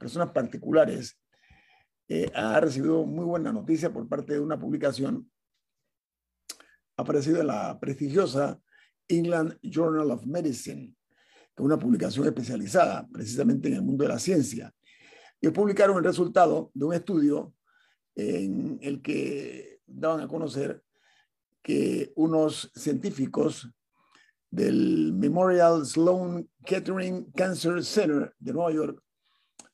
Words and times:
personas 0.00 0.32
particulares, 0.32 1.16
eh, 2.08 2.28
ha 2.34 2.58
recibido 2.58 3.04
muy 3.04 3.24
buena 3.24 3.52
noticia 3.52 3.92
por 3.92 4.08
parte 4.08 4.32
de 4.32 4.40
una 4.40 4.58
publicación 4.58 5.30
aparecido 6.96 7.40
en 7.40 7.46
la 7.46 7.78
prestigiosa 7.78 8.60
England 9.06 9.58
Journal 9.62 10.10
of 10.10 10.26
Medicine, 10.26 10.96
que 11.54 11.62
es 11.62 11.64
una 11.64 11.78
publicación 11.78 12.26
especializada 12.26 13.06
precisamente 13.12 13.68
en 13.68 13.74
el 13.74 13.82
mundo 13.82 14.02
de 14.02 14.08
la 14.08 14.18
ciencia. 14.18 14.74
Y 15.40 15.48
publicaron 15.50 15.98
el 15.98 16.04
resultado 16.04 16.70
de 16.74 16.84
un 16.84 16.94
estudio 16.94 17.54
en 18.14 18.78
el 18.82 19.00
que 19.00 19.80
daban 19.86 20.20
a 20.20 20.28
conocer 20.28 20.82
que 21.62 22.12
unos 22.16 22.70
científicos 22.74 23.70
del 24.50 25.12
Memorial 25.12 25.86
Sloan 25.86 26.48
Kettering 26.64 27.30
Cancer 27.32 27.84
Center 27.84 28.34
de 28.38 28.52
Nueva 28.52 28.72
York 28.72 29.02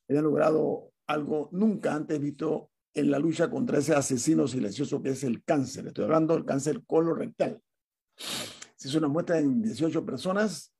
habían 0.08 0.24
logrado 0.24 0.92
algo 1.06 1.48
nunca 1.52 1.94
antes 1.94 2.20
visto 2.20 2.70
en 2.94 3.10
la 3.10 3.18
lucha 3.18 3.50
contra 3.50 3.78
ese 3.78 3.94
asesino 3.94 4.48
silencioso 4.48 5.02
que 5.02 5.10
es 5.10 5.22
el 5.24 5.44
cáncer. 5.44 5.86
Estoy 5.86 6.04
hablando 6.04 6.34
del 6.34 6.44
cáncer 6.44 6.82
colorectal. 6.86 7.60
Se 8.16 8.88
hizo 8.88 8.98
una 8.98 9.08
muestra 9.08 9.38
en 9.38 9.62
18 9.62 10.04
personas, 10.04 10.74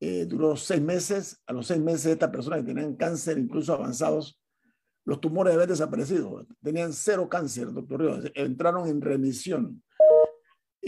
eh, 0.00 0.26
duró 0.26 0.56
seis 0.56 0.80
meses. 0.80 1.40
A 1.46 1.52
los 1.52 1.66
seis 1.66 1.80
meses, 1.80 2.06
estas 2.06 2.30
personas 2.30 2.60
que 2.60 2.66
tenían 2.66 2.96
cáncer, 2.96 3.38
incluso 3.38 3.72
avanzados, 3.72 4.40
los 5.04 5.20
tumores 5.20 5.54
habían 5.54 5.68
desaparecido. 5.68 6.46
Tenían 6.62 6.92
cero 6.92 7.28
cáncer, 7.28 7.72
doctor 7.72 8.00
Ríos. 8.00 8.30
Entraron 8.34 8.88
en 8.88 9.00
remisión. 9.00 9.82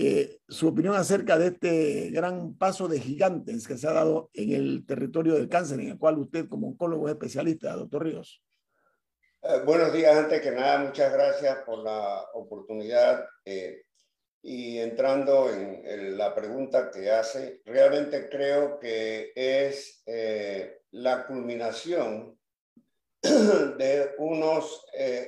Eh, 0.03 0.39
su 0.49 0.69
opinión 0.69 0.95
acerca 0.95 1.37
de 1.37 1.49
este 1.49 2.09
gran 2.09 2.57
paso 2.57 2.89
de 2.89 2.99
gigantes 2.99 3.69
que 3.69 3.77
se 3.77 3.87
ha 3.87 3.93
dado 3.93 4.31
en 4.33 4.53
el 4.55 4.87
territorio 4.87 5.35
del 5.35 5.51
cáncer, 5.51 5.79
en 5.79 5.89
el 5.91 5.99
cual 5.99 6.17
usted 6.17 6.49
como 6.49 6.69
oncólogo 6.69 7.07
es 7.07 7.13
especialista, 7.13 7.75
doctor 7.75 8.05
Ríos. 8.05 8.43
Eh, 9.43 9.61
buenos 9.67 9.93
días, 9.93 10.17
antes 10.17 10.41
que 10.41 10.53
nada, 10.53 10.79
muchas 10.79 11.13
gracias 11.13 11.59
por 11.67 11.81
la 11.81 12.25
oportunidad. 12.33 13.27
Eh, 13.45 13.83
y 14.41 14.79
entrando 14.79 15.53
en, 15.53 16.17
la 16.17 16.35
pregunta 16.35 16.91
que 16.91 17.11
hace, 17.11 17.61
realmente 17.67 18.31
creo 18.31 18.79
que 18.79 19.33
es 19.35 20.03
la 20.93 21.27
culminación 21.27 22.39
de, 23.21 24.15
unos, 24.17 24.83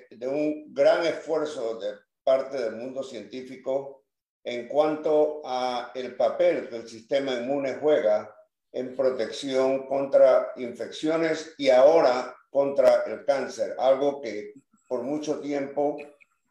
de 0.08 0.26
un 0.26 0.72
gran 0.72 1.04
esfuerzo 1.04 1.78
de 1.78 1.92
parte 2.24 2.56
del 2.56 2.76
mundo 2.76 3.02
científico 3.02 4.02
en 4.44 4.66
cuanto 4.68 5.42
a 5.44 5.92
el 5.94 6.16
papel 6.16 6.68
que 6.68 6.76
el 6.76 6.88
sistema 6.88 7.34
inmune 7.34 7.74
juega 7.74 8.34
en 8.72 8.96
protección 8.96 9.86
contra 9.86 10.52
infecciones 10.56 11.54
y 11.58 11.68
ahora 11.68 12.34
contra 12.50 13.02
el 13.04 13.24
cáncer, 13.24 13.74
algo 13.78 14.20
que 14.20 14.54
por 14.88 15.02
mucho 15.02 15.40
tiempo 15.40 15.96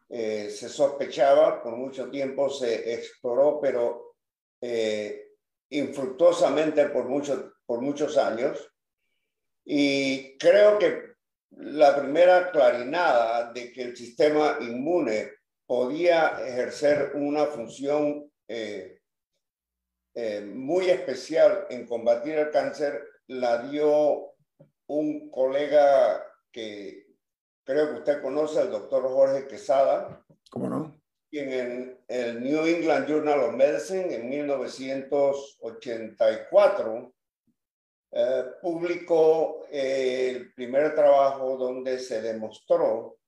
eh, 0.09 0.49
se 0.49 0.69
sospechaba, 0.69 1.61
por 1.61 1.75
mucho 1.75 2.09
tiempo 2.09 2.49
se 2.49 2.93
exploró, 2.93 3.59
pero 3.61 4.15
eh, 4.59 5.29
infructuosamente 5.69 6.89
por, 6.89 7.05
mucho, 7.05 7.53
por 7.65 7.81
muchos 7.81 8.17
años. 8.17 8.71
Y 9.63 10.37
creo 10.37 10.79
que 10.79 11.11
la 11.51 11.95
primera 11.95 12.51
clarinada 12.51 13.51
de 13.51 13.71
que 13.71 13.83
el 13.83 13.97
sistema 13.97 14.57
inmune 14.61 15.31
podía 15.71 16.43
ejercer 16.45 17.13
una 17.15 17.45
función 17.45 18.29
eh, 18.45 18.99
eh, 20.13 20.41
muy 20.41 20.89
especial 20.89 21.65
en 21.69 21.87
combatir 21.87 22.39
el 22.39 22.51
cáncer 22.51 23.01
la 23.27 23.69
dio 23.69 24.33
un 24.87 25.31
colega 25.31 26.25
que 26.51 27.15
creo 27.63 27.87
que 27.87 27.99
usted 27.99 28.21
conoce, 28.21 28.59
el 28.59 28.69
doctor 28.69 29.03
Jorge 29.03 29.47
Quesada. 29.47 30.21
¿Cómo 30.49 30.67
no? 30.67 31.01
Quien 31.29 31.53
en 31.53 31.97
el 32.09 32.43
New 32.43 32.65
England 32.65 33.07
Journal 33.07 33.39
of 33.39 33.53
Medicine 33.53 34.13
en 34.13 34.29
1984 34.29 37.13
eh, 38.11 38.43
publicó 38.61 39.65
el 39.71 40.53
primer 40.53 40.93
trabajo 40.95 41.55
donde 41.55 41.97
se 41.97 42.21
demostró 42.21 43.20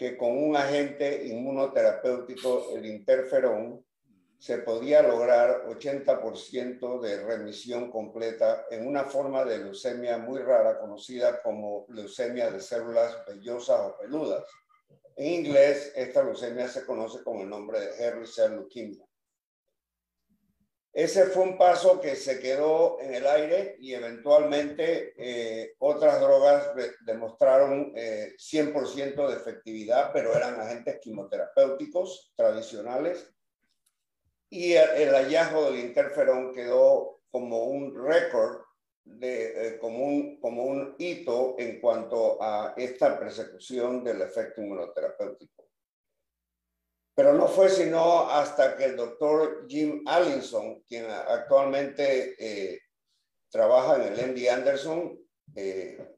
que 0.00 0.16
con 0.16 0.30
un 0.34 0.56
agente 0.56 1.26
inmunoterapéutico, 1.26 2.74
el 2.74 2.86
interferón, 2.86 3.84
se 4.38 4.56
podía 4.56 5.02
lograr 5.02 5.66
80% 5.66 7.00
de 7.00 7.22
remisión 7.22 7.90
completa 7.90 8.64
en 8.70 8.86
una 8.86 9.04
forma 9.04 9.44
de 9.44 9.58
leucemia 9.58 10.16
muy 10.16 10.40
rara 10.40 10.80
conocida 10.80 11.42
como 11.42 11.84
leucemia 11.90 12.50
de 12.50 12.60
células 12.60 13.14
vellosas 13.26 13.78
o 13.78 13.98
peludas. 13.98 14.42
En 15.16 15.44
inglés, 15.44 15.92
esta 15.94 16.24
leucemia 16.24 16.66
se 16.66 16.86
conoce 16.86 17.22
con 17.22 17.40
el 17.40 17.50
nombre 17.50 17.80
de 17.80 18.02
Hairy 18.02 18.26
Cell 18.26 18.52
Leukemia. 18.52 19.04
Ese 20.92 21.26
fue 21.26 21.44
un 21.44 21.56
paso 21.56 22.00
que 22.00 22.16
se 22.16 22.40
quedó 22.40 23.00
en 23.00 23.14
el 23.14 23.24
aire 23.24 23.76
y 23.78 23.94
eventualmente 23.94 25.14
eh, 25.16 25.74
otras 25.78 26.20
drogas 26.20 26.72
demostraron 27.02 27.92
100% 27.94 27.94
eh, 27.96 29.28
de 29.28 29.36
efectividad, 29.36 30.10
pero 30.12 30.34
eran 30.34 30.60
agentes 30.60 30.98
quimioterapéuticos 31.00 32.32
tradicionales. 32.34 33.32
Y 34.48 34.72
el, 34.72 35.14
hallazgo 35.14 35.70
del 35.70 35.78
interferón 35.78 36.52
quedó 36.52 37.20
como 37.30 37.66
un 37.66 37.94
récord, 37.94 38.62
eh, 39.20 39.78
como, 39.80 40.04
un, 40.04 40.40
como 40.40 40.64
un 40.64 40.96
hito 40.98 41.54
en 41.56 41.80
cuanto 41.80 42.42
a 42.42 42.74
esta 42.76 43.16
persecución 43.16 44.02
del 44.02 44.22
efecto 44.22 44.60
inmunoterapéutico. 44.60 45.69
Pero 47.20 47.34
no 47.34 47.48
fue 47.48 47.68
sino 47.68 48.30
hasta 48.30 48.78
que 48.78 48.86
el 48.86 48.96
doctor 48.96 49.66
Jim 49.68 50.02
Allinson, 50.06 50.80
quien 50.88 51.04
actualmente 51.10 52.34
eh, 52.38 52.80
trabaja 53.50 53.96
en 53.96 54.14
el 54.14 54.30
MD 54.30 54.48
Anderson, 54.48 55.20
eh, 55.54 56.16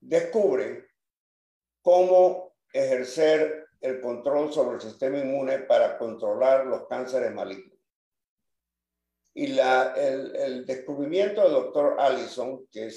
descubre 0.00 0.88
cómo 1.80 2.56
ejercer 2.72 3.68
el 3.80 4.00
control 4.00 4.52
sobre 4.52 4.74
el 4.74 4.80
sistema 4.80 5.18
inmune 5.18 5.60
para 5.60 5.96
controlar 5.96 6.66
los 6.66 6.88
cánceres 6.88 7.32
malignos. 7.32 7.78
Y 9.32 9.56
el, 9.56 10.66
descubrimiento 10.66 11.42
del 11.42 11.52
doctor 11.52 12.00
Allison, 12.00 12.66
que, 12.66 12.90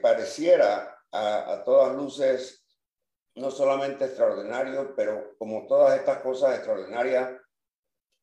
pareciera 0.00 0.98
a 1.12 1.62
todas 1.66 1.94
luces 1.94 2.63
no 3.36 3.50
solamente 3.50 4.04
extraordinario, 4.04 4.94
pero 4.94 5.36
como 5.38 5.66
todas 5.66 5.98
estas 5.98 6.18
cosas 6.18 6.56
extraordinarias, 6.56 7.30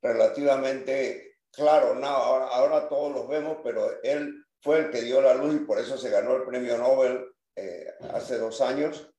relativamente 0.01 1.31
claro, 1.51 1.95
no, 1.95 2.07
ahora, 2.07 2.87
todos 2.87 3.13
los 3.13 3.27
vemos, 3.27 3.57
pero 3.63 4.01
él 4.03 4.45
fue 4.61 4.79
el 4.79 4.91
que 4.91 5.01
dio 5.01 5.21
la 5.21 5.33
luz 5.33 5.55
y 5.55 5.65
por 5.65 5.79
eso 5.79 5.97
se 5.97 6.09
ganó 6.09 6.35
el 6.35 6.43
premio 6.43 6.77
Nobel 6.77 7.25
eh, 7.55 7.87
hace 8.13 8.37
dos 8.37 8.61
años. 8.61 9.11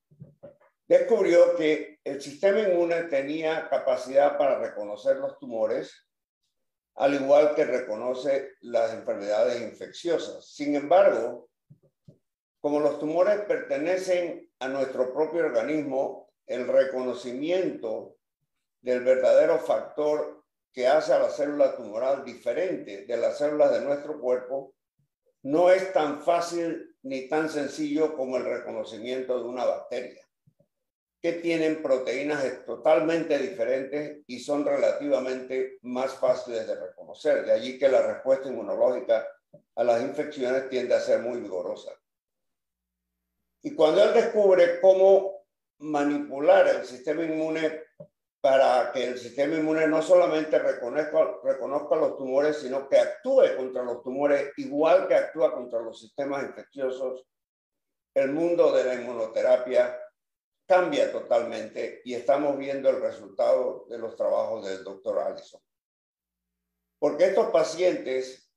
Descubrió 0.87 1.55
que 1.55 1.99
el 2.03 2.21
sistema 2.21 2.59
inmune 2.59 3.03
tenía 3.03 3.69
capacidad 3.69 4.37
para 4.37 4.59
reconocer 4.59 5.17
los 5.17 5.37
tumores, 5.39 6.07
al 6.95 7.13
igual 7.15 7.55
que 7.55 7.65
reconoce 7.65 8.53
las 8.61 8.93
enfermedades 8.93 9.61
infecciosas. 9.61 10.53
Sin 10.53 10.75
embargo, 10.75 11.49
como 12.63 12.79
los 12.79 12.97
tumores 12.97 13.41
pertenecen 13.41 14.49
a 14.59 14.69
nuestro 14.69 15.13
propio 15.13 15.47
organismo, 15.47 16.29
el 16.47 16.65
reconocimiento 16.65 18.15
del 18.79 19.03
verdadero 19.03 19.59
factor 19.59 20.45
que 20.71 20.87
hace 20.87 21.11
a 21.11 21.19
la 21.19 21.29
célula 21.29 21.75
tumoral 21.75 22.23
diferente 22.23 23.05
de 23.05 23.17
las 23.17 23.37
células 23.37 23.73
de 23.73 23.81
nuestro 23.81 24.17
cuerpo 24.17 24.75
no 25.41 25.71
es 25.71 25.91
tan 25.91 26.21
fácil 26.21 26.95
ni 27.01 27.27
tan 27.27 27.49
sencillo 27.49 28.15
como 28.15 28.37
el 28.37 28.45
reconocimiento 28.45 29.43
de 29.43 29.49
una 29.49 29.65
bacteria, 29.65 30.25
que 31.21 31.33
tienen 31.33 31.83
proteínas 31.83 32.63
totalmente 32.65 33.37
diferentes 33.39 34.21
y 34.25 34.39
son 34.39 34.63
relativamente 34.63 35.79
más 35.81 36.13
fáciles 36.13 36.65
de 36.65 36.79
reconocer. 36.79 37.45
De 37.45 37.51
allí 37.51 37.77
que 37.77 37.89
la 37.89 38.07
respuesta 38.07 38.47
inmunológica 38.47 39.27
a 39.75 39.83
las 39.83 40.01
infecciones 40.01 40.69
tiende 40.69 40.95
a 40.95 41.01
ser 41.01 41.19
muy 41.19 41.41
vigorosa. 41.41 41.91
Y 43.63 43.73
cuando 43.75 44.03
él 44.03 44.13
descubre 44.13 44.79
cómo 44.81 45.45
manipular 45.79 46.67
el 46.67 46.85
sistema 46.85 47.23
inmune 47.23 47.83
para 48.41 48.91
que 48.91 49.05
el 49.05 49.17
sistema 49.17 49.55
inmune 49.55 49.87
no 49.87 50.01
solamente 50.01 50.59
reconozca, 50.59 51.39
reconozca 51.43 51.95
los 51.95 52.17
tumores, 52.17 52.57
sino 52.57 52.89
que 52.89 52.97
actúe 52.97 53.55
contra 53.55 53.83
los 53.83 54.03
tumores 54.03 54.51
igual 54.57 55.07
que 55.07 55.15
actúa 55.15 55.53
contra 55.53 55.79
los 55.79 55.97
sistemas 55.97 56.43
infecciosos, 56.43 57.25
el 58.13 58.31
mundo 58.31 58.73
de 58.73 58.83
la 58.83 58.95
inmunoterapia 58.95 59.97
cambia 60.67 61.11
totalmente 61.11 62.01
y 62.03 62.13
estamos 62.13 62.57
viendo 62.57 62.89
el 62.89 63.01
resultado 63.01 63.85
de 63.89 63.97
los 63.97 64.15
trabajos 64.15 64.65
del 64.65 64.83
doctor 64.83 65.19
Allison. 65.19 65.61
Porque 66.99 67.25
estos 67.25 67.49
pacientes 67.49 68.51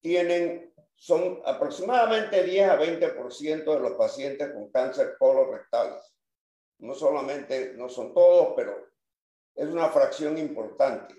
tienen 0.00 0.71
son 0.94 1.42
aproximadamente 1.44 2.42
10 2.42 2.70
a 2.70 2.78
20% 2.78 3.74
de 3.74 3.80
los 3.80 3.92
pacientes 3.92 4.52
con 4.52 4.70
cáncer 4.70 5.16
colorectal. 5.18 6.00
No 6.78 6.94
solamente, 6.94 7.74
no 7.74 7.88
son 7.88 8.14
todos, 8.14 8.54
pero 8.56 8.88
es 9.54 9.66
una 9.68 9.88
fracción 9.88 10.38
importante. 10.38 11.14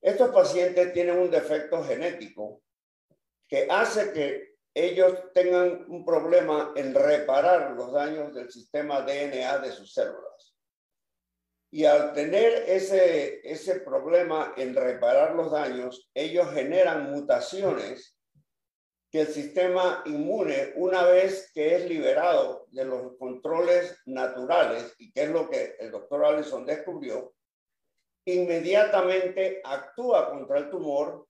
Estos 0.00 0.30
pacientes 0.30 0.92
tienen 0.92 1.18
un 1.18 1.30
defecto 1.30 1.82
genético 1.84 2.62
que 3.48 3.66
hace 3.70 4.12
que 4.12 4.56
ellos 4.74 5.32
tengan 5.34 5.84
un 5.88 6.04
problema 6.04 6.72
en 6.76 6.94
reparar 6.94 7.72
los 7.72 7.92
daños 7.92 8.34
del 8.34 8.50
sistema 8.50 9.02
DNA 9.02 9.58
de 9.58 9.70
sus 9.70 9.92
células. 9.92 10.56
Y 11.70 11.84
al 11.84 12.12
tener 12.12 12.64
ese, 12.66 13.40
ese 13.48 13.80
problema 13.80 14.54
en 14.56 14.74
reparar 14.74 15.34
los 15.34 15.50
daños, 15.50 16.10
ellos 16.14 16.50
generan 16.52 17.10
mutaciones 17.10 18.18
que 19.12 19.20
el 19.20 19.26
sistema 19.28 20.02
inmune, 20.06 20.72
una 20.76 21.04
vez 21.04 21.50
que 21.52 21.76
es 21.76 21.86
liberado 21.86 22.66
de 22.70 22.86
los 22.86 23.18
controles 23.18 24.00
naturales, 24.06 24.94
y 24.96 25.12
que 25.12 25.24
es 25.24 25.28
lo 25.28 25.50
que 25.50 25.76
el 25.78 25.90
doctor 25.90 26.24
Allison 26.24 26.64
descubrió, 26.64 27.34
inmediatamente 28.24 29.60
actúa 29.62 30.30
contra 30.30 30.58
el 30.58 30.70
tumor 30.70 31.28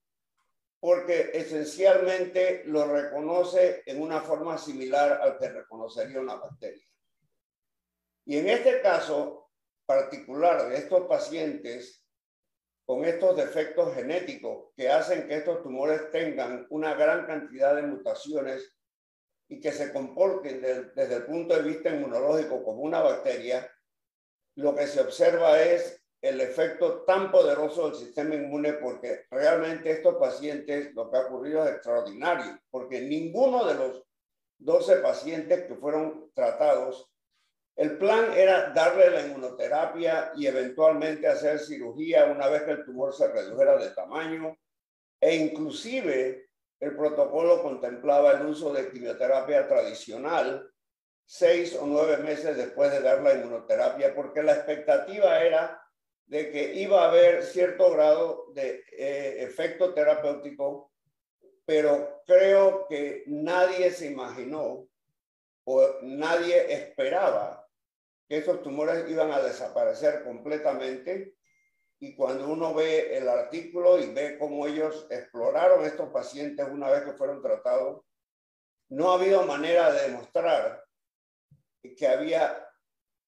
porque 0.79 1.31
esencialmente 1.35 2.63
lo 2.67 2.87
reconoce 2.87 3.83
en 3.87 4.01
una 4.01 4.21
forma 4.21 4.59
similar 4.59 5.21
al 5.21 5.39
que 5.39 5.49
reconocería 5.49 6.21
una 6.21 6.37
bacteria. 6.37 6.87
Y 8.25 8.39
en 8.39 8.49
este 8.49 8.81
caso 8.81 9.51
particular 9.87 10.69
de 10.69 10.77
estos 10.77 11.09
pacientes 11.09 12.02
con 12.85 13.05
estos 13.05 13.37
defectos 13.37 13.95
genéticos 13.95 14.73
que 14.77 14.89
hacen 14.89 15.29
que 15.29 15.37
estos 15.37 15.63
tumores 15.63 16.11
tengan 16.11 16.67
una 16.71 16.95
gran 16.95 17.27
cantidad 17.27 17.77
de 17.77 17.83
mutaciones 17.83 18.77
y 19.49 19.61
que 19.61 19.73
se 19.73 19.93
comporten 19.93 20.61
desde 20.61 21.17
el 21.17 21.27
punto 21.27 21.55
de 21.55 21.63
vista 21.63 21.91
inmunológico 21.91 22.65
como 22.65 22.83
una 22.83 23.01
bacteria, 23.01 23.71
lo 24.57 24.75
que 24.75 24.87
se 24.87 25.01
observa 25.01 25.61
es 25.63 26.03
el 26.23 26.41
efecto 26.41 27.03
tan 27.03 27.31
poderoso 27.31 27.89
del 27.89 27.99
sistema 27.99 28.35
inmune 28.37 28.75
porque 28.75 29.27
realmente 29.31 29.91
estos 29.91 30.17
pacientes 30.17 30.95
lo 30.95 31.11
que 31.11 31.17
ha 31.17 31.27
ocurrido 31.27 31.65
es 31.65 31.73
extraordinario, 31.73 32.59
porque 32.71 33.01
ninguno 33.01 33.65
de 33.67 33.75
los 33.75 34.05
12 34.59 34.97
pacientes 34.97 35.65
que 35.65 35.75
fueron 35.75 36.31
tratados, 36.35 37.12
el 37.77 37.97
plan 37.97 38.33
era 38.33 38.71
darle 38.71 39.11
la 39.11 39.23
inmunoterapia 39.23 40.33
y 40.37 40.47
eventualmente 40.47 41.27
hacer 41.27 41.59
cirugía 41.59 42.27
una 42.27 42.49
vez 42.49 42.63
que 42.63 42.73
el 42.73 42.85
tumor 42.85 43.15
se 43.15 43.29
redujera 43.29 43.79
de 43.79 43.91
tamaño. 43.91 44.57
E 45.21 45.37
inclusive 45.37 46.51
el 46.81 46.97
protocolo 46.97 47.63
contemplaba 47.63 48.33
el 48.33 48.47
uso 48.47 48.73
de 48.73 48.91
quimioterapia 48.91 49.67
tradicional 49.69 50.69
seis 51.25 51.75
o 51.77 51.87
nueve 51.87 52.19
meses 52.19 52.57
después 52.57 52.91
de 52.91 53.01
dar 53.01 53.23
la 53.23 53.35
inmunoterapia 53.35 54.15
porque 54.15 54.43
la 54.43 54.55
expectativa 54.55 55.43
era 55.43 55.83
de 56.27 56.51
que 56.51 56.75
iba 56.75 57.03
a 57.03 57.09
haber 57.09 57.43
cierto 57.43 57.91
grado 57.93 58.47
de 58.53 58.85
eh, 58.99 59.43
efecto 59.43 59.95
terapéutico, 59.95 60.93
pero 61.65 62.23
creo 62.27 62.87
que 62.89 63.25
nadie 63.27 63.91
se 63.91 64.11
imaginó 64.11 64.87
o 65.65 65.89
nadie 66.03 66.73
esperaba 66.73 67.62
que 68.33 68.39
esos 68.39 68.63
tumores 68.63 69.05
iban 69.11 69.31
a 69.31 69.43
desaparecer 69.43 70.25
completamente. 70.25 71.37
Y 72.01 72.17
cuando 72.17 72.51
uno 72.51 72.73
ve 72.73 73.15
el 73.19 73.29
artículo 73.29 73.99
y 73.99 74.11
ve 74.11 74.39
cómo 74.39 74.67
ellos 74.67 75.07
exploraron 75.11 75.85
estos 75.85 76.09
pacientes 76.09 76.67
una 76.67 76.89
vez 76.89 77.03
que 77.03 77.13
fueron 77.13 77.43
tratados, 77.43 78.07
no 78.89 79.11
ha 79.11 79.17
habido 79.17 79.45
manera 79.45 79.93
de 79.93 80.09
demostrar 80.09 80.83
que 81.95 82.09
había 82.09 82.67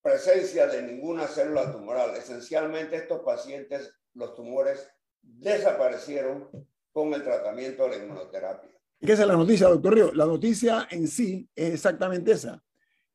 presencia 0.01 0.69
de 0.69 0.81
ninguna 0.81 1.27
célula 1.27 1.71
tumoral. 1.71 2.17
Esencialmente 2.17 2.97
estos 2.97 3.21
pacientes, 3.21 3.95
los 4.15 4.35
tumores 4.35 4.91
desaparecieron 5.21 6.49
con 6.93 7.13
el 7.13 7.23
tratamiento 7.23 7.83
de 7.83 7.91
la 7.91 7.97
inmunoterapia. 7.97 8.71
¿Y 9.01 9.07
qué 9.07 9.13
es 9.13 9.19
la 9.19 9.37
noticia, 9.37 9.69
doctor 9.69 9.93
Río? 9.93 10.13
La 10.15 10.25
noticia 10.25 10.89
en 10.91 11.07
sí 11.09 11.47
es 11.55 11.75
exactamente 11.75 12.33
esa, 12.33 12.64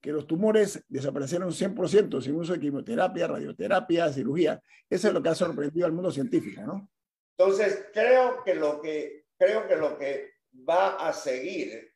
que 0.01 0.12
los 0.12 0.28
tumores 0.28 0.84
desaparecieron 0.88 1.50
100% 1.50 2.22
sin 2.22 2.36
uso 2.36 2.54
de 2.54 2.60
quimioterapia, 2.60 3.28
radioterapia, 3.28 4.12
cirugía. 4.13 4.62
Eso 4.90 5.07
es 5.07 5.13
lo 5.13 5.22
que 5.22 5.30
ha 5.30 5.36
sorprendido 5.36 5.86
al 5.86 5.92
mundo 5.92 6.12
científico, 6.12 6.62
¿no? 6.62 6.90
Entonces, 7.38 7.86
creo 7.94 8.44
que 8.44 8.56
lo 8.56 8.81
que, 8.81 9.25
creo 9.38 9.68
que, 9.68 9.75
lo 9.75 9.98
que 9.98 10.34
va 10.68 10.96
a 10.96 11.13
seguir 11.13 11.94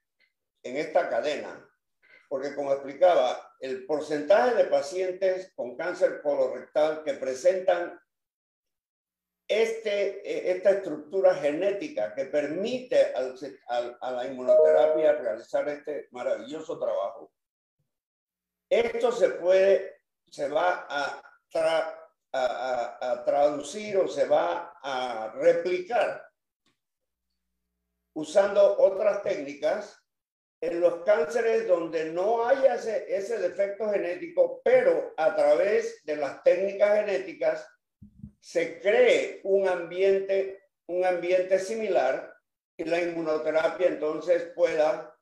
en 0.63 0.77
esta 0.77 1.09
cadena 1.09 1.69
porque 2.33 2.55
como 2.55 2.73
explicaba, 2.73 3.53
el 3.59 3.85
porcentaje 3.85 4.55
de 4.55 4.65
pacientes 4.65 5.53
con 5.55 5.77
cáncer 5.77 6.19
colorectal 6.23 7.03
que 7.03 7.13
presentan 7.13 8.01
este, 9.47 10.27
eh, 10.27 10.51
esta 10.53 10.71
estructura 10.71 11.35
genética 11.35 12.15
que 12.15 12.25
permite 12.25 13.13
a 13.67 14.11
la 14.11 14.25
inmunoterapia 14.25 15.13
realizar 15.13 15.69
este 15.69 16.07
maravilloso 16.09 16.79
trabajo, 16.79 17.31
esto 18.79 19.11
se 19.11 19.29
puede, 19.29 20.01
se 20.29 20.47
va 20.49 20.87
a, 20.89 21.21
a 22.31 23.23
traducir 23.25 23.97
o 23.97 24.07
se 24.07 24.25
va 24.25 24.73
a 24.81 25.33
replicar 25.35 26.23
usando 28.15 28.77
otras 28.77 29.21
técnicas 29.23 29.99
en 30.61 30.79
los 30.79 31.03
cánceres 31.03 31.67
donde 31.67 32.05
no 32.05 32.47
haya 32.47 32.75
ese, 32.75 33.05
ese 33.13 33.37
defecto 33.37 33.89
genético, 33.89 34.61
pero 34.63 35.13
a 35.17 35.35
través 35.35 36.03
de 36.05 36.15
las 36.15 36.41
técnicas 36.43 36.95
genéticas 36.99 37.67
se 38.39 38.79
cree 38.79 39.41
un 39.43 39.67
ambiente, 39.67 40.69
un 40.87 41.03
ambiente 41.05 41.59
similar 41.59 42.33
y 42.77 42.85
la 42.85 43.01
inmunoterapia 43.01 43.87
entonces 43.87 44.51
pueda 44.55 45.13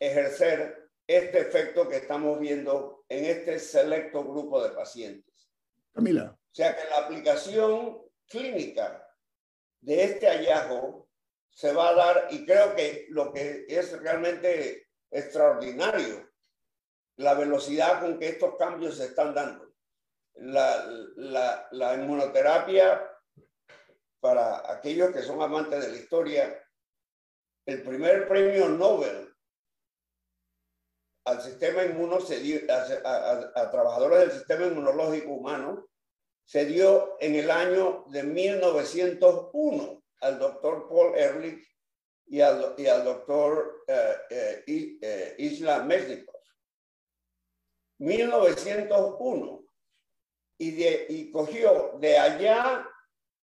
ejercer 0.00 0.90
este 1.06 1.40
efecto 1.40 1.88
que 1.88 1.96
estamos 1.96 2.38
viendo 2.40 2.97
en 3.08 3.24
este 3.24 3.58
selecto 3.58 4.24
grupo 4.24 4.62
de 4.62 4.70
pacientes. 4.70 5.50
Camila. 5.92 6.36
O 6.36 6.54
sea 6.54 6.76
que 6.76 6.88
la 6.88 6.98
aplicación 6.98 8.02
clínica 8.26 9.06
de 9.80 10.04
este 10.04 10.26
hallazgo 10.26 11.08
se 11.50 11.72
va 11.72 11.88
a 11.88 11.94
dar 11.94 12.28
y 12.30 12.44
creo 12.44 12.74
que 12.74 13.06
lo 13.10 13.32
que 13.32 13.66
es 13.68 13.98
realmente 14.00 14.88
extraordinario 15.10 16.28
la 17.16 17.34
velocidad 17.34 18.00
con 18.00 18.18
que 18.18 18.28
estos 18.28 18.56
cambios 18.56 18.96
se 18.96 19.06
están 19.06 19.34
dando. 19.34 19.74
La, 20.34 20.86
la, 21.16 21.68
la 21.72 21.94
inmunoterapia, 21.94 23.10
para 24.20 24.70
aquellos 24.72 25.12
que 25.12 25.22
son 25.22 25.42
amantes 25.42 25.84
de 25.84 25.92
la 25.92 25.98
historia, 25.98 26.64
el 27.66 27.82
primer 27.82 28.28
premio 28.28 28.68
Nobel 28.68 29.27
al 31.28 31.42
sistema 31.42 31.84
inmuno 31.84 32.20
se 32.20 32.40
dio, 32.40 32.60
a, 32.70 33.70
trabajadores 33.70 34.20
del 34.20 34.32
sistema 34.32 34.66
inmunológico 34.66 35.32
humano 35.32 35.86
se 36.46 36.64
dio 36.64 37.18
en 37.20 37.34
el 37.34 37.50
año 37.50 38.04
de 38.08 38.22
1901 38.22 40.02
al 40.22 40.38
doctor 40.38 40.88
Paul 40.88 41.14
Ehrlich 41.14 41.68
y 42.26 42.40
al, 42.40 42.74
y 42.78 42.86
al 42.86 43.04
doctor 43.04 43.84
eh, 43.86 44.64
eh, 44.66 44.98
eh 45.02 45.34
Isla 45.38 45.82
Mesnikov. 45.82 46.40
1901. 47.98 49.64
Y, 50.60 50.70
de, 50.72 51.06
y 51.10 51.30
cogió 51.30 51.92
de 52.00 52.18
allá 52.18 52.88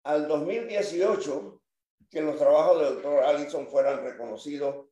al 0.04 0.28
2018 0.28 1.62
que 2.10 2.22
los 2.22 2.38
trabajos 2.38 2.80
del 2.80 2.94
doctor 2.96 3.24
Allison 3.24 3.68
fueran 3.68 4.04
reconocidos. 4.04 4.89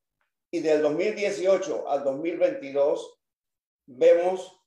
Y 0.51 0.59
del 0.61 0.81
2018 0.81 1.89
al 1.89 2.03
2022 2.03 3.19
vemos 3.87 4.61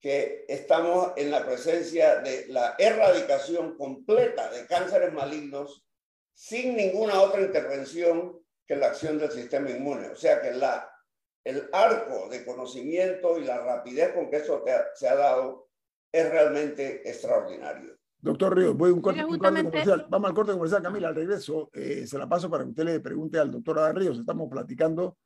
que 0.00 0.44
estamos 0.48 1.12
en 1.16 1.30
la 1.30 1.44
presencia 1.44 2.16
de 2.16 2.46
la 2.48 2.74
erradicación 2.76 3.76
completa 3.76 4.50
de 4.50 4.66
cánceres 4.66 5.12
malignos 5.12 5.86
sin 6.34 6.74
ninguna 6.74 7.20
otra 7.20 7.40
intervención 7.40 8.40
que 8.66 8.74
la 8.74 8.88
acción 8.88 9.18
del 9.18 9.30
sistema 9.30 9.70
inmune. 9.70 10.08
O 10.08 10.16
sea 10.16 10.40
que 10.40 10.48
el 10.48 11.68
arco 11.72 12.28
de 12.28 12.44
conocimiento 12.44 13.38
y 13.38 13.44
la 13.44 13.58
rapidez 13.58 14.12
con 14.12 14.28
que 14.28 14.38
eso 14.38 14.64
se 14.94 15.08
ha 15.08 15.14
dado 15.14 15.68
es 16.10 16.28
realmente 16.28 17.08
extraordinario. 17.08 17.96
Doctor 18.22 18.56
Ríos, 18.56 18.76
voy 18.76 18.90
a 18.90 18.94
un 18.94 19.00
corte, 19.00 19.20
comercial. 19.20 20.06
Vamos 20.08 20.28
al 20.28 20.34
corte 20.34 20.52
comercial, 20.52 20.80
Camila, 20.80 21.08
al 21.08 21.16
regreso. 21.16 21.70
Eh, 21.72 22.06
se 22.06 22.16
la 22.16 22.28
paso 22.28 22.48
para 22.48 22.62
que 22.62 22.70
usted 22.70 22.84
le 22.84 23.00
pregunte 23.00 23.36
al 23.36 23.50
doctor 23.50 23.80
Adán 23.80 23.96
Ríos. 23.96 24.16
Estamos 24.16 24.48
platicando 24.48 25.18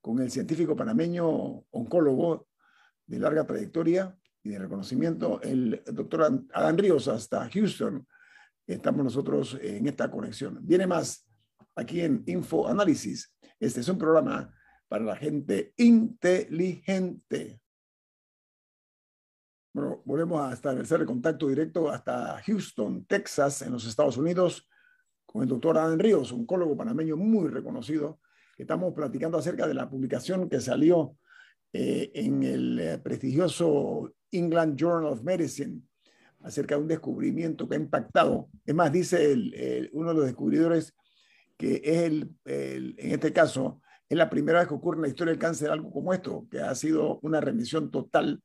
con 0.00 0.18
el 0.18 0.28
científico 0.28 0.74
panameño, 0.74 1.28
oncólogo 1.70 2.48
de 3.06 3.20
larga 3.20 3.46
trayectoria 3.46 4.18
y 4.42 4.50
de 4.50 4.58
reconocimiento, 4.58 5.40
el 5.42 5.84
doctor 5.86 6.42
Adán 6.52 6.78
Ríos 6.78 7.06
hasta 7.06 7.48
Houston. 7.48 8.04
Estamos 8.66 9.04
nosotros 9.04 9.56
en 9.62 9.86
esta 9.86 10.10
conexión. 10.10 10.58
Viene 10.62 10.88
más 10.88 11.24
aquí 11.76 12.00
en 12.00 12.24
Info 12.26 12.68
Análisis 12.68 13.32
Este 13.60 13.80
es 13.80 13.88
un 13.88 13.98
programa 13.98 14.52
para 14.88 15.04
la 15.04 15.14
gente 15.14 15.72
inteligente. 15.76 17.61
Bueno, 19.74 20.02
volvemos 20.04 20.38
a 20.42 20.52
establecer 20.52 21.00
el 21.00 21.06
contacto 21.06 21.48
directo 21.48 21.90
hasta 21.90 22.42
Houston, 22.44 23.06
Texas, 23.06 23.62
en 23.62 23.72
los 23.72 23.86
Estados 23.86 24.18
Unidos, 24.18 24.68
con 25.24 25.42
el 25.42 25.48
doctor 25.48 25.78
Adam 25.78 25.98
Ríos, 25.98 26.30
oncólogo 26.30 26.76
panameño 26.76 27.16
muy 27.16 27.48
reconocido, 27.48 28.20
estamos 28.58 28.92
platicando 28.92 29.38
acerca 29.38 29.66
de 29.66 29.72
la 29.72 29.88
publicación 29.88 30.50
que 30.50 30.60
salió 30.60 31.16
eh, 31.72 32.10
en 32.14 32.42
el 32.42 32.78
eh, 32.80 32.98
prestigioso 32.98 34.12
England 34.30 34.76
Journal 34.78 35.10
of 35.10 35.22
Medicine 35.22 35.80
acerca 36.42 36.74
de 36.74 36.82
un 36.82 36.88
descubrimiento 36.88 37.66
que 37.66 37.76
ha 37.76 37.78
impactado. 37.78 38.50
Es 38.66 38.74
más, 38.74 38.92
dice 38.92 39.88
uno 39.92 40.10
de 40.10 40.14
los 40.14 40.26
descubridores 40.26 40.94
que 41.56 41.80
es 41.82 42.02
el, 42.02 42.34
en 42.44 43.12
este 43.12 43.32
caso, 43.32 43.80
es 44.06 44.18
la 44.18 44.28
primera 44.28 44.58
vez 44.58 44.68
que 44.68 44.74
ocurre 44.74 44.96
en 44.96 45.02
la 45.02 45.08
historia 45.08 45.30
del 45.32 45.40
cáncer 45.40 45.70
algo 45.70 45.90
como 45.90 46.12
esto, 46.12 46.46
que 46.50 46.60
ha 46.60 46.74
sido 46.74 47.20
una 47.22 47.40
remisión 47.40 47.90
total 47.90 48.42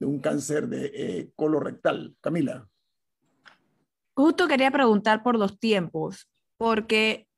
de 0.00 0.06
un 0.06 0.18
cáncer 0.18 0.66
de 0.68 0.90
eh, 0.92 1.32
colorectal. 1.36 2.16
Camila. 2.20 2.68
Justo 4.14 4.48
quería 4.48 4.70
preguntar 4.70 5.22
por 5.22 5.38
los 5.38 5.60
tiempos, 5.60 6.28
porque, 6.56 7.28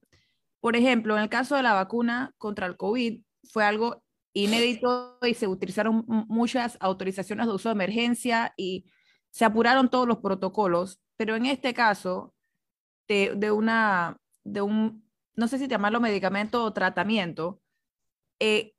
por 0.61 0.77
ejemplo, 0.77 1.17
en 1.17 1.23
el 1.23 1.29
caso 1.29 1.57
de 1.57 1.63
la 1.63 1.75
vacuna 1.75 2.33
contra 2.39 2.67
el 2.67 2.77
COVID, 2.77 3.21
fue 3.45 3.65
algo 3.65 4.03
inédito 4.33 5.19
y 5.23 5.35
se 5.35 5.47
utilizaron 5.47 6.05
muchas 6.07 6.79
autorizaciones 6.81 7.47
de 7.47 7.53
uso 7.53 7.69
de 7.69 7.75
emergencia 7.75 8.55
y 8.57 8.87
se 9.31 9.45
apuraron 9.45 9.91
todos 9.91 10.09
los 10.09 10.19
protocolos, 10.19 11.01
pero 11.17 11.37
en 11.37 11.47
este 11.47 11.75
caso, 11.75 12.35
de, 13.09 13.51
una, 13.51 14.17
de 14.45 14.63
un, 14.63 15.07
no 15.35 15.49
sé 15.49 15.59
si 15.59 15.69
llamarlo 15.69 16.01
medicamento 16.01 16.65
o 16.65 16.73
tratamiento, 16.73 17.61
eh, 18.39 18.75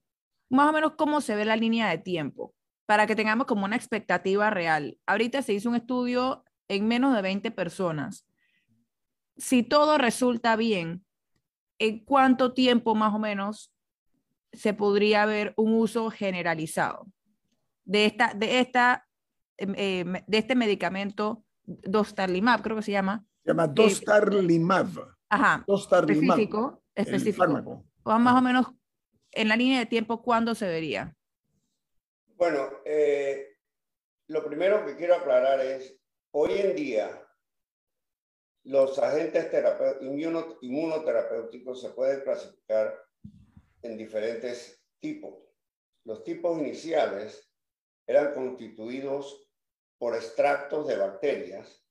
más 0.50 0.70
o 0.70 0.74
menos 0.74 0.94
cómo 0.96 1.22
se 1.22 1.36
ve 1.36 1.46
la 1.46 1.56
línea 1.56 1.90
de 1.90 2.00
tiempo, 2.00 2.54
para 2.86 3.08
que 3.08 3.16
tengamos 3.16 3.48
como 3.48 3.66
una 3.66 3.76
expectativa 3.76 4.50
real. 4.50 4.98
Ahorita 5.06 5.42
se 5.42 5.54
hizo 5.54 5.70
un 5.70 5.76
estudio 5.76 6.44
en 6.68 6.88
menos 6.88 7.16
de 7.16 7.22
20 7.22 7.52
personas. 7.52 8.28
Si 9.38 9.64
todo 9.64 9.98
resulta 9.98 10.56
bien, 10.56 11.06
¿en 11.80 12.04
cuánto 12.04 12.54
tiempo 12.54 12.96
más 12.96 13.14
o 13.14 13.20
menos 13.20 13.74
se 14.52 14.74
podría 14.74 15.26
ver 15.26 15.54
un 15.58 15.74
uso 15.74 16.10
generalizado 16.12 17.08
de, 17.86 18.06
esta, 18.06 18.34
de, 18.34 18.60
esta, 18.60 19.08
eh, 19.58 20.24
de 20.28 20.38
este 20.38 20.56
medicamento 20.56 21.44
Dostarlimab, 21.66 22.62
creo 22.62 22.76
que 22.76 22.84
se 22.84 22.92
llama? 22.92 23.26
Se 23.44 23.50
llama 23.50 23.68
Dostarlimab. 23.68 25.16
ajá. 25.30 25.64
Dostarlimab. 25.66 26.40
Específico. 26.40 26.84
específico. 26.94 27.86
O 28.04 28.20
más 28.20 28.36
o 28.36 28.42
menos 28.42 28.68
en 29.32 29.48
la 29.48 29.56
línea 29.56 29.80
de 29.80 29.86
tiempo, 29.86 30.22
¿cuándo 30.22 30.54
se 30.56 30.68
vería? 30.68 31.16
Bueno, 32.44 32.82
eh, 32.84 33.56
lo 34.28 34.44
primero 34.44 34.86
que 34.86 34.98
quiero 34.98 35.16
aclarar 35.16 35.62
es, 35.62 35.98
hoy 36.32 36.52
en 36.60 36.76
día, 36.76 37.26
los 38.66 39.00
agentes 39.00 39.50
inmunoterapéuticos 40.60 41.80
se 41.80 41.92
pueden 41.92 42.20
clasificar 42.20 43.02
en 43.82 43.98
diferentes 43.98 44.78
tipos. 45.00 45.36
Los 46.04 46.26
tipos 46.26 46.60
iniciales 46.60 47.50
eran 48.06 48.34
constituidos 48.34 49.50
por 49.98 50.14
extractos 50.14 50.86
de 50.86 50.98
bacterias 50.98 51.82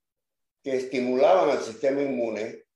que 0.62 0.76
estimulaban 0.76 1.48
al 1.48 1.62
sistema 1.62 2.02
inmune 2.02 2.66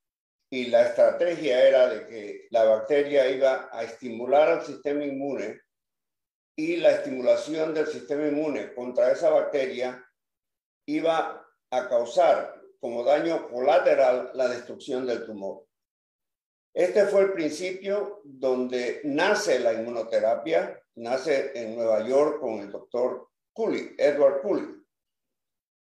y 0.49 0.65
la 0.65 0.87
estrategia 0.87 1.63
era 1.67 1.89
de 1.89 2.07
que 2.07 2.47
la 2.49 2.63
bacteria 2.63 3.29
iba 3.29 3.69
a 3.71 3.83
estimular 3.83 4.49
al 4.49 4.65
sistema 4.65 5.05
inmune 5.05 5.61
y 6.59 6.77
la 6.77 6.91
estimulación 6.91 7.73
del 7.73 7.85
sistema 7.87 8.27
inmune 8.27 8.73
contra 8.73 9.11
esa 9.11 9.29
bacteria 9.29 10.03
iba 10.87 11.47
a 11.69 11.87
causar 11.87 12.59
como 12.79 13.03
daño 13.03 13.47
colateral 13.47 14.31
la 14.33 14.47
destrucción 14.47 15.05
del 15.05 15.23
tumor. 15.23 15.65
Este 16.73 17.05
fue 17.05 17.21
el 17.21 17.33
principio 17.33 18.21
donde 18.23 19.01
nace 19.03 19.59
la 19.59 19.73
inmunoterapia, 19.73 20.81
nace 20.95 21.51
en 21.55 21.75
Nueva 21.75 22.07
York 22.07 22.39
con 22.39 22.59
el 22.59 22.71
doctor 22.71 23.29
Cooley, 23.53 23.95
Edward 23.97 24.41
Cooley. 24.41 24.75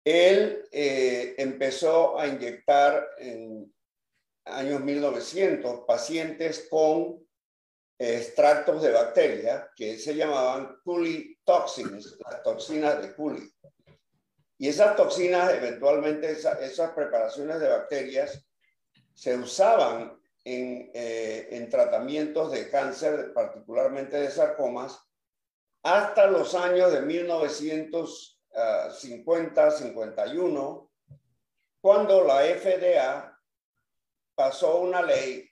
Él 0.05 0.65
eh, 0.71 1.35
empezó 1.37 2.19
a 2.19 2.27
inyectar 2.27 3.09
en 3.17 3.73
años 4.45 4.81
1900 4.81 5.81
pacientes 5.85 6.67
con 6.69 7.22
extractos 7.97 8.81
de 8.81 8.91
bacteria 8.91 9.69
que 9.75 9.97
se 9.97 10.15
llamaban 10.15 10.79
Cooley 10.83 11.37
toxins, 11.43 12.17
las 12.19 12.43
toxinas 12.43 13.01
de 13.01 13.15
Cooley. 13.15 13.49
Y 14.57 14.69
esas 14.69 14.95
toxinas, 14.95 15.53
eventualmente 15.53 16.31
esas 16.31 16.91
preparaciones 16.91 17.59
de 17.59 17.69
bacterias, 17.69 18.45
se 19.13 19.37
usaban 19.37 20.19
en, 20.43 20.89
eh, 20.93 21.47
en 21.51 21.69
tratamientos 21.69 22.51
de 22.51 22.69
cáncer, 22.69 23.31
particularmente 23.33 24.17
de 24.17 24.31
sarcomas, 24.31 24.99
hasta 25.83 26.27
los 26.27 26.55
años 26.55 26.91
de 26.93 27.01
1950, 27.01 29.71
51, 29.71 30.91
cuando 31.81 32.23
la 32.23 32.43
FDA 32.43 33.37
pasó 34.35 34.79
una 34.79 35.01
ley 35.01 35.49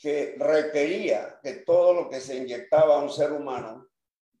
que 0.00 0.34
requería 0.38 1.38
que 1.42 1.56
todo 1.56 1.92
lo 1.92 2.08
que 2.08 2.20
se 2.20 2.36
inyectaba 2.36 2.96
a 2.96 3.02
un 3.02 3.10
ser 3.10 3.32
humano 3.32 3.88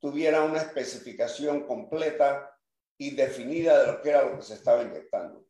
tuviera 0.00 0.42
una 0.42 0.62
especificación 0.62 1.66
completa 1.66 2.56
y 2.96 3.14
definida 3.14 3.78
de 3.78 3.92
lo 3.92 4.00
que 4.00 4.08
era 4.08 4.24
lo 4.24 4.36
que 4.36 4.42
se 4.42 4.54
estaba 4.54 4.82
inyectando. 4.82 5.44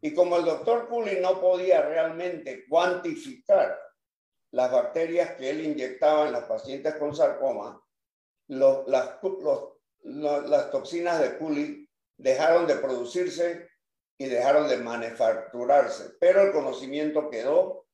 Y 0.00 0.12
como 0.12 0.36
el 0.36 0.44
doctor 0.44 0.88
Cooley 0.88 1.20
no 1.20 1.40
podía 1.40 1.82
realmente 1.82 2.64
cuantificar 2.68 3.78
las 4.50 4.72
bacterias 4.72 5.36
que 5.36 5.50
él 5.50 5.64
inyectaba 5.64 6.26
en 6.26 6.32
los 6.32 6.44
pacientes 6.44 6.96
con 6.96 7.14
sarcoma, 7.14 7.80
las, 8.48 9.20
toxinas 10.72 11.20
de 11.20 11.38
Cooley 11.38 11.88
dejaron 12.16 12.66
de 12.66 12.74
producirse 12.74 13.68
y 14.18 14.26
dejaron 14.26 14.68
de 14.68 14.78
manufacturarse, 14.78 16.16
pero 16.18 16.42
el 16.42 16.52
conocimiento 16.52 17.30
quedó 17.30 17.86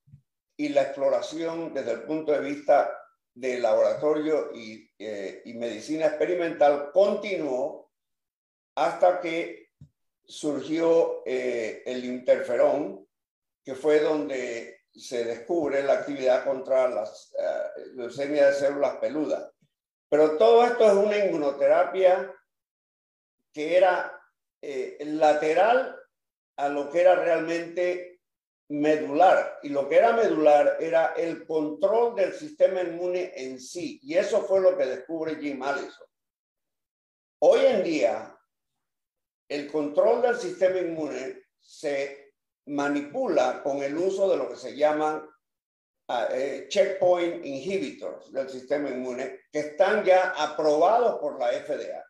y 0.59 0.71
la 0.71 0.83
exploración 0.83 1.73
desde 1.73 1.93
el 1.93 2.03
punto 2.03 2.33
de 2.33 2.41
vista 2.41 2.93
de 3.33 3.61
laboratorio 3.61 4.51
y, 4.53 4.91
eh, 4.99 5.43
y 5.45 5.55
medicina 5.55 6.07
experimental 6.07 6.91
continuó 6.93 7.93
hasta 8.75 9.21
que 9.21 9.69
surgió 10.25 11.23
eh, 11.25 11.83
el 11.87 12.05
interferón, 12.05 13.07
que 13.65 13.77
fue 13.77 14.01
donde 14.01 14.81
se 14.93 15.25
descubre 15.25 15.83
la 15.83 15.95
actividad 15.95 16.45
contra 16.45 16.89
las 16.89 17.33
uh, 17.35 17.97
leucemia 17.97 18.49
de 18.49 18.55
células 18.55 18.97
peludas. 18.97 19.53
Pero 20.09 20.37
todo 20.37 20.65
esto 20.65 20.87
es 20.87 20.95
una 20.95 21.19
inmunoterapia 21.19 22.35
que 23.53 23.77
era 23.77 24.21
eh, 24.61 24.99
lateral 25.05 25.97
a 26.57 26.69
lo 26.69 26.91
que 26.91 27.01
era 27.01 27.15
realmente 27.15 28.18
medular. 28.69 29.59
Y 29.63 29.71
lo 29.71 29.89
que 29.89 29.97
era 29.97 30.13
medular 30.13 30.77
era 30.81 31.15
el 31.17 31.47
control 31.47 32.15
del 32.15 32.33
sistema 32.33 32.83
inmune 32.83 33.33
en 33.35 33.61
sí. 33.61 33.99
Y 34.03 34.15
eso 34.15 34.43
fue 34.43 34.61
lo 34.61 34.77
que 34.77 34.87
descubre 34.87 35.37
Jim 35.37 35.63
Allison. 35.63 36.07
Hoy 37.41 37.61
en 37.67 37.85
día, 37.85 38.37
el 39.49 39.71
control 39.71 40.23
del 40.23 40.37
sistema 40.37 40.79
inmune 40.79 41.45
se 41.59 42.33
manipula 42.67 43.63
con 43.63 43.83
el 43.83 43.97
uso 43.97 44.29
de 44.29 44.37
lo 44.37 44.49
que 44.49 44.57
se 44.57 44.77
llaman 44.77 45.27
ah, 46.09 46.29
eh, 46.31 46.67
checkpoint 46.69 47.45
inhibitors 47.45 48.31
del 48.33 48.49
sistema 48.51 48.91
inmune 48.91 49.41
que 49.51 49.61
están 49.61 50.05
ya 50.05 50.31
aprobados 50.37 51.19
por 51.19 51.39
la 51.39 51.53
FDA. 51.53 52.05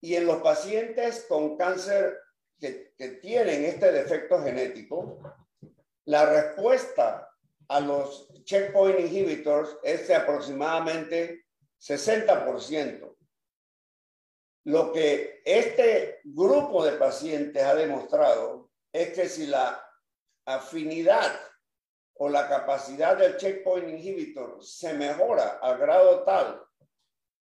Y 0.00 0.14
en 0.16 0.26
los 0.26 0.42
pacientes 0.42 1.24
con 1.28 1.56
cáncer 1.56 2.20
que, 2.58 2.94
tienen 3.20 3.64
este 3.64 3.92
defecto 3.92 4.42
genético, 4.42 5.18
la 6.06 6.26
respuesta 6.26 7.30
a 7.68 7.80
los 7.80 8.28
checkpoint 8.44 9.00
inhibitors 9.00 9.76
es 9.82 10.08
de 10.08 10.14
aproximadamente 10.14 11.46
60%. 11.80 13.16
Lo 14.66 14.92
que 14.92 15.42
este 15.44 16.20
grupo 16.24 16.84
de 16.84 16.92
pacientes 16.92 17.62
ha 17.62 17.74
demostrado 17.74 18.70
es 18.92 19.12
que 19.12 19.28
si 19.28 19.46
la 19.46 19.84
afinidad 20.46 21.38
o 22.14 22.28
la 22.28 22.48
capacidad 22.48 23.16
del 23.16 23.36
checkpoint 23.36 23.88
inhibitor 23.88 24.62
se 24.64 24.94
mejora 24.94 25.58
al 25.60 25.78
grado 25.78 26.22
tal 26.24 26.64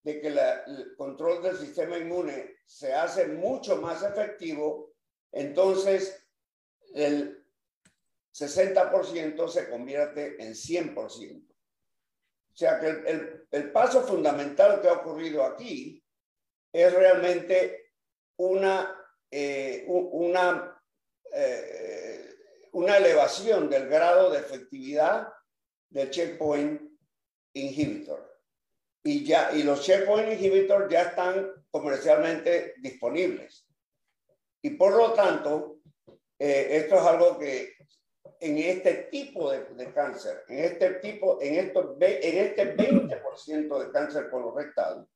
de 0.05 0.21
que 0.21 0.29
el 0.29 0.97
control 0.97 1.43
del 1.43 1.57
sistema 1.57 1.97
inmune 1.97 2.57
se 2.67 2.93
hace 2.93 3.27
mucho 3.27 3.77
más 3.77 4.03
efectivo, 4.03 4.92
entonces 5.33 6.25
el 6.95 7.45
60% 8.35 9.49
se 9.49 9.69
convierte 9.69 10.43
en 10.43 10.53
100%. 10.53 11.49
O 12.53 12.57
sea 12.57 12.79
que 12.79 12.87
el, 12.87 13.47
el, 13.51 13.73
paso 13.73 14.03
fundamental 14.03 14.81
que 14.81 14.89
ha 14.89 14.95
ocurrido 14.95 15.43
aquí 15.43 16.03
es 16.71 16.93
realmente 16.93 17.93
una, 18.37 18.95
eh, 19.31 19.85
una, 19.87 20.79
eh, 21.33 22.35
una 22.73 22.97
elevación 22.99 23.71
del 23.71 23.89
grado 23.89 24.31
de 24.31 24.39
efectividad 24.39 25.29
del 25.89 26.11
checkpoint 26.11 26.81
inhibitor. 27.55 28.31
Y, 29.03 29.25
ya, 29.25 29.51
y 29.53 29.63
los 29.63 29.83
checkpoint 29.83 30.33
inhibitors 30.33 30.91
ya 30.91 31.03
están 31.03 31.51
comercialmente 31.71 32.75
disponibles. 32.79 33.67
Y 34.63 34.71
por 34.71 34.95
lo 34.95 35.13
tanto, 35.13 35.79
eh, 36.39 36.69
esto 36.71 36.97
es 36.97 37.03
algo 37.03 37.39
que 37.39 37.75
en 38.41 38.59
este 38.59 38.95
tipo 39.11 39.51
de, 39.51 39.65
de, 39.65 39.93
cáncer, 39.93 40.45
en 40.49 40.65
este 40.65 40.95
tipo, 40.95 41.41
en, 41.41 41.55
esto, 41.55 41.97
en 42.01 42.39
este 42.39 42.77
20% 42.77 43.79
de 43.79 43.93
cáncer 43.93 44.31
colorectal, 44.31 45.07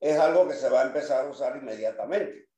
es 0.00 0.18
algo 0.18 0.46
que 0.48 0.54
se 0.54 0.68
va 0.68 0.82
a 0.82 0.86
empezar 0.86 1.24
a 1.24 1.30
usar 1.30 1.56
inmediatamente. 1.56 2.48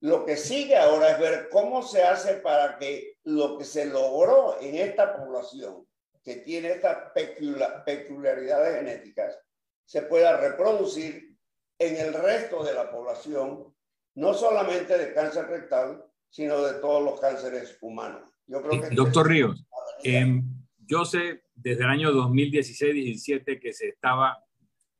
Lo 0.00 0.24
que 0.24 0.36
sigue 0.36 0.76
ahora 0.76 1.12
es 1.12 1.18
ver 1.18 1.48
cómo 1.48 1.82
se 1.82 2.02
hace 2.02 2.34
para 2.34 2.78
que 2.78 3.16
lo 3.24 3.56
que 3.56 3.64
se 3.64 3.86
logró 3.86 4.60
en 4.60 4.74
esta 4.76 5.16
población, 5.16 5.86
que 6.22 6.36
tiene 6.36 6.72
estas 6.72 7.10
peculiaridades 7.12 8.76
genéticas, 8.76 9.38
se 9.84 10.02
pueda 10.02 10.36
reproducir 10.36 11.36
en 11.78 11.96
el 11.96 12.14
resto 12.14 12.62
de 12.62 12.74
la 12.74 12.90
población, 12.90 13.74
no 14.14 14.34
solamente 14.34 14.96
de 14.96 15.12
cáncer 15.12 15.46
rectal, 15.46 16.04
sino 16.28 16.62
de 16.62 16.74
todos 16.80 17.02
los 17.02 17.20
cánceres 17.20 17.78
humanos. 17.80 18.22
Yo 18.46 18.62
creo 18.62 18.80
que 18.80 18.94
Doctor 18.94 19.28
Ríos, 19.28 19.66
eh, 20.02 20.42
yo 20.86 21.04
sé 21.04 21.44
desde 21.54 21.84
el 21.84 21.90
año 21.90 22.12
2016-17 22.12 23.60
que 23.60 23.72
se 23.72 23.88
estaba 23.88 24.44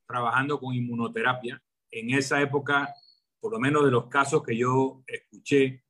trabajando 0.07 0.59
con 0.59 0.75
inmunoterapia. 0.75 1.63
En 1.91 2.11
esa 2.11 2.41
época, 2.41 2.95
por 3.41 3.53
lo 3.53 3.59
menos 3.59 3.85
de 3.85 3.91
los 3.91 4.09
casos 4.09 4.43
que 4.43 4.57
yo 4.57 5.03
escuché, 5.07 5.85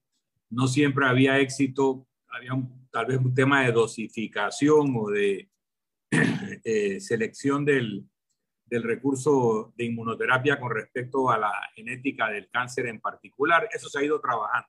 no 0.51 0.67
siempre 0.67 1.07
había 1.07 1.39
éxito, 1.39 2.07
había 2.29 2.53
tal 2.91 3.07
vez 3.07 3.19
un 3.19 3.35
tema 3.35 3.65
de 3.65 3.73
dosificación 3.73 4.95
o 4.97 5.11
de 5.11 5.51
eh, 6.65 7.01
selección 7.01 7.65
del, 7.65 8.09
del 8.67 8.83
recurso 8.83 9.73
de 9.77 9.85
inmunoterapia 9.85 10.59
con 10.59 10.71
respecto 10.71 11.31
a 11.31 11.39
la 11.39 11.53
genética 11.75 12.31
del 12.31 12.49
cáncer 12.49 12.87
en 12.87 13.01
particular. 13.01 13.69
Eso 13.73 13.89
se 13.89 13.99
ha 13.99 14.05
ido 14.05 14.21
trabajando. 14.21 14.69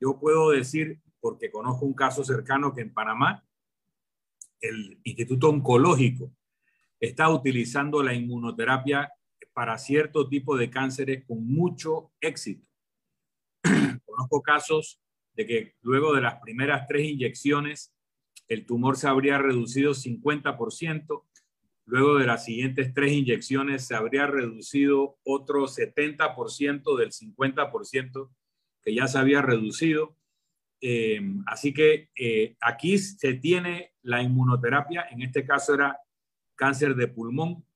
Yo 0.00 0.18
puedo 0.18 0.50
decir, 0.50 1.00
porque 1.20 1.50
conozco 1.50 1.86
un 1.86 1.94
caso 1.94 2.24
cercano 2.24 2.74
que 2.74 2.82
en 2.82 2.92
Panamá, 2.92 3.44
el 4.60 5.00
Instituto 5.04 5.50
Oncológico 5.50 6.32
está 6.98 7.28
utilizando 7.28 8.02
la 8.02 8.14
inmunoterapia 8.14 9.10
para 9.52 9.78
cierto 9.78 10.28
tipo 10.28 10.56
de 10.56 10.70
cánceres 10.70 11.24
con 11.24 11.46
mucho 11.46 12.12
éxito. 12.20 12.66
Conozco 14.04 14.42
casos 14.42 15.00
de 15.34 15.46
que 15.46 15.74
luego 15.82 16.14
de 16.14 16.22
las 16.22 16.40
primeras 16.40 16.86
tres 16.86 17.08
inyecciones, 17.08 17.94
el 18.48 18.66
tumor 18.66 18.96
se 18.96 19.08
habría 19.08 19.38
reducido 19.38 19.92
50%, 19.92 21.24
Luego 21.86 22.18
de 22.18 22.26
las 22.26 22.44
siguientes 22.44 22.94
tres 22.94 23.12
inyecciones 23.12 23.86
se 23.86 23.94
habría 23.94 24.26
reducido 24.26 25.18
otro 25.22 25.66
70% 25.66 26.96
del 26.96 27.12
50% 27.12 28.30
que 28.82 28.94
ya 28.94 29.06
se 29.06 29.18
había 29.18 29.42
reducido. 29.42 30.16
Eh, 30.80 31.20
así 31.46 31.72
que 31.74 32.10
eh, 32.14 32.56
aquí 32.60 32.98
se 32.98 33.34
tiene 33.34 33.92
la 34.02 34.22
inmunoterapia, 34.22 35.06
en 35.10 35.22
este 35.22 35.44
caso 35.44 35.74
era 35.74 35.98
cáncer 36.54 36.94
de 36.94 37.08
pulmón. 37.08 37.66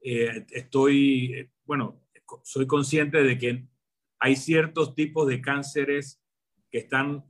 Eh, 0.00 0.44
estoy, 0.50 1.50
bueno, 1.64 2.02
soy 2.42 2.66
consciente 2.66 3.22
de 3.22 3.38
que 3.38 3.66
hay 4.18 4.36
ciertos 4.36 4.94
tipos 4.94 5.28
de 5.28 5.40
cánceres 5.40 6.22
que 6.70 6.78
están 6.78 7.24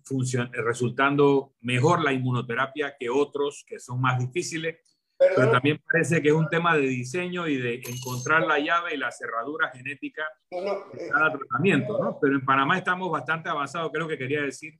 resultando 0.53 1.55
mejor 1.61 2.03
la 2.03 2.12
inmunoterapia 2.12 2.96
que 2.98 3.11
otros 3.11 3.64
que 3.66 3.79
son 3.79 4.01
más 4.01 4.18
difíciles 4.18 4.79
pero 5.18 5.50
también 5.50 5.81
parece 5.90 6.20
que 6.20 6.29
es 6.29 6.35
un 6.35 6.48
tema 6.48 6.76
de 6.76 6.87
diseño 6.87 7.48
y 7.48 7.57
de 7.57 7.81
encontrar 7.87 8.46
la 8.46 8.59
llave 8.59 8.94
y 8.94 8.98
la 8.98 9.11
cerradura 9.11 9.70
genética 9.70 10.29
de 10.50 11.09
cada 11.11 11.33
tratamiento, 11.33 11.98
¿no? 11.98 12.18
Pero 12.20 12.35
en 12.35 12.44
Panamá 12.44 12.76
estamos 12.76 13.11
bastante 13.11 13.48
avanzados, 13.48 13.90
creo 13.92 14.07
que 14.07 14.18
quería 14.18 14.42
decir, 14.42 14.79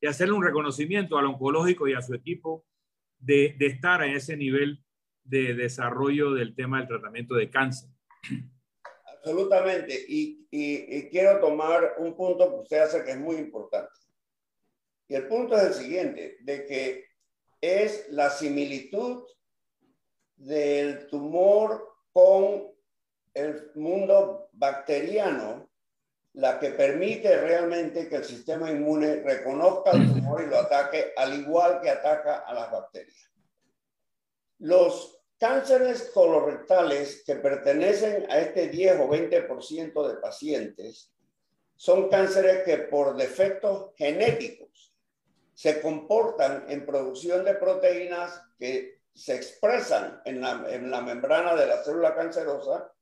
y 0.00 0.06
hacerle 0.06 0.34
un 0.34 0.44
reconocimiento 0.44 1.18
al 1.18 1.26
oncológico 1.26 1.86
y 1.86 1.94
a 1.94 2.02
su 2.02 2.14
equipo 2.14 2.64
de, 3.18 3.54
de 3.58 3.66
estar 3.66 4.00
a 4.00 4.06
ese 4.06 4.36
nivel 4.36 4.82
de 5.22 5.54
desarrollo 5.54 6.32
del 6.32 6.54
tema 6.54 6.78
del 6.78 6.88
tratamiento 6.88 7.34
de 7.34 7.50
cáncer. 7.50 7.90
Absolutamente. 9.06 10.04
Y, 10.08 10.46
y, 10.50 10.96
y, 10.96 11.08
quiero 11.08 11.40
tomar 11.40 11.94
un 11.98 12.14
punto 12.14 12.50
que 12.50 12.60
usted 12.60 12.78
hace 12.80 13.04
que 13.04 13.12
es 13.12 13.18
muy 13.18 13.36
importante. 13.36 13.92
Y 15.08 15.14
el 15.14 15.26
punto 15.26 15.56
es 15.56 15.64
el 15.64 15.74
siguiente, 15.74 16.36
de 16.40 16.64
que 16.66 17.04
es 17.60 18.06
la 18.10 18.30
similitud 18.30 19.24
del 20.36 21.06
tumor 21.06 21.94
con 22.12 22.72
el 23.32 23.70
mundo 23.74 24.48
bacteriano 24.52 25.68
la 26.34 26.58
que 26.58 26.70
permite 26.70 27.36
realmente 27.36 28.08
que 28.08 28.16
el 28.16 28.24
sistema 28.24 28.70
inmune 28.70 29.22
reconozca 29.22 29.92
el 29.92 30.12
tumor 30.12 30.42
y 30.42 30.46
lo 30.46 30.58
ataque 30.58 31.12
al 31.16 31.38
igual 31.38 31.80
que 31.80 31.90
ataca 31.90 32.38
a 32.38 32.52
las 32.52 32.72
bacterias. 32.72 33.30
Los 34.58 35.20
cánceres 35.38 36.10
colorectales 36.12 37.22
que 37.24 37.36
pertenecen 37.36 38.26
a 38.30 38.38
este 38.38 38.68
10 38.68 39.00
o 39.00 39.08
20% 39.08 40.08
de 40.08 40.14
pacientes 40.16 41.12
son 41.76 42.08
cánceres 42.08 42.64
que 42.64 42.78
por 42.78 43.16
defectos 43.16 43.92
genéticos 43.96 44.92
se 45.54 45.80
comportan 45.80 46.64
en 46.68 46.84
producción 46.84 47.44
de 47.44 47.54
proteínas 47.54 48.42
que 48.58 48.93
se 49.14 49.34
expresan 49.34 50.20
en 50.24 50.40
la, 50.40 50.64
en 50.68 50.90
la 50.90 51.00
membrana 51.00 51.54
de 51.54 51.66
la 51.66 51.82
célula 51.82 52.14
cancerosa, 52.14 52.92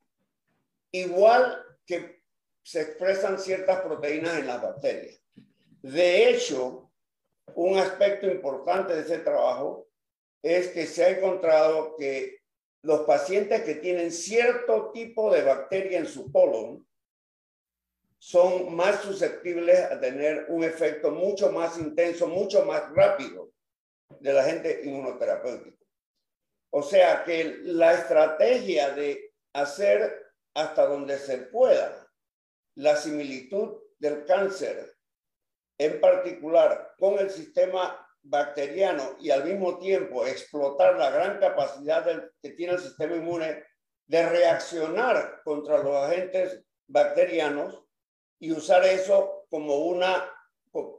igual 0.90 1.64
que 1.86 2.22
se 2.62 2.82
expresan 2.82 3.38
ciertas 3.38 3.80
proteínas 3.80 4.38
en 4.38 4.46
las 4.46 4.62
bacterias. 4.62 5.20
De 5.82 6.28
hecho, 6.28 6.90
un 7.54 7.78
aspecto 7.78 8.26
importante 8.26 8.94
de 8.94 9.00
ese 9.00 9.18
trabajo 9.18 9.88
es 10.42 10.68
que 10.68 10.86
se 10.86 11.04
ha 11.04 11.10
encontrado 11.10 11.96
que 11.96 12.42
los 12.82 13.00
pacientes 13.00 13.62
que 13.62 13.76
tienen 13.76 14.10
cierto 14.10 14.90
tipo 14.92 15.32
de 15.32 15.42
bacteria 15.42 15.98
en 15.98 16.06
su 16.06 16.30
colon 16.30 16.86
son 18.18 18.74
más 18.74 19.00
susceptibles 19.00 19.80
a 19.80 19.98
tener 19.98 20.46
un 20.48 20.62
efecto 20.62 21.10
mucho 21.10 21.50
más 21.50 21.78
intenso, 21.78 22.28
mucho 22.28 22.64
más 22.64 22.92
rápido 22.92 23.50
del 24.20 24.38
agente 24.38 24.82
inmunoterapéutico. 24.84 25.81
O 26.74 26.82
sea 26.82 27.22
que 27.22 27.58
la 27.64 27.92
estrategia 27.92 28.90
de 28.90 29.34
hacer 29.52 30.32
hasta 30.54 30.86
donde 30.86 31.18
se 31.18 31.38
pueda 31.38 32.10
la 32.76 32.96
similitud 32.96 33.78
del 33.98 34.24
cáncer, 34.24 34.96
en 35.78 36.00
particular 36.00 36.94
con 36.98 37.18
el 37.18 37.28
sistema 37.28 38.08
bacteriano 38.22 39.16
y 39.20 39.30
al 39.30 39.44
mismo 39.44 39.78
tiempo 39.78 40.24
explotar 40.24 40.96
la 40.96 41.10
gran 41.10 41.38
capacidad 41.38 42.30
que 42.40 42.50
tiene 42.50 42.74
el 42.74 42.80
sistema 42.80 43.16
inmune 43.16 43.64
de 44.06 44.28
reaccionar 44.28 45.42
contra 45.44 45.78
los 45.78 45.94
agentes 45.94 46.64
bacterianos 46.86 47.84
y 48.38 48.50
usar 48.52 48.84
eso 48.86 49.46
como 49.50 49.76
una, 49.76 50.30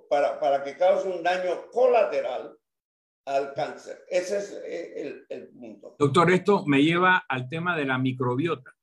para, 0.08 0.40
para 0.40 0.64
que 0.64 0.78
cause 0.78 1.08
un 1.08 1.24
daño 1.24 1.72
colateral 1.72 2.56
al 3.26 3.54
cáncer. 3.54 4.04
Ese 4.10 4.38
es 4.38 4.62
eh, 4.66 5.26
el, 5.30 5.48
punto. 5.50 5.96
Doctor, 5.98 6.32
esto 6.32 6.66
me 6.66 6.84
lleva 6.84 7.26
al 7.28 7.48
tema 7.48 7.76
de 7.76 7.86
la 7.86 7.98
microbiota. 7.98 8.76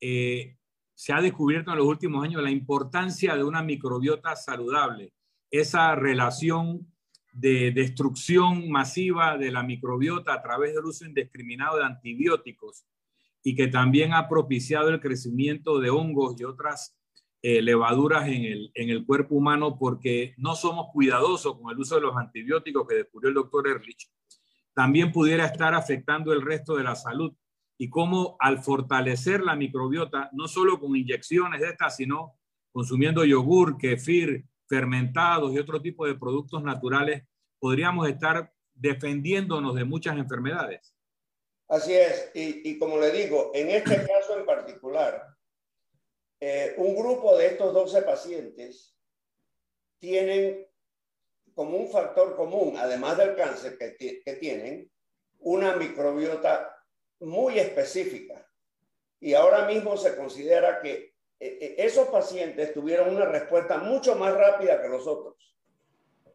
Eh, 0.00 0.56
se 0.94 1.12
ha 1.12 1.20
descubierto 1.20 1.70
en 1.70 1.78
los 1.78 1.86
últimos 1.86 2.24
años 2.24 2.42
la 2.42 2.50
importancia 2.50 3.36
de 3.36 3.44
una 3.44 3.62
microbiota 3.62 4.36
saludable, 4.36 5.12
esa 5.50 5.94
relación 5.94 6.92
de 7.32 7.70
destrucción 7.70 8.70
masiva 8.70 9.38
de 9.38 9.50
la 9.50 9.62
microbiota 9.62 10.34
a 10.34 10.42
través 10.42 10.74
del 10.74 10.84
uso 10.84 11.04
indiscriminado 11.04 11.78
de 11.78 11.84
antibióticos 11.84 12.84
y 13.42 13.54
que 13.54 13.68
también 13.68 14.12
ha 14.12 14.28
propiciado 14.28 14.88
el 14.88 15.00
crecimiento 15.00 15.80
de 15.80 15.90
hongos 15.90 16.38
y 16.40 16.44
otras 16.44 16.99
eh, 17.42 17.62
levaduras 17.62 18.28
en 18.28 18.44
el, 18.44 18.70
en 18.74 18.90
el 18.90 19.06
cuerpo 19.06 19.34
humano 19.34 19.78
porque 19.78 20.34
no 20.36 20.54
somos 20.54 20.88
cuidadosos 20.92 21.58
con 21.58 21.72
el 21.72 21.78
uso 21.78 21.94
de 21.94 22.02
los 22.02 22.16
antibióticos 22.16 22.86
que 22.86 22.96
descubrió 22.96 23.28
el 23.28 23.34
doctor 23.34 23.68
Ehrlich, 23.68 24.10
también 24.74 25.12
pudiera 25.12 25.46
estar 25.46 25.74
afectando 25.74 26.32
el 26.32 26.42
resto 26.42 26.76
de 26.76 26.84
la 26.84 26.94
salud 26.94 27.32
y 27.78 27.88
cómo 27.88 28.36
al 28.40 28.62
fortalecer 28.62 29.42
la 29.42 29.56
microbiota, 29.56 30.28
no 30.32 30.48
solo 30.48 30.78
con 30.78 30.94
inyecciones 30.96 31.60
de 31.60 31.68
estas, 31.68 31.96
sino 31.96 32.38
consumiendo 32.72 33.24
yogur, 33.24 33.78
kefir, 33.78 34.44
fermentados 34.68 35.52
y 35.52 35.58
otro 35.58 35.80
tipo 35.80 36.06
de 36.06 36.14
productos 36.14 36.62
naturales, 36.62 37.24
podríamos 37.58 38.08
estar 38.08 38.52
defendiéndonos 38.74 39.74
de 39.74 39.84
muchas 39.84 40.16
enfermedades. 40.16 40.94
Así 41.68 41.94
es, 41.94 42.30
y, 42.34 42.78
como 42.78 42.98
le 42.98 43.12
digo, 43.12 43.50
en 43.54 43.70
este 43.70 43.96
caso 43.96 44.38
en 44.38 44.44
particular, 44.44 45.24
eh, 46.40 46.74
un 46.78 46.96
grupo 46.96 47.36
de 47.36 47.48
estos 47.48 47.74
12 47.74 48.02
pacientes 48.02 48.96
tienen 49.98 50.66
como 51.54 51.76
un 51.76 51.90
factor 51.90 52.34
común, 52.34 52.76
además 52.78 53.18
del 53.18 53.36
cáncer 53.36 53.76
que, 53.76 54.36
tienen, 54.40 54.90
una 55.40 55.76
microbiota 55.76 56.74
muy 57.20 57.58
específica. 57.58 58.46
Y 59.20 59.34
ahora 59.34 59.66
mismo 59.66 59.98
se 59.98 60.16
considera 60.16 60.80
que 60.80 61.12
eh, 61.38 61.58
eh, 61.60 61.74
esos 61.76 62.08
pacientes 62.08 62.72
tuvieron 62.72 63.14
una 63.14 63.26
respuesta 63.26 63.76
mucho 63.76 64.14
más 64.14 64.32
rápida 64.32 64.80
que 64.80 64.88
los 64.88 65.06
otros. 65.06 65.54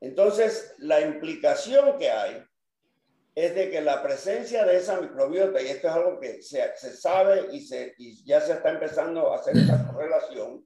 Entonces, 0.02 0.76
la 0.78 1.02
implicación 1.02 1.98
que 1.98 2.12
hay 2.12 2.46
es 3.36 3.54
de 3.54 3.69
que 3.69 3.82
la 3.82 4.02
presencia 4.02 4.65
de 4.65 4.78
esa 4.78 5.00
microbiota, 5.02 5.62
y 5.62 5.67
esto 5.67 5.89
es 5.89 5.93
algo 5.93 6.19
que 6.21 6.41
se, 6.41 6.76
se 6.78 6.95
sabe 6.95 7.50
y, 7.52 7.60
se, 7.60 7.93
y 7.98 8.24
ya 8.24 8.39
se 8.39 8.54
está 8.54 8.71
empezando 8.71 9.32
a 9.32 9.36
hacer 9.36 9.58
esa 9.58 9.86
correlación, 9.91 10.65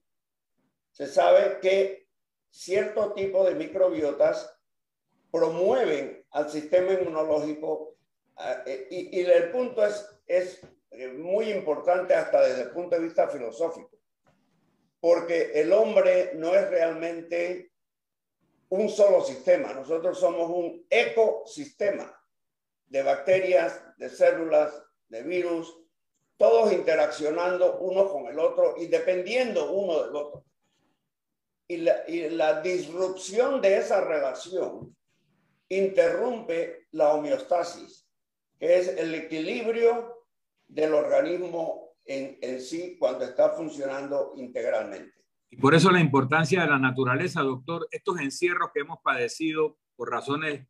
se 0.92 1.08
sabe 1.08 1.60
que 1.60 2.08
cierto 2.52 3.14
tipo 3.14 3.44
de 3.44 3.56
microbiotas 3.56 4.56
promueven 5.32 6.24
al 6.30 6.50
sistema 6.50 6.94
inmunológico 6.94 7.98
ah, 8.36 8.62
eh, 8.68 8.88
y, 8.92 9.20
y, 9.20 9.26
el 9.26 9.50
punto 9.50 9.84
es, 9.84 10.08
es 10.28 10.62
muy 11.18 11.52
importante 11.52 12.14
hasta 12.14 12.42
desde 12.46 12.64
el 12.64 12.72
punto 12.72 12.96
de 12.96 13.02
vista 13.02 13.28
filosófico, 13.30 13.98
porque 15.00 15.54
el 15.56 15.74
hombre 15.74 16.34
no 16.36 16.54
es 16.54 16.70
realmente 16.70 17.72
un 18.70 18.90
solo 18.90 19.24
sistema, 19.24 19.74
nosotros 19.74 20.20
somos 20.20 20.52
un 20.52 20.86
ecosistema 20.88 22.19
de 22.90 23.04
bacterias, 23.04 23.82
de 23.98 24.10
células, 24.10 24.84
de 25.08 25.24
virus, 25.24 25.76
todos 26.38 26.72
interaccionando 26.72 27.80
uno 27.80 28.10
con 28.10 28.28
el 28.28 28.40
otro 28.40 28.76
y 28.78 28.88
dependiendo 28.88 29.72
uno 29.72 30.04
del 30.04 30.16
otro. 30.16 30.46
Y 31.68 31.78
la, 31.78 32.04
y 32.08 32.30
la 32.30 32.62
disrupción 32.62 33.62
de 33.62 33.78
esa 33.78 34.02
relación 34.02 34.96
interrumpe 35.70 36.88
la 36.92 37.14
homeostasis, 37.14 38.08
que 38.60 38.80
es 38.80 38.88
el 38.88 39.14
equilibrio 39.14 40.26
del 40.68 40.94
organismo 40.94 41.96
en, 42.06 42.40
en 42.42 42.60
sí 42.60 42.98
cuando 42.98 43.26
está 43.26 43.52
funcionando 43.52 44.34
integralmente. 44.36 45.14
Y 45.52 45.58
por 45.58 45.76
eso 45.76 45.92
la 45.92 46.00
importancia 46.00 46.62
de 46.62 46.68
la 46.68 46.80
naturaleza, 46.80 47.42
doctor, 47.42 47.88
estos 47.92 48.20
encierros 48.20 48.72
que 48.74 48.82
hemos 48.82 49.00
padecido 49.04 49.78
por 49.96 50.10
razones 50.10 50.66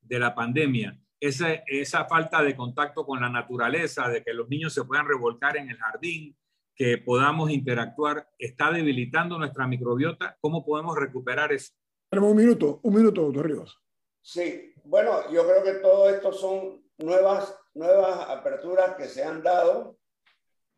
de 0.00 0.18
la 0.18 0.34
pandemia, 0.34 0.98
esa, 1.22 1.52
esa 1.68 2.04
falta 2.06 2.42
de 2.42 2.56
contacto 2.56 3.06
con 3.06 3.20
la 3.20 3.28
naturaleza, 3.28 4.08
de 4.08 4.24
que 4.24 4.34
los 4.34 4.48
niños 4.48 4.74
se 4.74 4.82
puedan 4.82 5.06
revolcar 5.06 5.56
en 5.56 5.70
el 5.70 5.76
jardín, 5.76 6.36
que 6.74 6.98
podamos 6.98 7.48
interactuar, 7.52 8.28
está 8.36 8.72
debilitando 8.72 9.38
nuestra 9.38 9.68
microbiota. 9.68 10.36
¿Cómo 10.40 10.64
podemos 10.64 10.98
recuperar 10.98 11.52
eso? 11.52 11.74
Tenemos 12.10 12.32
un 12.32 12.36
minuto, 12.36 12.80
un 12.82 12.94
minuto, 12.94 13.22
doctor 13.22 13.46
Ríos. 13.46 13.80
Sí, 14.20 14.74
bueno, 14.82 15.30
yo 15.30 15.46
creo 15.46 15.62
que 15.62 15.74
todo 15.74 16.10
esto 16.10 16.32
son 16.32 16.82
nuevas, 16.98 17.56
nuevas 17.74 18.28
aperturas 18.28 18.96
que 18.96 19.04
se 19.04 19.22
han 19.22 19.44
dado 19.44 19.96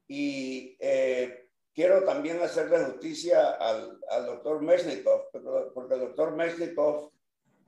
y 0.06 0.76
eh, 0.78 1.48
quiero 1.74 2.04
también 2.04 2.42
hacerle 2.42 2.84
justicia 2.84 3.52
al, 3.52 3.98
al 4.10 4.26
doctor 4.26 4.60
Mesnikov, 4.60 5.30
porque 5.72 5.94
el 5.94 6.00
doctor 6.00 6.36
Mesnikov 6.36 7.14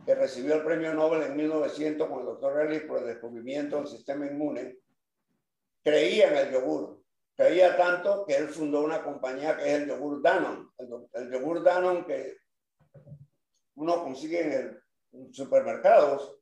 que 0.06 0.14
recibió 0.14 0.54
el 0.54 0.62
premio 0.62 0.94
Nobel 0.94 1.24
en 1.24 1.36
1900 1.36 2.08
con 2.08 2.20
el 2.20 2.26
doctor 2.26 2.60
Ellis 2.60 2.82
por 2.82 2.98
el 2.98 3.06
descubrimiento 3.06 3.76
del 3.76 3.88
sistema 3.88 4.24
inmune, 4.24 4.78
creía 5.82 6.28
en 6.28 6.36
el 6.46 6.52
yogur. 6.52 7.02
Creía 7.34 7.76
tanto 7.76 8.24
que 8.24 8.36
él 8.36 8.48
fundó 8.48 8.82
una 8.82 9.02
compañía 9.02 9.56
que 9.56 9.66
es 9.66 9.82
el 9.82 9.88
yogur 9.88 10.22
Danone. 10.22 10.68
El, 11.12 11.30
yogur 11.30 11.62
Danone 11.62 12.06
que 12.06 12.36
uno 13.74 14.04
consigue 14.04 14.42
en, 14.42 14.52
el, 14.52 15.34
supermercados 15.34 16.38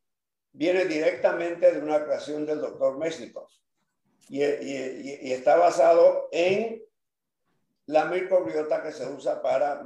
viene 0.52 0.84
directamente 0.84 1.72
de 1.72 1.80
una 1.80 2.04
creación 2.04 2.44
del 2.44 2.60
doctor 2.60 2.98
Mesnikov. 2.98 3.48
Y, 4.28 4.44
y, 4.44 5.18
y, 5.22 5.32
está 5.32 5.56
basado 5.56 6.28
en 6.32 6.82
la 7.86 8.04
microbiota 8.04 8.82
que 8.82 8.92
se 8.92 9.06
usa 9.06 9.42
para 9.42 9.82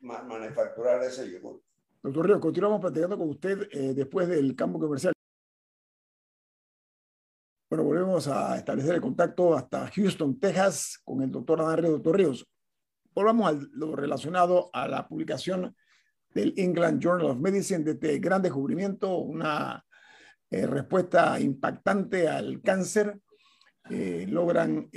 manufacturar 0.00 1.02
ese 1.02 1.30
yogur. 1.30 1.65
Doctor 2.06 2.24
Ríos, 2.24 2.40
continuamos 2.40 2.80
platicando 2.80 3.18
con 3.18 3.30
usted 3.30 3.68
eh, 3.72 3.92
después 3.92 4.28
del 4.28 4.54
campo 4.54 4.78
comercial. 4.78 5.12
Bueno, 7.68 7.82
volvemos 7.82 8.28
a 8.28 8.56
establecer 8.56 8.94
el 8.94 9.00
contacto 9.00 9.56
hasta 9.56 9.90
Houston, 9.90 10.38
Texas, 10.38 11.00
con 11.02 11.20
el 11.22 11.32
doctor 11.32 11.60
Adán 11.62 11.78
Ríos. 11.78 11.92
Doctor 11.94 12.16
Ríos, 12.16 12.46
volvamos 13.12 13.52
a 13.52 13.58
lo 13.72 13.96
relacionado 13.96 14.70
a 14.72 14.86
la 14.86 15.08
publicación 15.08 15.74
del 16.32 16.54
England 16.56 17.02
Journal 17.02 17.26
of 17.26 17.40
Medicine 17.40 17.82
de 17.82 17.90
este 17.90 18.20
gran 18.20 18.40
descubrimiento, 18.40 19.18
una 19.18 19.84
eh, 20.48 20.64
respuesta 20.64 21.40
impactante 21.40 22.28
al 22.28 22.62
cáncer. 22.62 23.20
Eh, 23.90 24.26
logran 24.28 24.88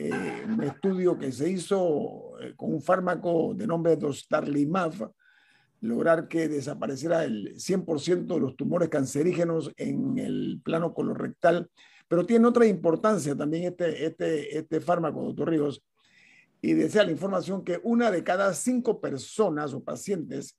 un 0.48 0.64
estudio 0.64 1.18
que 1.18 1.32
se 1.32 1.50
hizo 1.50 2.34
con 2.56 2.72
un 2.72 2.82
fármaco 2.84 3.56
de 3.56 3.66
nombre 3.66 3.96
Dostarlimab, 3.96 5.12
lograr 5.82 6.28
que 6.28 6.48
desapareciera 6.48 7.24
el 7.24 7.56
100% 7.56 8.26
de 8.26 8.40
los 8.40 8.56
tumores 8.56 8.90
cancerígenos 8.90 9.72
en 9.78 10.18
el 10.18 10.62
plano 10.64 10.94
colorectal, 10.94 11.70
pero 12.08 12.26
tiene 12.26 12.48
otra 12.48 12.66
importancia 12.66 13.36
también 13.36 13.66
este, 13.66 14.06
este, 14.06 14.58
este 14.58 14.82
fármaco, 14.82 15.24
doctor 15.24 15.50
Ríos, 15.50 15.84
y 16.62 16.74
desea 16.74 17.06
la 17.06 17.12
información 17.12 17.64
que 17.64 17.80
una 17.84 18.12
de 18.12 18.24
cada 18.24 18.54
cinco 18.54 19.00
personas 19.00 19.74
o 19.74 19.84
pacientes 19.84 20.58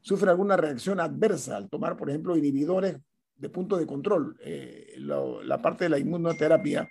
sufre 0.00 0.30
alguna 0.30 0.56
reacción 0.56 1.00
adversa 1.00 1.56
al 1.56 1.68
tomar, 1.68 1.96
por 1.96 2.08
ejemplo, 2.08 2.36
inhibidores 2.36 2.96
de 3.36 3.48
punto 3.48 3.76
de 3.76 3.86
control, 3.86 4.36
eh, 4.44 4.94
la 4.96 5.60
parte 5.60 5.84
de 5.84 5.90
la 5.90 5.98
inmunoterapia, 5.98 6.88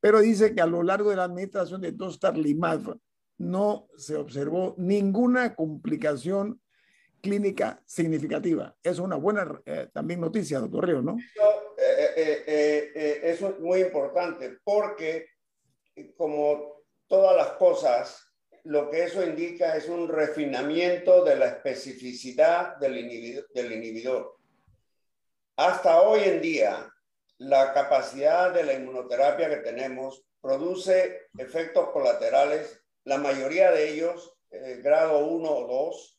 pero 0.00 0.20
dice 0.20 0.54
que 0.54 0.60
a 0.60 0.66
lo 0.66 0.82
largo 0.82 1.10
de 1.10 1.16
la 1.16 1.24
administración 1.24 1.80
de 1.80 1.92
Dostarlimab 1.92 2.98
no 3.38 3.86
se 3.96 4.16
observó 4.16 4.74
ninguna 4.78 5.54
complicación 5.54 6.60
clínica 7.20 7.82
significativa. 7.84 8.76
Es 8.82 8.98
una 8.98 9.16
buena 9.16 9.60
eh, 9.64 9.88
también 9.92 10.20
noticia, 10.20 10.58
doctor 10.58 10.86
Río, 10.86 11.02
¿no? 11.02 11.16
Eh, 11.76 12.44
eh, 12.46 13.20
eso 13.24 13.48
es 13.50 13.58
muy 13.60 13.80
importante 13.80 14.58
porque, 14.64 15.26
como 16.16 16.82
todas 17.06 17.36
las 17.36 17.52
cosas, 17.56 18.32
lo 18.64 18.90
que 18.90 19.04
eso 19.04 19.24
indica 19.24 19.76
es 19.76 19.88
un 19.88 20.08
refinamiento 20.08 21.24
de 21.24 21.36
la 21.36 21.46
especificidad 21.46 22.76
del 22.76 22.98
inhibidor. 22.98 23.48
Del 23.54 23.72
inhibidor. 23.72 24.36
Hasta 25.56 26.02
hoy 26.02 26.20
en 26.24 26.40
día, 26.40 26.92
la 27.38 27.72
capacidad 27.72 28.52
de 28.52 28.64
la 28.64 28.74
inmunoterapia 28.74 29.48
que 29.48 29.56
tenemos 29.56 30.24
produce 30.40 31.28
efectos 31.36 31.90
colaterales, 31.90 32.82
la 33.04 33.18
mayoría 33.18 33.70
de 33.70 33.90
ellos 33.90 34.34
grado 34.82 35.26
1 35.26 35.50
o 35.50 35.66
2, 35.66 36.17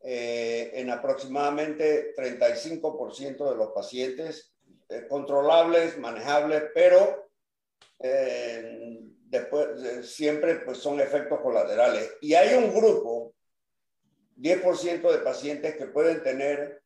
eh, 0.00 0.70
en 0.74 0.90
aproximadamente 0.90 2.14
35% 2.14 3.50
de 3.50 3.56
los 3.56 3.72
pacientes, 3.72 4.54
eh, 4.88 5.06
controlables, 5.08 5.98
manejables, 5.98 6.64
pero 6.72 7.30
eh, 7.98 9.00
después 9.00 10.08
siempre 10.08 10.56
pues, 10.60 10.78
son 10.78 11.00
efectos 11.00 11.40
colaterales. 11.40 12.16
Y 12.20 12.34
hay 12.34 12.54
un 12.54 12.72
grupo, 12.72 13.34
10% 14.36 15.10
de 15.10 15.18
pacientes 15.18 15.76
que 15.76 15.86
pueden 15.86 16.22
tener 16.22 16.82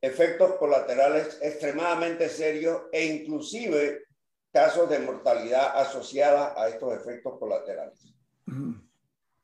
efectos 0.00 0.54
colaterales 0.54 1.38
extremadamente 1.42 2.28
serios 2.28 2.82
e 2.92 3.04
inclusive 3.04 4.04
casos 4.50 4.88
de 4.88 4.98
mortalidad 5.00 5.78
asociada 5.78 6.54
a 6.56 6.68
estos 6.68 6.94
efectos 6.94 7.38
colaterales. 7.38 8.14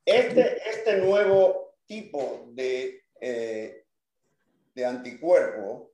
Este, 0.04 0.68
este 0.68 0.96
nuevo 0.98 1.74
tipo 1.86 2.46
de 2.52 3.01
eh, 3.24 3.84
de 4.74 4.84
anticuerpo, 4.84 5.92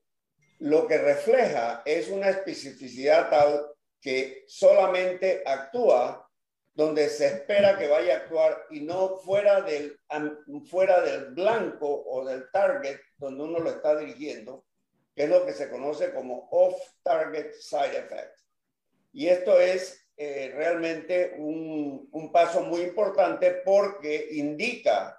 lo 0.60 0.86
que 0.86 0.96
refleja 0.96 1.82
es 1.84 2.08
una 2.08 2.30
especificidad 2.30 3.28
tal 3.28 3.66
que 4.00 4.44
solamente 4.46 5.42
actúa 5.44 6.26
donde 6.72 7.10
se 7.10 7.26
espera 7.26 7.76
que 7.76 7.86
vaya 7.86 8.14
a 8.14 8.16
actuar 8.18 8.64
y 8.70 8.80
no 8.80 9.16
fuera 9.18 9.60
del, 9.60 10.00
fuera 10.70 11.02
del 11.02 11.34
blanco 11.34 12.02
o 12.06 12.24
del 12.24 12.50
target 12.50 12.98
donde 13.18 13.44
uno 13.44 13.58
lo 13.58 13.70
está 13.72 13.94
dirigiendo, 13.94 14.64
que 15.14 15.24
es 15.24 15.28
lo 15.28 15.44
que 15.44 15.52
se 15.52 15.68
conoce 15.68 16.14
como 16.14 16.48
off-target 16.50 17.52
side 17.52 17.98
effect. 17.98 18.38
Y 19.12 19.28
esto 19.28 19.60
es 19.60 20.08
eh, 20.16 20.50
realmente 20.54 21.34
un, 21.36 22.08
un 22.10 22.32
paso 22.32 22.62
muy 22.62 22.80
importante 22.80 23.60
porque 23.66 24.28
indica 24.30 25.17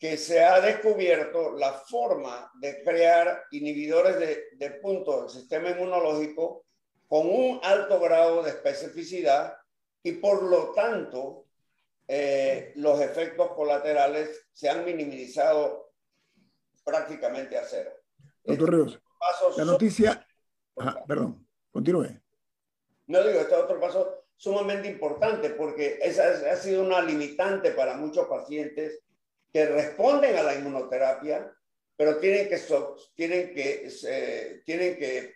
que 0.00 0.16
se 0.16 0.42
ha 0.42 0.62
descubierto 0.62 1.52
la 1.52 1.74
forma 1.74 2.50
de 2.54 2.82
crear 2.82 3.44
inhibidores 3.50 4.18
de, 4.18 4.44
de 4.54 4.70
punto 4.80 5.20
del 5.20 5.30
sistema 5.30 5.68
inmunológico 5.68 6.64
con 7.06 7.28
un 7.28 7.60
alto 7.62 8.00
grado 8.00 8.42
de 8.42 8.48
especificidad 8.48 9.58
y 10.02 10.12
por 10.12 10.42
lo 10.42 10.72
tanto 10.72 11.44
eh, 12.08 12.72
los 12.76 12.98
efectos 12.98 13.52
colaterales 13.52 14.48
se 14.52 14.70
han 14.70 14.86
minimizado 14.86 15.92
prácticamente 16.82 17.58
a 17.58 17.64
cero. 17.64 17.90
Doctor 18.42 18.72
Ríos, 18.72 19.00
la 19.58 19.64
noticia... 19.66 20.26
perdón, 21.06 21.46
continúe. 21.70 22.08
No 23.06 23.22
digo, 23.22 23.40
este 23.40 23.54
otro 23.54 23.78
paso 23.78 24.24
sumamente 24.34 24.88
importante 24.88 25.50
porque 25.50 25.98
esa 26.00 26.30
ha 26.50 26.56
sido 26.56 26.84
una 26.84 27.02
limitante 27.02 27.72
para 27.72 27.98
muchos 27.98 28.26
pacientes 28.28 29.02
que 29.52 29.66
responden 29.66 30.36
a 30.36 30.42
la 30.42 30.54
inmunoterapia, 30.54 31.52
pero 31.96 32.18
tienen 32.18 32.48
que, 32.48 32.58
tienen 33.14 33.54
que, 33.54 33.88
eh, 34.06 34.62
tienen 34.64 34.96
que 34.96 35.34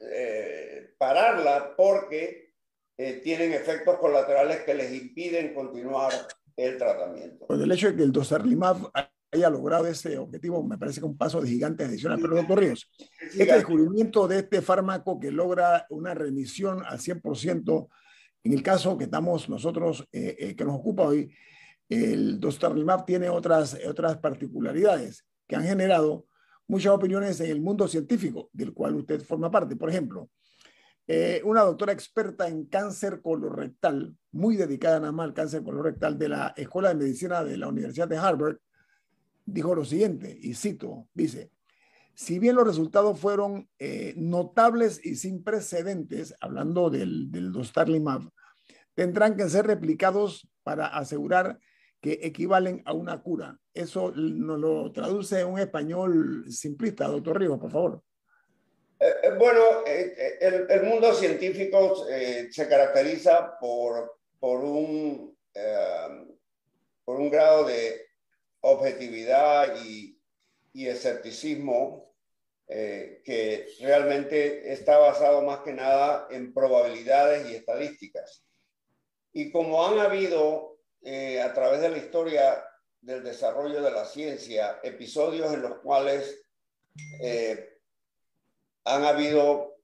eh, 0.00 0.94
pararla 0.98 1.74
porque 1.76 2.52
eh, 2.96 3.20
tienen 3.22 3.52
efectos 3.52 3.98
colaterales 3.98 4.60
que 4.60 4.74
les 4.74 4.92
impiden 4.92 5.54
continuar 5.54 6.12
el 6.56 6.78
tratamiento. 6.78 7.46
Pues 7.46 7.60
el 7.60 7.72
hecho 7.72 7.88
de 7.88 7.96
que 7.96 8.02
el 8.02 8.12
dosarlimab 8.12 8.90
haya 9.32 9.50
logrado 9.50 9.88
ese 9.88 10.16
objetivo 10.16 10.62
me 10.62 10.78
parece 10.78 11.00
que 11.00 11.06
un 11.06 11.16
paso 11.16 11.40
de 11.40 11.48
gigante 11.48 11.84
adicional. 11.84 12.20
Pero 12.20 12.36
doctor 12.36 12.60
Ríos, 12.60 12.88
este 13.18 13.46
descubrimiento 13.46 14.28
de 14.28 14.38
este 14.38 14.62
fármaco 14.62 15.18
que 15.18 15.32
logra 15.32 15.86
una 15.90 16.14
remisión 16.14 16.84
al 16.86 17.00
100%, 17.00 17.88
en 18.44 18.52
el 18.52 18.62
caso 18.62 18.96
que 18.96 19.04
estamos 19.04 19.48
nosotros, 19.48 20.06
que 20.12 20.54
nos 20.60 20.76
ocupa 20.76 21.02
hoy, 21.04 21.34
el 21.88 22.40
dostarlimab 22.40 23.04
tiene 23.04 23.28
otras, 23.28 23.78
otras 23.86 24.18
particularidades 24.18 25.24
que 25.46 25.56
han 25.56 25.64
generado 25.64 26.26
muchas 26.66 26.92
opiniones 26.92 27.40
en 27.40 27.50
el 27.50 27.60
mundo 27.60 27.88
científico, 27.88 28.48
del 28.52 28.72
cual 28.72 28.94
usted 28.96 29.22
forma 29.22 29.50
parte. 29.50 29.76
Por 29.76 29.90
ejemplo, 29.90 30.30
eh, 31.06 31.42
una 31.44 31.62
doctora 31.62 31.92
experta 31.92 32.48
en 32.48 32.64
cáncer 32.64 33.20
colorectal, 33.20 34.16
muy 34.32 34.56
dedicada 34.56 35.00
nada 35.00 35.12
más 35.12 35.24
al 35.26 35.34
cáncer 35.34 35.62
colorectal 35.62 36.18
de 36.18 36.28
la 36.30 36.54
Escuela 36.56 36.88
de 36.88 36.94
Medicina 36.94 37.44
de 37.44 37.58
la 37.58 37.68
Universidad 37.68 38.08
de 38.08 38.16
Harvard, 38.16 38.56
dijo 39.44 39.74
lo 39.74 39.84
siguiente, 39.84 40.38
y 40.40 40.54
cito, 40.54 41.08
dice, 41.12 41.50
si 42.14 42.38
bien 42.38 42.56
los 42.56 42.66
resultados 42.66 43.18
fueron 43.18 43.68
eh, 43.78 44.14
notables 44.16 45.04
y 45.04 45.16
sin 45.16 45.42
precedentes, 45.42 46.34
hablando 46.40 46.88
del, 46.88 47.30
del 47.30 47.52
dostarlimab, 47.52 48.30
tendrán 48.94 49.36
que 49.36 49.48
ser 49.50 49.66
replicados 49.66 50.48
para 50.62 50.86
asegurar 50.86 51.58
que 52.04 52.20
equivalen 52.20 52.82
a 52.84 52.92
una 52.92 53.22
cura. 53.22 53.58
Eso 53.72 54.12
nos 54.14 54.58
lo 54.60 54.92
traduce 54.92 55.42
un 55.42 55.58
español 55.58 56.44
simplista, 56.50 57.06
doctor 57.06 57.40
Ríos, 57.40 57.58
por 57.58 57.70
favor. 57.70 58.02
Eh, 59.00 59.06
eh, 59.22 59.30
bueno, 59.38 59.62
eh, 59.86 60.66
el, 60.68 60.82
mundo 60.82 61.14
científico 61.14 62.04
se 62.06 62.68
caracteriza 62.68 63.58
por, 63.58 64.18
por, 64.38 64.62
un, 64.62 65.34
por 67.06 67.16
un 67.16 67.30
grado 67.30 67.64
de 67.64 68.02
objetividad 68.60 69.74
y, 69.82 70.20
y 70.74 70.86
escepticismo 70.86 72.12
que 72.66 73.66
realmente 73.80 74.70
está 74.74 74.98
basado 74.98 75.40
más 75.40 75.60
que 75.60 75.72
nada 75.72 76.28
en 76.30 76.52
probabilidades 76.52 77.50
y 77.50 77.54
estadísticas. 77.54 78.44
Y 79.32 79.50
como 79.50 79.86
han 79.86 79.98
habido 79.98 80.73
eh, 81.04 81.42
a 81.42 81.52
través 81.52 81.82
de 81.82 81.90
la 81.90 81.98
historia 81.98 82.64
del 83.02 83.22
desarrollo 83.22 83.82
de 83.82 83.90
la 83.90 84.06
ciencia 84.06 84.80
episodios 84.82 85.52
en 85.52 85.60
los 85.60 85.80
cuales 85.80 86.42
eh, 87.20 87.78
han 88.84 89.04
habido 89.04 89.76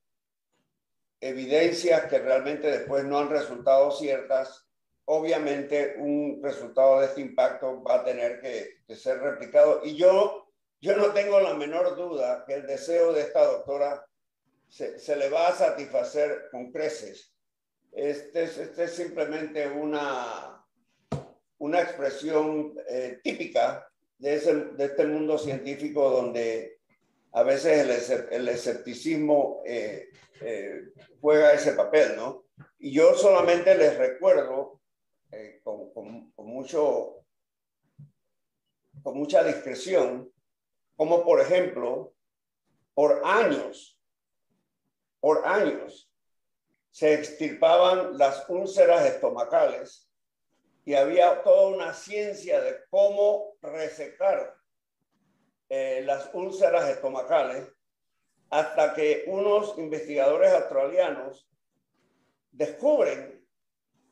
evidencias 1.20 2.06
que 2.06 2.18
realmente 2.18 2.70
después 2.70 3.04
no 3.04 3.18
han 3.18 3.28
resultado 3.28 3.90
ciertas, 3.90 4.66
obviamente 5.04 5.96
un 5.98 6.40
resultado 6.42 7.00
de 7.00 7.06
este 7.06 7.20
impacto 7.20 7.82
va 7.82 7.96
a 7.96 8.04
tener 8.04 8.40
que, 8.40 8.80
ser 8.94 9.20
replicado. 9.20 9.82
Y 9.84 9.96
yo, 9.96 10.50
yo 10.80 10.96
no 10.96 11.12
tengo 11.12 11.38
la 11.40 11.52
menor 11.52 11.96
duda 11.96 12.44
que 12.46 12.54
el 12.54 12.66
deseo 12.66 13.12
de 13.12 13.20
esta 13.20 13.44
doctora 13.44 14.06
se, 14.68 14.98
se 14.98 15.16
le 15.16 15.28
va 15.28 15.48
a 15.48 15.54
satisfacer 15.54 16.48
con 16.50 16.72
creces. 16.72 17.34
Este 17.92 18.44
este 18.44 18.84
es 18.84 18.94
simplemente 18.94 19.68
una, 19.68 20.59
una 21.60 21.82
expresión 21.82 22.74
eh, 22.88 23.20
típica 23.22 23.86
de, 24.18 24.34
este 24.34 25.06
mundo 25.06 25.38
científico 25.38 26.10
donde 26.10 26.78
a 27.32 27.42
veces 27.42 28.10
el, 28.30 28.48
escepticismo 28.48 29.62
eh, 29.66 30.08
eh, 30.40 30.92
juega 31.20 31.52
ese 31.52 31.72
papel, 31.72 32.16
¿no? 32.16 32.46
Y 32.78 32.92
yo 32.92 33.14
solamente 33.14 33.74
les 33.76 33.96
recuerdo 33.96 34.80
con, 35.62 36.32
mucho, 36.38 37.24
con 39.02 39.18
mucha 39.18 39.44
discreción, 39.44 40.32
como 40.96 41.22
por 41.24 41.40
ejemplo, 41.40 42.14
por 42.94 43.20
años, 43.24 44.00
por 45.20 45.46
años, 45.46 46.10
se 46.90 47.14
extirpaban 47.14 48.18
las 48.18 48.48
úlceras 48.48 49.06
estomacales 49.06 50.09
y 50.90 50.94
había 50.96 51.40
toda 51.44 51.68
una 51.68 51.94
ciencia 51.94 52.60
de 52.60 52.80
cómo 52.90 53.54
resecar 53.62 54.56
eh, 55.68 56.02
las 56.04 56.30
úlceras 56.34 56.88
estomacales 56.88 57.64
hasta 58.50 58.92
que 58.92 59.22
unos 59.28 59.78
investigadores 59.78 60.52
australianos 60.52 61.48
descubren 62.50 63.40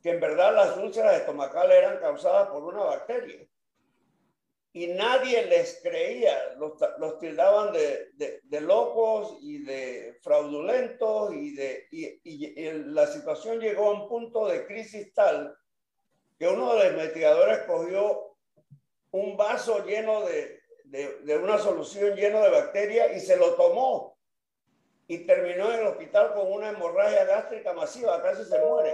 que 0.01 0.11
en 0.11 0.21
verdad 0.21 0.55
las 0.55 0.77
úlceras 0.77 1.17
estomacales 1.17 1.79
eran 1.79 1.99
causadas 1.99 2.49
por 2.49 2.63
una 2.63 2.85
bacteria. 2.85 3.45
Y 4.73 4.87
nadie 4.87 5.47
les 5.47 5.81
creía, 5.83 6.55
los, 6.59 6.75
los 7.01 7.19
tildaban 7.19 7.73
de, 7.73 8.13
de, 8.15 8.61
locos 8.61 9.37
y 9.41 9.65
de 9.65 10.17
fraudulentos 10.23 11.35
y, 11.35 11.57
de, 11.57 11.89
y, 11.91 12.21
y 12.23 12.73
la 12.85 13.09
situación 13.09 13.59
llegó 13.59 13.89
a 13.89 14.01
un 14.01 14.09
punto 14.09 14.47
de 14.47 14.65
crisis 14.65 15.13
tal 15.13 15.58
que 16.39 16.47
uno 16.47 16.75
de 16.75 16.85
los 16.85 16.93
investigadores 16.93 17.59
cogió 17.67 18.37
un 19.11 19.37
vaso 19.37 19.85
lleno 19.85 20.25
de, 20.27 20.61
de, 20.85 21.39
una 21.39 21.59
solución 21.59 22.15
lleno 22.15 22.41
de 22.43 22.51
bacterias 22.51 23.17
y 23.17 23.21
se 23.21 23.37
lo 23.37 23.55
tomó 23.55 24.17
y 25.07 25.19
terminó 25.19 25.73
en 25.73 25.81
el 25.81 25.87
hospital 25.87 26.33
con 26.35 26.53
una 26.53 26.71
hemorragia 26.71 27.25
gástrica 27.25 27.73
masiva, 27.73 28.23
casi 28.23 28.45
se 28.45 28.59
muere. 28.59 28.93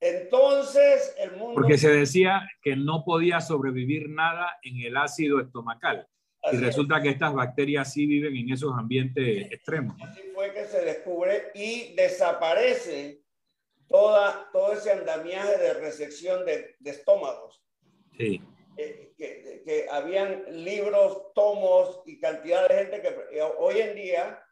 Entonces, 0.00 1.14
el 1.18 1.32
mundo... 1.32 1.54
Porque 1.54 1.78
se 1.78 1.90
decía 1.90 2.46
que 2.62 2.76
no 2.76 3.02
podía 3.04 3.40
sobrevivir 3.40 4.10
nada 4.10 4.58
en 4.62 4.80
el 4.82 4.96
ácido 4.96 5.40
estomacal. 5.40 6.06
y 6.52 6.58
resulta 6.58 7.00
que 7.00 7.08
estas 7.08 7.32
bacterias 7.32 7.92
sí 7.92 8.06
viven 8.06 8.36
en 8.36 8.52
esos 8.52 8.72
ambientes 8.76 9.50
extremos. 9.50 9.96
Así 10.02 10.20
fue 10.34 10.52
que 10.52 10.66
se 10.66 10.84
descubre 10.84 11.50
y 11.54 11.94
desaparece 11.94 13.22
toda, 13.88 14.48
todo 14.52 14.72
ese 14.72 14.92
andamiaje 14.92 15.58
de 15.58 15.74
resección 15.74 16.44
de, 16.44 16.76
de 16.78 16.90
estómagos. 16.90 17.62
Sí. 18.16 18.42
Eh, 18.78 19.14
que, 19.16 19.62
que, 19.64 19.86
habían 19.90 20.44
libros, 20.64 21.32
tomos 21.34 22.02
y 22.04 22.20
cantidad 22.20 22.68
de 22.68 22.74
gente 22.74 23.00
que 23.00 23.42
hoy 23.58 23.80
en 23.80 23.94
día 23.96 24.42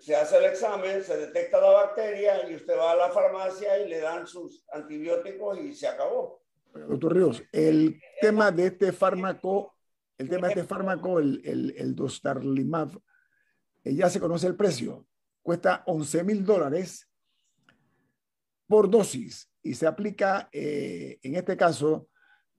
se 0.00 0.16
hace 0.16 0.38
el 0.38 0.44
examen, 0.44 1.04
se 1.04 1.16
detecta 1.16 1.60
la 1.60 1.70
bacteria 1.70 2.48
y 2.50 2.54
usted 2.54 2.76
va 2.76 2.92
a 2.92 2.96
la 2.96 3.10
farmacia 3.10 3.78
y 3.78 3.88
le 3.88 4.00
dan 4.00 4.26
sus 4.26 4.64
antibióticos 4.72 5.58
y 5.58 5.74
se 5.74 5.86
acabó. 5.86 6.42
Doctor 6.74 7.14
Ríos, 7.14 7.42
el 7.52 8.00
tema 8.20 8.50
de 8.50 8.66
este 8.66 8.92
fármaco, 8.92 9.74
el 10.18 10.28
tema 10.28 10.48
de 10.48 10.54
este 10.54 10.64
fármaco, 10.64 11.18
el, 11.18 11.42
el, 11.44 11.74
el 11.76 11.94
Dostarlimab, 11.94 12.98
eh, 13.84 13.94
ya 13.94 14.08
se 14.08 14.18
conoce 14.18 14.46
el 14.46 14.56
precio, 14.56 15.06
cuesta 15.42 15.82
11 15.86 16.24
mil 16.24 16.44
dólares 16.44 17.08
por 18.72 18.88
dosis 18.88 19.50
y 19.62 19.74
se 19.74 19.86
aplica, 19.86 20.48
eh, 20.50 21.18
en 21.22 21.34
este 21.34 21.58
caso, 21.58 22.08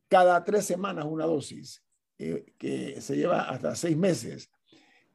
cada 0.07 0.43
tres 0.43 0.63
semanas 0.63 1.05
una 1.09 1.25
dosis, 1.25 1.83
eh, 2.19 2.53
que 2.59 3.01
se 3.01 3.15
lleva 3.15 3.49
hasta 3.49 3.73
seis 3.73 3.97
meses. 3.97 4.51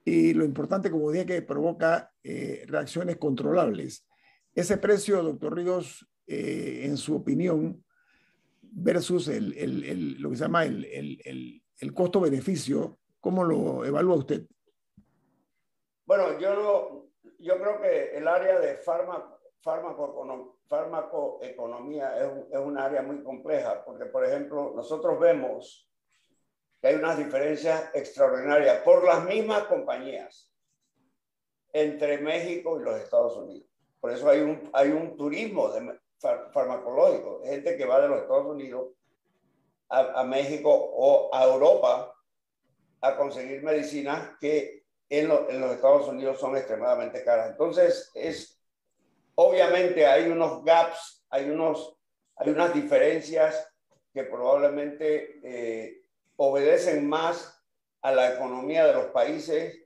Y 0.05 0.35
lo 0.35 0.45
importante, 0.45 0.91
como 0.91 1.13
dije, 1.13 1.25
que 1.25 1.43
provoca 1.43 2.13
eh, 2.25 2.65
reacciones 2.67 3.17
controlables. 3.17 4.09
Ese 4.53 4.77
precio, 4.77 5.23
doctor 5.23 5.55
Ríos, 5.55 6.05
en 6.27 6.97
su 6.97 7.15
opinión, 7.15 7.85
versus 8.61 9.29
el, 9.29 9.57
el, 9.57 10.21
lo 10.21 10.31
que 10.31 10.37
se 10.37 10.43
llama 10.43 10.65
el, 10.65 11.63
costo-beneficio, 11.95 12.99
¿cómo 13.21 13.45
lo 13.45 13.85
evalúa 13.85 14.17
usted? 14.17 14.47
Bueno, 16.07 16.41
yo, 16.41 17.09
yo 17.39 17.57
creo 17.61 17.81
que 17.81 18.17
el 18.19 18.27
área 18.27 18.59
de 18.59 18.79
fármaco, 18.79 19.38
farmacoeconomía 19.61 22.19
es 22.19 22.31
un, 22.31 22.47
es 22.51 22.59
un 22.59 22.79
área 22.79 23.03
muy 23.03 23.23
compleja, 23.23 23.85
porque, 23.85 24.07
por 24.07 24.25
ejemplo, 24.25 24.73
nosotros 24.75 25.19
vemos 25.19 25.91
que 26.81 26.89
hay 26.89 26.95
unas 26.95 27.19
diferencias 27.19 27.91
extraordinarias 27.95 28.81
por 28.83 29.05
las 29.05 29.25
mismas 29.25 29.65
compañías. 29.65 30.47
entre 31.71 32.17
México 32.19 32.81
y 32.81 32.85
los 32.85 32.97
Estados 32.97 33.37
Unidos. 33.37 33.69
Por 34.01 34.11
eso 34.11 34.27
hay 34.29 34.41
un, 34.41 34.71
hay 34.73 34.91
un 34.91 35.17
turismo 35.17 35.69
de, 35.69 35.99
farmacológico, 36.19 37.43
gente 37.45 37.77
que 37.77 37.85
va 37.85 38.01
de 38.01 38.09
los 38.09 38.23
Estados 38.23 38.47
Unidos 38.47 38.89
a, 39.91 40.21
a, 40.21 40.25
México 40.25 40.71
o 40.73 41.29
a 41.33 41.45
Europa 41.45 42.15
a 43.01 43.17
conseguir 43.17 43.63
medicinas 43.63 44.37
que 44.41 44.85
en, 45.09 45.31
en, 45.31 45.61
los 45.61 45.73
Estados 45.73 46.09
Unidos 46.09 46.41
son 46.41 46.57
extremadamente 46.57 47.25
caras. 47.25 47.51
Entonces, 47.51 48.11
es, 48.15 48.58
obviamente 49.41 50.05
hay 50.05 50.29
unos 50.29 50.65
gaps, 50.65 51.25
hay, 51.31 51.49
unos, 51.49 51.97
hay 52.37 52.51
unas 52.51 52.75
diferencias 52.75 53.73
que 54.13 54.25
probablemente 54.25 55.41
eh, 55.45 56.03
obedecen 56.37 57.09
más 57.09 57.63
a 58.03 58.11
la 58.11 58.35
economía 58.35 58.85
de 58.87 58.95
los 58.95 59.07
países 59.07 59.85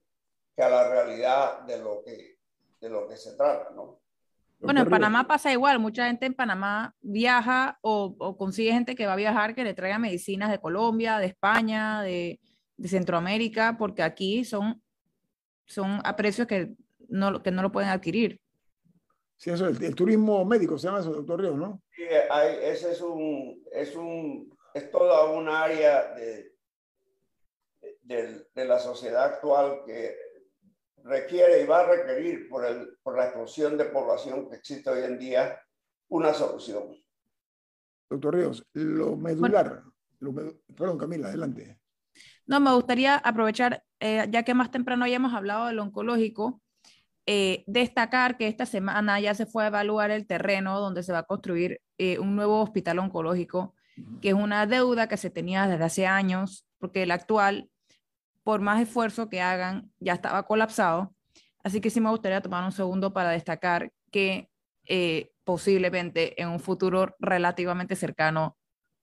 que 0.57 0.63
a 0.63 0.71
la 0.71 0.89
realidad 0.89 1.61
de 1.63 1.79
lo 1.79 2.03
que, 2.03 2.39
de 2.81 2.89
lo 2.89 3.07
que 3.07 3.17
se 3.17 3.37
trata, 3.37 3.71
¿no? 3.75 4.01
Bueno, 4.61 4.83
en 4.83 4.89
Panamá 4.89 5.27
pasa 5.27 5.53
igual, 5.53 5.81
mucha 5.81 6.07
gente 6.07 6.25
en 6.25 6.35
Panamá 6.35 6.95
viaja 7.01 7.79
o, 7.83 8.15
o, 8.17 8.37
consigue 8.37 8.73
gente 8.73 8.95
que 8.95 9.07
va 9.07 9.15
a 9.15 9.17
viajar 9.17 9.57
que 9.57 9.65
le 9.65 9.75
traiga 9.75 9.99
medicinas 9.99 10.53
de 10.53 10.61
Colombia, 10.61 11.19
de 11.19 11.27
España, 11.27 12.01
de, 12.03 12.39
de 12.77 12.89
Centroamérica, 12.89 13.77
porque 13.77 14.05
aquí 14.05 14.45
son, 14.45 14.81
son 15.67 16.01
a 16.05 16.15
precios 16.15 16.47
que 16.47 16.75
no, 17.09 17.43
que 17.43 17.51
no 17.51 17.61
lo 17.61 17.73
pueden 17.73 17.91
adquirir. 17.91 18.42
Sí, 19.43 19.51
eso, 19.51 19.67
el, 19.67 19.83
el 19.83 19.97
turismo 19.97 20.45
médico 20.45 20.79
se 20.79 20.87
llama 20.87 21.01
eso, 21.01 21.13
doctor 21.13 21.41
Ríos, 21.41 21.57
¿no? 21.57 21.83
Sí, 21.97 22.05
hay, 22.31 22.59
ese 22.63 22.93
es 22.93 23.01
un, 23.01 23.61
es 23.73 23.97
un, 23.97 24.57
es 24.73 24.89
toda 24.93 25.25
un 25.33 25.49
área 25.49 26.15
de, 26.15 26.55
de, 28.03 28.47
de 28.55 28.65
la 28.65 28.79
sociedad 28.79 29.25
actual 29.25 29.81
que 29.85 30.15
requiere 31.03 31.61
y 31.61 31.67
va 31.67 31.81
a 31.81 31.87
requerir 31.87 32.49
por, 32.49 32.65
el, 32.65 32.97
por 33.03 33.17
la 33.19 33.25
explosión 33.25 33.77
de 33.77 33.87
población 33.87 34.49
que 34.49 34.55
existe 34.55 34.89
hoy 34.89 35.03
en 35.03 35.19
día 35.19 35.61
una 36.07 36.33
solución. 36.33 36.95
Doctor 38.11 38.37
Ríos, 38.37 38.65
lo 38.75 39.17
medular, 39.17 39.83
bueno, 40.21 40.53
lo 40.69 40.77
perdón 40.77 40.99
Camila, 40.99 41.27
adelante. 41.27 41.81
No, 42.47 42.61
me 42.61 42.73
gustaría 42.73 43.17
aprovechar, 43.17 43.83
eh, 43.99 44.25
ya 44.31 44.45
que 44.45 44.55
más 44.55 44.71
temprano 44.71 45.05
ya 45.09 45.17
hemos 45.17 45.35
hablado 45.35 45.67
del 45.67 45.81
oncológico, 45.81 46.63
eh, 47.27 47.63
destacar 47.67 48.37
que 48.37 48.49
esta 48.49 48.67
semana 48.67 49.21
ya 49.21 49.35
se 49.35 49.47
fue 49.47 49.65
a 49.65 49.69
evaluar 49.69 50.11
el 50.11 50.27
terreno 50.27 50.81
donde 50.81 51.03
se 51.03 51.13
va 51.13 51.19
a 51.19 51.23
construir 51.23 51.81
eh, 51.99 52.19
un 52.19 52.35
nuevo 52.35 52.61
hospital 52.61 52.99
oncológico, 52.99 53.75
que 54.21 54.31
es 54.31 54.35
una 54.35 54.67
deuda 54.67 55.07
que 55.07 55.17
se 55.17 55.31
tenía 55.31 55.67
desde 55.69 55.85
hace 55.85 56.07
años, 56.07 56.67
porque 56.79 57.05
el 57.05 57.11
actual 57.11 57.71
por 58.43 58.61
más 58.61 58.81
esfuerzo 58.81 59.29
que 59.29 59.41
hagan, 59.41 59.93
ya 60.01 60.15
estaba 60.15 60.45
colapsado. 60.45 61.15
Así 61.63 61.81
que 61.81 61.91
sí 61.91 62.01
me 62.01 62.11
gustaría 62.11 62.41
tomar 62.41 62.65
un 62.65 62.73
segundo 62.73 63.13
para 63.13 63.31
destacar 63.31 63.93
que 64.11 64.51
eh, 64.87 65.33
posiblemente 65.45 66.41
en 66.41 66.49
un 66.49 66.59
futuro 66.59 67.15
relativamente 67.21 67.95
cercano 67.95 68.57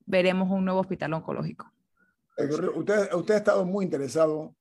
veremos 0.06 0.50
un 0.50 0.66
nuevo 0.66 0.82
hospital 0.82 1.14
oncológico. 1.14 1.72
Usted, 2.38 3.14
usted 3.14 3.34
ha 3.34 3.38
estado 3.38 3.66
muy 3.66 3.86
interesado 3.86 4.56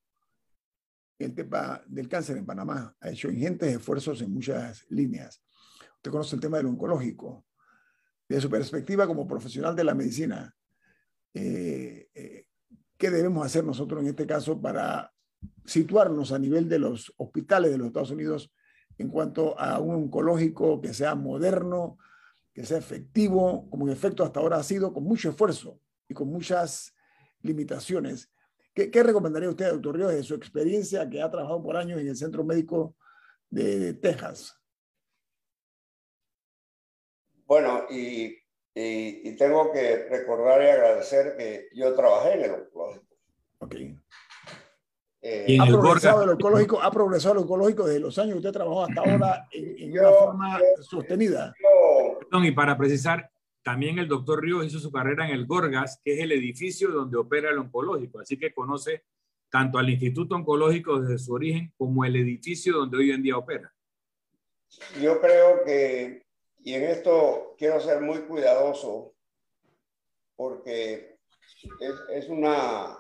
el 1.18 1.34
tema 1.34 1.82
del 1.86 2.08
cáncer 2.08 2.36
en 2.36 2.46
Panamá. 2.46 2.96
Ha 3.00 3.10
hecho 3.10 3.30
ingentes 3.30 3.74
esfuerzos 3.74 4.22
en 4.22 4.32
muchas 4.32 4.86
líneas. 4.90 5.42
Usted 5.96 6.10
conoce 6.10 6.36
el 6.36 6.40
tema 6.40 6.58
del 6.58 6.66
oncológico. 6.66 7.44
Desde 8.28 8.42
su 8.42 8.50
perspectiva 8.50 9.06
como 9.06 9.26
profesional 9.26 9.74
de 9.74 9.84
la 9.84 9.94
medicina, 9.94 10.54
eh, 11.34 12.08
eh, 12.14 12.48
¿Qué 12.98 13.10
debemos 13.10 13.46
hacer 13.46 13.64
nosotros 13.64 14.02
en 14.02 14.08
este 14.08 14.26
caso 14.26 14.60
para 14.60 15.12
situarnos 15.64 16.32
a 16.32 16.38
nivel 16.38 16.68
de 16.68 16.80
los 16.80 17.14
hospitales 17.16 17.70
de 17.70 17.78
los 17.78 17.86
Estados 17.86 18.10
Unidos 18.10 18.52
en 18.98 19.08
cuanto 19.08 19.56
a 19.56 19.78
un 19.78 19.94
oncológico 19.94 20.80
que 20.80 20.92
sea 20.92 21.14
moderno, 21.14 21.96
que 22.52 22.66
sea 22.66 22.76
efectivo, 22.76 23.70
como 23.70 23.86
en 23.86 23.92
efecto 23.92 24.24
hasta 24.24 24.40
ahora 24.40 24.56
ha 24.56 24.64
sido, 24.64 24.92
con 24.92 25.04
mucho 25.04 25.30
esfuerzo 25.30 25.80
y 26.08 26.14
con 26.14 26.26
muchas 26.28 26.92
limitaciones? 27.40 28.32
¿Qué, 28.78 28.92
qué 28.92 29.02
recomendaría 29.02 29.48
usted, 29.48 29.72
doctor 29.72 29.96
Ríos, 29.96 30.12
de 30.12 30.22
su 30.22 30.36
experiencia 30.36 31.10
que 31.10 31.20
ha 31.20 31.28
trabajado 31.28 31.60
por 31.60 31.76
años 31.76 32.00
en 32.00 32.06
el 32.06 32.16
Centro 32.16 32.44
Médico 32.44 32.94
de 33.50 33.94
Texas? 33.94 34.56
Bueno, 37.44 37.86
y 37.90 38.38
y, 38.72 39.28
y, 39.28 39.36
tengo 39.36 39.72
que 39.72 40.06
recordar 40.08 40.62
y 40.62 40.68
agradecer 40.68 41.36
que 41.36 41.68
yo 41.74 41.92
trabajé 41.96 42.34
en 42.34 42.44
el 42.44 42.50
oncológico. 42.52 43.16
Ok. 43.58 43.74
Eh, 45.22 45.58
¿Ha, 45.60 45.66
progresado 45.66 46.22
el 46.22 46.28
oncológico, 46.28 46.80
¿Ha 46.80 46.92
progresado 46.92 47.34
el 47.34 47.40
oncológico 47.40 47.84
desde 47.84 47.98
los 47.98 48.16
años 48.20 48.34
que 48.34 48.38
usted 48.38 48.52
trabajó 48.52 48.84
hasta 48.84 49.00
ahora 49.00 49.48
en, 49.50 49.76
en 49.76 49.92
yo, 49.92 50.02
una 50.02 50.12
forma 50.12 50.58
yo, 50.60 50.82
sostenida? 50.84 51.52
Yo, 51.60 52.44
y 52.44 52.52
para 52.52 52.78
precisar, 52.78 53.28
también 53.68 53.98
el 53.98 54.08
doctor 54.08 54.42
Ríos 54.42 54.64
hizo 54.64 54.78
su 54.78 54.90
carrera 54.90 55.28
en 55.28 55.34
el 55.34 55.44
Gorgas, 55.44 56.00
que 56.02 56.14
es 56.14 56.20
el 56.20 56.32
edificio 56.32 56.88
donde 56.88 57.18
opera 57.18 57.50
el 57.50 57.58
oncológico, 57.58 58.18
así 58.18 58.38
que 58.38 58.54
conoce 58.54 59.04
tanto 59.50 59.76
al 59.76 59.90
Instituto 59.90 60.36
Oncológico 60.36 60.98
desde 60.98 61.18
su 61.18 61.34
origen 61.34 61.70
como 61.76 62.02
el 62.06 62.16
edificio 62.16 62.72
donde 62.72 62.96
hoy 62.96 63.10
en 63.10 63.22
día 63.22 63.36
opera. 63.36 63.70
Yo 65.02 65.20
creo 65.20 65.64
que 65.66 66.24
y 66.60 66.72
en 66.72 66.84
esto 66.84 67.56
quiero 67.58 67.78
ser 67.78 68.00
muy 68.00 68.20
cuidadoso 68.20 69.12
porque 70.34 71.18
es, 71.78 71.94
es, 72.08 72.28
una, 72.30 72.96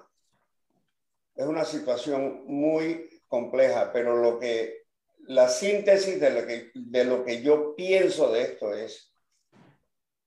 es 1.34 1.46
una 1.46 1.64
situación 1.64 2.44
muy 2.46 3.08
compleja, 3.26 3.90
pero 3.90 4.18
lo 4.18 4.38
que 4.38 4.82
la 5.20 5.48
síntesis 5.48 6.20
de 6.20 6.30
lo, 6.30 6.46
que, 6.46 6.70
de 6.74 7.04
lo 7.06 7.24
que 7.24 7.40
yo 7.40 7.74
pienso 7.74 8.30
de 8.30 8.42
esto 8.42 8.74
es 8.74 9.07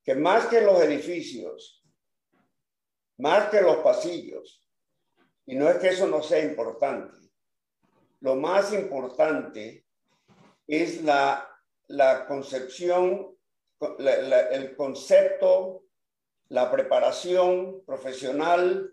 que 0.04 0.16
más 0.16 0.48
que 0.48 0.62
los 0.62 0.82
edificios, 0.82 1.84
más 3.18 3.50
que 3.50 3.62
los 3.62 3.78
pasillos, 3.78 4.68
y 5.46 5.56
no 5.56 5.70
es 5.70 5.78
que 5.78 5.90
eso 5.90 6.08
no 6.08 6.24
sea 6.24 6.44
importante, 6.44 7.18
lo 8.20 8.36
más 8.36 8.74
importante 8.74 9.86
es 10.68 11.04
la 11.04 11.52
la 11.92 12.26
concepción, 12.26 13.36
el 14.00 14.76
concepto, 14.76 15.84
la 16.50 16.72
preparación 16.72 17.84
profesional, 17.86 18.92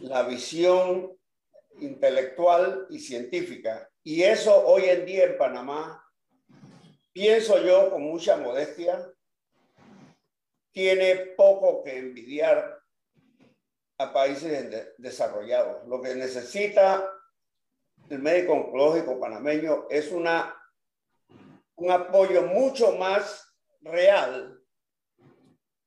la 0.00 0.22
visión 0.22 1.16
intelectual 1.80 2.86
y 2.90 2.98
científica. 2.98 3.90
Y 4.02 4.22
eso 4.22 4.66
hoy 4.66 4.84
en 4.84 5.06
día 5.06 5.24
en 5.24 5.38
Panamá, 5.38 6.04
pienso 7.12 7.62
yo 7.64 7.90
con 7.90 8.02
mucha 8.02 8.36
modestia, 8.36 9.10
tiene 10.74 11.16
poco 11.36 11.82
que 11.82 11.96
envidiar 11.96 12.78
a 13.98 14.12
países 14.12 14.92
desarrollados. 14.98 15.86
Lo 15.88 16.02
que 16.02 16.14
necesita 16.14 17.10
el 18.10 18.18
médico 18.18 18.52
oncológico 18.52 19.18
panameño 19.18 19.86
es 19.88 20.12
una 20.12 20.54
un 21.76 21.90
apoyo 21.90 22.42
mucho 22.42 22.92
más 22.92 23.52
real 23.80 24.60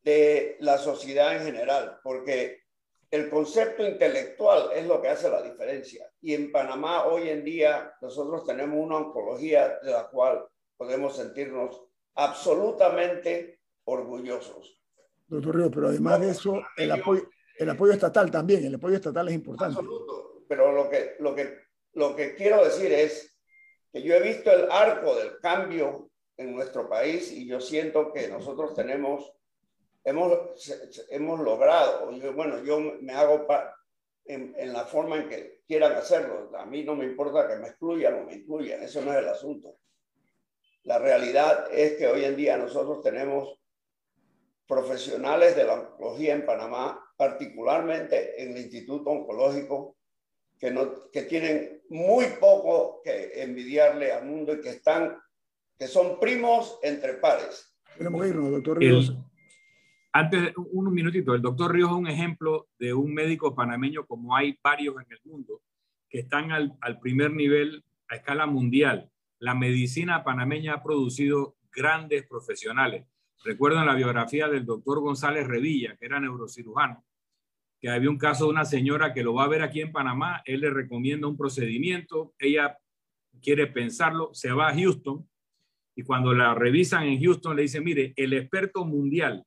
de 0.03 0.57
la 0.59 0.77
sociedad 0.77 1.35
en 1.35 1.43
general, 1.43 1.99
porque 2.03 2.61
el 3.09 3.29
concepto 3.29 3.85
intelectual 3.85 4.71
es 4.73 4.85
lo 4.85 5.01
que 5.01 5.09
hace 5.09 5.29
la 5.29 5.41
diferencia. 5.41 6.11
Y 6.21 6.33
en 6.33 6.51
Panamá 6.51 7.05
hoy 7.05 7.29
en 7.29 7.43
día 7.43 7.93
nosotros 8.01 8.45
tenemos 8.45 8.77
una 8.79 8.97
oncología 8.97 9.79
de 9.81 9.91
la 9.91 10.09
cual 10.09 10.45
podemos 10.75 11.15
sentirnos 11.15 11.81
absolutamente 12.15 13.61
orgullosos. 13.85 14.76
Doctor 15.27 15.55
Río, 15.55 15.71
pero 15.71 15.89
además 15.89 16.21
de 16.21 16.29
eso, 16.29 16.61
el 16.77 16.91
apoyo, 16.91 17.29
el 17.57 17.69
apoyo 17.69 17.93
estatal 17.93 18.31
también, 18.31 18.65
el 18.65 18.75
apoyo 18.75 18.95
estatal 18.95 19.27
es 19.27 19.35
importante. 19.35 19.79
Absoluto. 19.79 20.43
Pero 20.47 20.71
lo 20.71 20.89
que, 20.89 21.15
lo 21.19 21.35
que, 21.35 21.57
lo 21.93 22.15
que 22.15 22.35
quiero 22.35 22.63
decir 22.63 22.91
es 22.93 23.35
que 23.91 24.01
yo 24.01 24.15
he 24.15 24.21
visto 24.21 24.51
el 24.51 24.71
arco 24.71 25.15
del 25.15 25.39
cambio 25.39 26.09
en 26.37 26.55
nuestro 26.55 26.87
país 26.87 27.31
y 27.31 27.45
yo 27.45 27.59
siento 27.59 28.13
que 28.13 28.29
nosotros 28.29 28.73
tenemos, 28.73 29.33
hemos, 30.03 30.39
hemos 31.09 31.39
logrado, 31.41 32.09
bueno, 32.33 32.63
yo 32.63 32.79
me 32.79 33.13
hago 33.13 33.47
en, 34.25 34.55
en, 34.57 34.71
la 34.71 34.85
forma 34.85 35.17
en 35.17 35.27
que 35.27 35.61
quieran 35.67 35.93
hacerlo. 35.93 36.51
A 36.57 36.65
mí 36.65 36.83
no 36.83 36.95
me 36.95 37.05
importa 37.05 37.47
que 37.47 37.55
me 37.55 37.67
excluyan 37.67 38.13
o 38.13 38.23
me 38.23 38.35
incluyan, 38.35 38.81
eso 38.83 39.01
no 39.01 39.11
es 39.11 39.17
el 39.17 39.27
asunto. 39.27 39.77
La 40.83 40.99
realidad 40.99 41.67
es 41.71 41.97
que 41.97 42.07
hoy 42.07 42.23
en 42.23 42.37
día 42.37 42.55
nosotros 42.55 43.01
tenemos 43.01 43.56
profesionales 44.67 45.55
de 45.55 45.63
la 45.63 45.73
oncología 45.73 46.33
en 46.35 46.45
Panamá, 46.45 46.99
particularmente 47.15 48.41
en 48.41 48.51
el 48.51 48.57
Instituto 48.63 49.09
Oncológico, 49.09 49.97
que, 50.59 50.71
no, 50.71 51.09
que 51.11 51.23
tienen 51.23 51.81
muy 51.89 52.25
poco 52.39 53.01
que 53.03 53.41
envidiarle 53.41 54.11
al 54.11 54.25
mundo 54.25 54.53
y 54.53 54.61
que 54.61 54.69
están, 54.69 55.17
que 55.77 55.87
son 55.87 56.19
primos 56.19 56.79
entre 56.83 57.13
pares. 57.13 57.75
Tenemos 57.97 58.21
que 58.21 58.27
irnos, 58.29 58.51
doctor 58.51 58.77
Ríos. 58.79 59.09
El, 59.09 59.17
antes, 60.13 60.53
un 60.55 60.93
minutito, 60.93 61.33
el 61.33 61.41
doctor 61.41 61.73
Ríos 61.73 61.91
es 61.91 61.97
un 61.97 62.07
ejemplo 62.07 62.67
de 62.79 62.93
un 62.93 63.13
médico 63.13 63.55
panameño 63.55 64.05
como 64.05 64.35
hay 64.35 64.57
varios 64.63 64.95
en 64.95 65.11
el 65.11 65.19
mundo 65.23 65.61
que 66.09 66.19
están 66.19 66.51
al, 66.51 66.75
al 66.81 66.99
primer 66.99 67.31
nivel 67.31 67.83
a 68.09 68.15
escala 68.15 68.45
mundial. 68.45 69.11
la 69.39 69.53
medicina 69.53 70.23
panameña 70.23 70.73
ha 70.73 70.83
producido 70.83 71.55
grandes 71.71 72.25
profesionales. 72.25 73.05
Recuerdo 73.43 73.79
en 73.79 73.85
la 73.85 73.95
biografía 73.95 74.47
del 74.47 74.65
doctor 74.65 74.99
González 74.99 75.47
Revilla, 75.47 75.95
que 75.97 76.05
era 76.05 76.19
neurocirujano, 76.19 77.03
que 77.79 77.89
había 77.89 78.09
un 78.09 78.17
caso 78.17 78.45
de 78.45 78.51
una 78.51 78.65
señora 78.65 79.13
que 79.13 79.23
lo 79.23 79.33
va 79.33 79.43
a 79.43 79.49
ver 79.49 79.61
aquí 79.61 79.81
en 79.81 79.91
Panamá, 79.91 80.41
él 80.45 80.61
le 80.61 80.69
recomienda 80.69 81.27
un 81.27 81.37
procedimiento, 81.37 82.33
ella 82.39 82.77
quiere 83.41 83.67
pensarlo, 83.67 84.31
se 84.33 84.51
va 84.51 84.69
a 84.69 84.75
Houston 84.75 85.27
y 85.95 86.03
cuando 86.03 86.33
la 86.33 86.53
revisan 86.53 87.03
en 87.03 87.21
Houston 87.21 87.55
le 87.55 87.63
dicen, 87.63 87.83
mire, 87.83 88.13
el 88.15 88.33
experto 88.33 88.85
mundial 88.85 89.45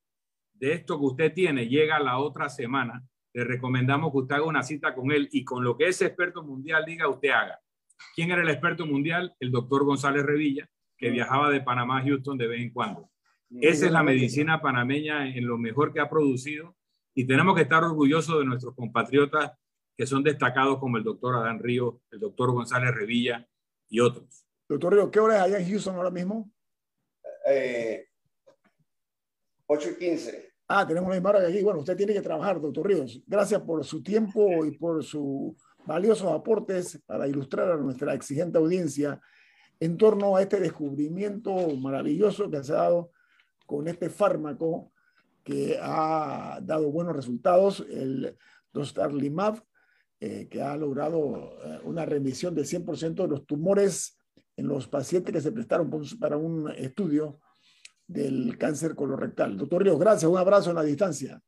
de 0.55 0.73
esto 0.73 0.99
que 0.99 1.07
usted 1.07 1.33
tiene 1.33 1.69
llega 1.69 1.99
la 2.01 2.19
otra 2.19 2.49
semana, 2.49 3.03
le 3.33 3.45
recomendamos 3.45 4.13
que 4.13 4.19
usted 4.19 4.35
haga 4.37 4.47
una 4.47 4.63
cita 4.63 4.95
con 4.95 5.13
él 5.13 5.29
y 5.33 5.45
con 5.45 5.63
lo 5.63 5.77
que 5.77 5.89
ese 5.89 6.07
experto 6.07 6.43
mundial 6.43 6.85
diga, 6.85 7.09
usted 7.09 7.31
haga. 7.31 7.61
¿Quién 8.15 8.31
era 8.31 8.43
el 8.43 8.49
experto 8.49 8.87
mundial? 8.87 9.35
El 9.39 9.51
doctor 9.51 9.85
González 9.85 10.25
Revilla, 10.25 10.69
que 10.97 11.11
viajaba 11.11 11.51
de 11.51 11.61
Panamá 11.61 11.99
a 11.99 12.03
Houston 12.03 12.37
de 12.37 12.47
vez 12.49 12.61
en 12.61 12.71
cuando. 12.71 13.11
Esa 13.51 13.87
es 13.87 13.93
la 13.93 14.03
medicina 14.03 14.61
panameña 14.61 15.35
en 15.35 15.47
lo 15.47 15.59
mejor 15.59 15.93
que 15.93 16.01
ha 16.01 16.09
producido 16.09 16.77
y 17.15 17.27
tenemos 17.27 17.57
que 17.57 17.63
estar 17.63 17.83
orgullosos 17.83 18.39
de 18.39 18.45
nuestros 18.45 18.75
compatriotas 18.75 19.53
que 19.97 20.07
son 20.07 20.23
destacados 20.23 20.79
como 20.79 20.97
el 20.97 21.05
doctor 21.05 21.37
Adán 21.37 21.59
Ríos, 21.59 21.97
el 22.11 22.21
doctor 22.21 22.53
González 22.53 22.95
Revilla 22.95 23.47
y 23.89 24.01
otros. 24.01 24.47
Doctor 24.69 24.95
Ríos, 24.95 25.11
¿qué 25.11 25.21
hora 25.21 25.37
es 25.37 25.43
allá 25.43 25.59
en 25.59 25.69
Houston 25.69 25.97
ahora 25.97 26.11
mismo? 26.11 26.51
Eh, 27.47 28.07
8 29.67 29.91
y 29.91 29.95
15. 29.97 30.53
Ah, 30.69 30.87
tenemos 30.87 31.09
la 31.09 31.17
misma 31.17 31.31
hora 31.31 31.41
que 31.41 31.47
aquí. 31.47 31.63
Bueno, 31.63 31.81
usted 31.81 31.97
tiene 31.97 32.13
que 32.13 32.23
trabajar, 32.23 32.61
doctor 32.61 32.87
Ríos. 32.87 33.21
Gracias 33.27 33.61
por 33.63 33.85
su 33.85 34.03
tiempo 34.03 34.65
y 34.65 34.71
por 34.71 35.03
sus 35.03 35.55
valiosos 35.85 36.33
aportes 36.33 37.03
para 37.05 37.27
ilustrar 37.27 37.73
a 37.73 37.77
nuestra 37.77 38.15
exigente 38.15 38.59
audiencia 38.59 39.21
en 39.81 39.97
torno 39.97 40.37
a 40.37 40.43
este 40.43 40.61
descubrimiento 40.61 41.53
maravilloso 41.77 42.49
que 42.49 42.63
se 42.63 42.73
ha 42.73 42.77
dado 42.77 43.11
con 43.71 43.87
este 43.87 44.11
fármaco 44.11 44.91
que 45.45 45.79
ha 45.81 46.59
dado 46.61 46.91
buenos 46.91 47.15
resultados, 47.15 47.87
el 47.89 48.37
Dostarlimab, 48.73 49.63
eh, 50.19 50.49
que 50.51 50.61
ha 50.61 50.77
logrado 50.77 51.57
eh, 51.65 51.79
una 51.85 52.05
remisión 52.05 52.53
del 52.53 52.67
100% 52.67 53.15
de 53.15 53.29
los 53.29 53.47
tumores 53.47 54.19
en 54.57 54.67
los 54.67 54.89
pacientes 54.89 55.33
que 55.33 55.41
se 55.41 55.53
prestaron 55.53 55.89
para 56.19 56.37
un 56.37 56.69
estudio 56.73 57.39
del 58.09 58.59
cáncer 58.59 58.97
colorectal. 58.97 59.57
Doctor 59.57 59.85
Ríos, 59.85 60.01
gracias, 60.01 60.29
un 60.29 60.37
abrazo 60.37 60.71
en 60.71 60.77
la 60.77 60.83
distancia. 60.83 61.41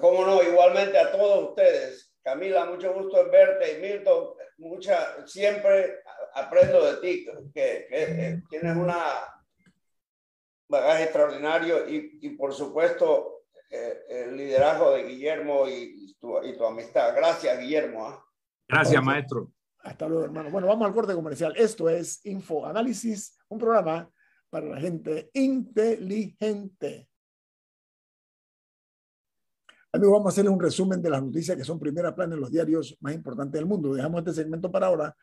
Cómo 0.00 0.26
no, 0.26 0.42
igualmente 0.42 0.98
a 0.98 1.12
todos 1.12 1.50
ustedes. 1.50 2.12
Camila, 2.22 2.64
mucho 2.64 2.92
gusto 2.92 3.24
en 3.24 3.30
verte 3.30 3.78
y 3.78 3.80
Milton, 3.80 4.30
mucha, 4.58 5.24
siempre 5.28 6.00
aprendo 6.34 6.84
de 6.84 6.96
ti, 6.96 7.26
que, 7.54 8.42
tienes 8.50 8.76
una 8.76 9.00
bagaje 10.68 11.04
extraordinario 11.04 11.88
y, 11.88 12.18
y 12.22 12.30
por 12.30 12.52
supuesto 12.52 13.42
eh, 13.70 14.00
el 14.08 14.36
liderazgo 14.36 14.92
de 14.92 15.04
Guillermo 15.04 15.68
y 15.68 16.14
tu, 16.18 16.42
y 16.42 16.56
tu 16.56 16.64
amistad. 16.64 17.14
Gracias, 17.14 17.58
Guillermo. 17.58 18.06
¿ah? 18.06 18.24
Gracias, 18.68 19.02
maestro. 19.02 19.52
Hasta 19.80 20.08
luego, 20.08 20.24
hermano. 20.24 20.50
Bueno, 20.50 20.66
vamos 20.66 20.86
al 20.86 20.94
corte 20.94 21.14
comercial. 21.14 21.54
Esto 21.56 21.88
es 21.88 22.24
Info 22.26 22.66
Análisis, 22.66 23.38
un 23.48 23.58
programa 23.58 24.10
para 24.50 24.66
la 24.66 24.80
gente 24.80 25.30
inteligente. 25.34 27.08
Amigos, 29.92 30.12
vamos 30.12 30.26
a 30.26 30.28
hacerles 30.30 30.52
un 30.52 30.60
resumen 30.60 31.00
de 31.00 31.10
las 31.10 31.22
noticias 31.22 31.56
que 31.56 31.64
son 31.64 31.78
primera 31.78 32.14
plana 32.14 32.34
en 32.34 32.40
los 32.40 32.50
diarios 32.50 32.96
más 33.00 33.14
importantes 33.14 33.58
del 33.58 33.66
mundo. 33.66 33.94
Dejamos 33.94 34.18
este 34.18 34.32
segmento 34.32 34.70
para 34.70 34.86
ahora 34.86 35.16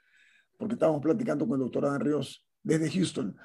porque 0.58 0.74
estamos 0.74 1.02
platicando 1.02 1.48
con 1.48 1.60
el 1.60 1.66
doctor 1.66 1.86
Adán 1.86 2.00
Ríos 2.00 2.46
desde 2.64 2.90
Houston. 2.90 3.38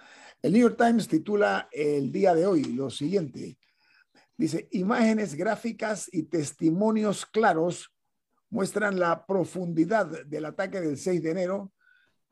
El 0.42 0.52
New 0.52 0.62
York 0.62 0.76
Times 0.78 1.06
titula 1.06 1.68
el 1.70 2.10
día 2.10 2.34
de 2.34 2.46
hoy 2.46 2.64
lo 2.64 2.88
siguiente. 2.88 3.58
Dice, 4.36 4.68
imágenes 4.72 5.34
gráficas 5.34 6.08
y 6.10 6.22
testimonios 6.22 7.26
claros 7.26 7.92
muestran 8.48 8.98
la 8.98 9.26
profundidad 9.26 10.24
del 10.24 10.46
ataque 10.46 10.80
del 10.80 10.96
6 10.96 11.22
de 11.22 11.30
enero, 11.30 11.72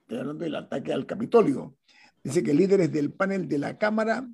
del 0.08 0.54
ataque 0.54 0.92
al 0.92 1.04
Capitolio. 1.04 1.76
Dice 2.24 2.42
que 2.42 2.54
líderes 2.54 2.90
del 2.90 3.12
panel 3.12 3.46
de 3.46 3.58
la 3.58 3.76
Cámara 3.76 4.26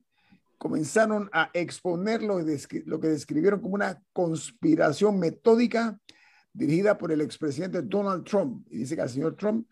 comenzaron 0.56 1.28
a 1.32 1.50
exponer 1.52 2.22
lo, 2.22 2.38
lo 2.38 3.00
que 3.00 3.08
describieron 3.08 3.60
como 3.60 3.74
una 3.74 4.00
conspiración 4.12 5.18
metódica 5.18 5.98
dirigida 6.52 6.96
por 6.96 7.10
el 7.10 7.20
expresidente 7.20 7.82
Donald 7.82 8.24
Trump. 8.24 8.66
Y 8.70 8.78
dice 8.78 8.94
que 8.94 9.02
al 9.02 9.10
señor 9.10 9.36
Trump 9.36 9.66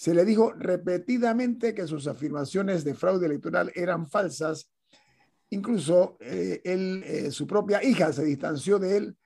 se 0.00 0.14
le 0.14 0.24
dijo 0.24 0.52
repetidamente 0.52 1.74
que 1.74 1.86
sus 1.86 2.06
afirmaciones 2.06 2.84
de 2.84 2.94
fraude 2.94 3.26
electoral 3.26 3.70
eran 3.74 4.08
falsas 4.08 4.70
Incluso 5.50 6.16
eh, 6.20 6.60
él, 6.64 7.02
eh, 7.04 7.30
su 7.32 7.46
propia 7.46 7.82
hija 7.82 8.12
se 8.12 8.24
distanció 8.24 8.78
de 8.78 8.96
él 8.96 9.16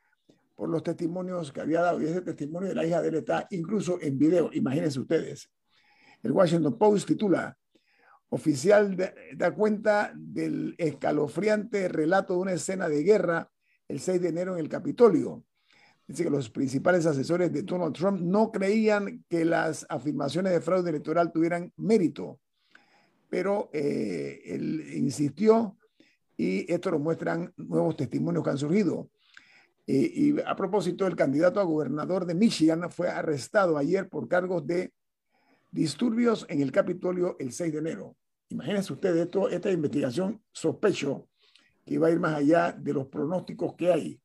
por 0.55 0.71
los 0.71 0.83
testimonios 0.83 1.53
que 1.53 1.61
había 1.61 1.83
dado 1.83 2.01
y 2.01 2.07
ese 2.07 2.23
testimonio 2.23 2.71
de 2.71 2.75
la 2.75 2.87
hija 2.87 3.03
de 3.03 3.09
él 3.09 3.15
está 3.17 3.47
incluso 3.51 3.99
en 4.01 4.19
video, 4.19 4.51
imagínense 4.53 4.99
ustedes. 5.01 5.51
El 6.23 6.33
Washington 6.33 6.79
Post 6.79 7.09
titula, 7.09 7.57
oficial 8.31 8.97
da 9.37 9.55
cuenta 9.55 10.13
del 10.17 10.75
escalofriante 10.79 11.89
relato 11.89 12.35
de 12.35 12.41
una 12.41 12.53
escena 12.53 12.89
de 12.89 13.03
guerra 13.03 13.51
el 13.87 14.01
6 14.01 14.23
de 14.23 14.29
enero 14.29 14.55
en 14.55 14.61
el 14.61 14.69
Capitolio. 14.71 15.45
Dice 16.07 16.25
que 16.25 16.31
los 16.31 16.51
principales 16.51 17.07
asesores 17.07 17.53
de 17.53 17.63
Donald 17.63 17.95
Trump 17.95 18.21
no 18.21 18.53
creían 18.53 19.25
que 19.29 19.45
las 19.45 19.87
afirmaciones 19.89 20.53
de 20.53 20.61
fraude 20.61 20.91
electoral 20.91 21.33
tuvieran 21.33 21.73
mérito, 21.77 22.41
pero 23.31 23.71
eh, 23.73 24.43
él 24.45 24.85
insistió 24.95 25.79
y 26.37 26.71
esto 26.71 26.91
lo 26.91 26.99
muestran 26.99 27.53
nuevos 27.57 27.97
testimonios 27.97 28.45
que 28.45 28.51
han 28.51 28.59
surgido. 28.59 29.11
Eh, 29.87 30.11
y 30.15 30.41
a 30.41 30.57
propósito, 30.57 31.07
el 31.07 31.17
candidato 31.17 31.61
a 31.61 31.65
gobernador 31.65 32.27
de 32.27 32.35
Michigan 32.35 32.91
fue 32.91 33.09
arrestado 33.09 33.77
ayer 33.77 34.09
por 34.09 34.29
cargos 34.29 34.67
de 34.67 34.93
disturbios 35.71 36.47
en 36.49 36.61
el 36.61 36.73
Capitolio 36.73 37.37
el 37.39 37.53
6 37.53 37.73
de 37.73 37.79
enero. 37.79 38.17
Imagínense 38.49 38.93
ustedes 38.93 39.25
esto, 39.25 39.49
esta 39.49 39.71
investigación 39.71 40.43
sospecho 40.53 41.29
que 41.85 41.99
va 41.99 42.09
a 42.09 42.11
ir 42.11 42.21
más 42.21 42.35
allá 42.35 42.73
de 42.73 42.93
los 42.93 43.09
pronósticos 43.09 43.75
que 43.75 43.93
hay. 43.93 44.21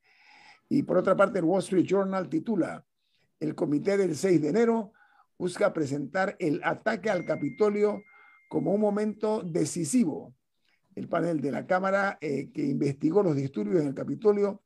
Y 0.69 0.83
por 0.83 0.97
otra 0.97 1.15
parte, 1.15 1.39
el 1.39 1.45
Wall 1.45 1.59
Street 1.59 1.85
Journal 1.85 2.29
titula, 2.29 2.85
el 3.39 3.55
comité 3.55 3.97
del 3.97 4.15
6 4.15 4.41
de 4.41 4.49
enero 4.49 4.93
busca 5.37 5.73
presentar 5.73 6.35
el 6.39 6.61
ataque 6.63 7.09
al 7.09 7.25
Capitolio 7.25 8.03
como 8.49 8.73
un 8.73 8.81
momento 8.81 9.41
decisivo 9.41 10.33
el 10.95 11.07
panel 11.07 11.39
de 11.39 11.51
la 11.51 11.65
Cámara 11.65 12.17
eh, 12.21 12.51
que 12.51 12.61
investigó 12.61 13.23
los 13.23 13.35
disturbios 13.35 13.81
en 13.81 13.87
el 13.87 13.93
Capitolio 13.93 14.63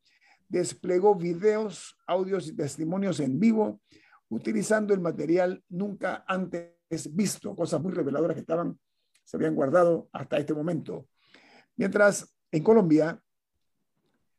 desplegó 0.54 1.16
videos, 1.16 1.97
audios 2.06 2.47
y 2.47 2.56
testimonios 2.56 3.20
en 3.20 3.39
vivo 3.39 3.82
utilizando 4.30 4.93
el 4.93 4.99
material 4.99 5.64
nunca 5.70 6.24
antes 6.28 6.74
visto, 7.12 7.56
cosas 7.56 7.82
muy 7.82 7.91
reveladoras 7.91 8.36
que 8.36 8.41
estaban, 8.41 8.80
se 9.24 9.38
habían 9.38 9.56
guardado 9.56 10.10
hasta 10.14 10.38
este 10.38 10.54
momento. 10.54 11.08
Mientras 11.76 12.36
en 12.51 12.64
Colombia, 12.64 13.20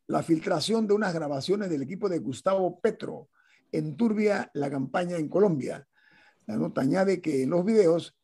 la 0.07 0.23
filtración 0.23 0.87
de 0.87 0.95
unas 0.95 1.15
grabaciones 1.15 1.71
del 1.71 1.83
equipo 1.83 2.09
de 2.09 2.19
Gustavo 2.19 2.81
Petro 2.81 3.29
enturbia 3.73 4.51
la 4.55 4.71
campaña 4.71 5.17
en 5.17 5.29
Colombia. 5.29 5.87
La 6.47 6.57
nota 6.57 6.83
añade 6.83 7.21
que 7.21 7.43
en 7.43 7.51
los 7.51 7.65
videos 7.65 8.17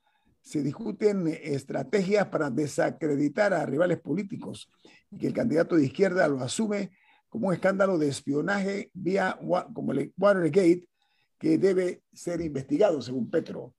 se 0.43 0.63
discuten 0.63 1.27
estrategias 1.27 2.27
para 2.29 2.51
desacreditar 2.51 3.53
a 3.53 3.67
rivales 3.67 4.01
políticos 4.01 4.71
y 5.11 5.19
que 5.19 5.27
el 5.27 5.35
candidato 5.35 5.77
de 5.77 5.85
izquierda 5.87 6.29
lo 6.29 6.41
asume 6.41 6.93
como 7.29 7.49
un 7.49 7.55
escándalo 7.55 7.99
de 7.99 8.09
espionaje 8.09 8.91
vía 8.93 9.39
como 9.73 9.93
el 9.93 10.13
Watergate 10.17 10.89
que 11.39 11.59
debe 11.59 12.03
ser 12.13 12.41
investigado 12.41 13.01
según 13.01 13.31
Petro. 13.31 13.75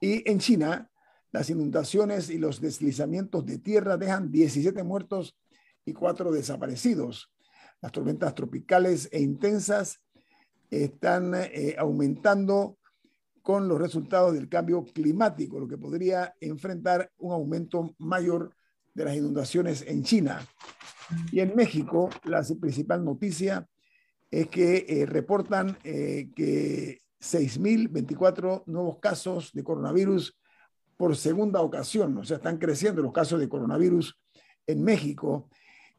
Y 0.00 0.28
en 0.28 0.38
China, 0.38 0.90
las 1.30 1.50
inundaciones 1.50 2.30
y 2.30 2.38
los 2.38 2.60
deslizamientos 2.60 3.46
de 3.46 3.58
tierra 3.58 3.96
dejan 3.96 4.32
17 4.32 4.82
muertos 4.82 5.36
y 5.84 5.92
4 5.92 6.32
desaparecidos. 6.32 7.32
Las 7.80 7.92
tormentas 7.92 8.34
tropicales 8.34 9.08
e 9.12 9.20
intensas 9.20 10.00
están 10.70 11.34
eh, 11.34 11.74
aumentando 11.78 12.78
con 13.42 13.68
los 13.68 13.80
resultados 13.80 14.34
del 14.34 14.48
cambio 14.48 14.84
climático, 14.84 15.58
lo 15.58 15.66
que 15.66 15.78
podría 15.78 16.34
enfrentar 16.40 17.10
un 17.18 17.32
aumento 17.32 17.94
mayor 17.98 18.54
de 18.94 19.04
las 19.04 19.16
inundaciones 19.16 19.82
en 19.86 20.02
China. 20.02 20.46
Y 21.32 21.40
en 21.40 21.56
México, 21.56 22.10
la 22.24 22.44
principal 22.60 23.04
noticia 23.04 23.66
es 24.30 24.48
que 24.48 24.84
eh, 24.88 25.06
reportan 25.06 25.76
eh, 25.82 26.30
que 26.36 26.98
6.024 27.20 28.64
nuevos 28.66 28.98
casos 28.98 29.52
de 29.52 29.64
coronavirus 29.64 30.36
por 30.96 31.16
segunda 31.16 31.60
ocasión, 31.62 32.16
o 32.18 32.24
sea, 32.24 32.36
están 32.36 32.58
creciendo 32.58 33.02
los 33.02 33.12
casos 33.12 33.40
de 33.40 33.48
coronavirus 33.48 34.18
en 34.66 34.84
México. 34.84 35.48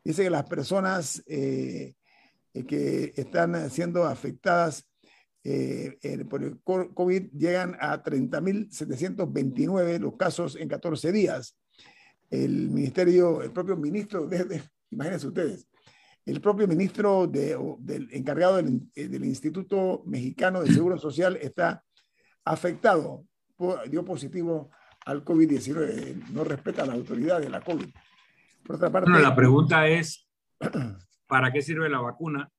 Dice 0.03 0.23
que 0.23 0.29
las 0.29 0.43
personas 0.45 1.23
eh, 1.27 1.93
que 2.53 3.13
están 3.15 3.69
siendo 3.69 4.03
afectadas 4.03 4.87
eh, 5.43 5.97
por 6.29 6.43
el 6.43 6.59
COVID 6.61 7.31
llegan 7.31 7.75
a 7.79 8.03
30.729 8.03 9.99
los 9.99 10.15
casos 10.15 10.55
en 10.55 10.67
14 10.67 11.11
días. 11.11 11.57
El 12.29 12.69
ministerio, 12.69 13.41
el 13.41 13.51
propio 13.51 13.75
ministro, 13.75 14.27
de, 14.27 14.61
imagínense 14.89 15.27
ustedes, 15.27 15.67
el 16.25 16.39
propio 16.39 16.67
ministro 16.67 17.25
del 17.27 18.07
encargado 18.11 18.57
del, 18.57 18.81
eh, 18.95 19.09
Instituto 19.23 20.03
Mexicano 20.05 20.61
de 20.61 20.71
Seguro 20.73 20.97
Social 20.99 21.37
está 21.41 21.83
afectado, 22.45 23.25
dio 23.89 24.05
positivo 24.05 24.69
al 25.05 25.25
COVID-19, 25.25 26.29
no 26.29 26.43
respeta 26.43 26.85
la 26.85 26.93
autoridad 26.93 27.41
de 27.41 27.49
la 27.49 27.61
COVID. 27.61 27.89
Por 28.63 28.75
otra 28.75 28.91
parte, 28.91 29.09
bueno, 29.09 29.23
la 29.23 29.35
pregunta 29.35 29.87
es, 29.87 30.27
¿para 31.27 31.51
qué 31.51 31.61
sirve 31.61 31.89
la 31.89 31.99
vacuna? 31.99 32.49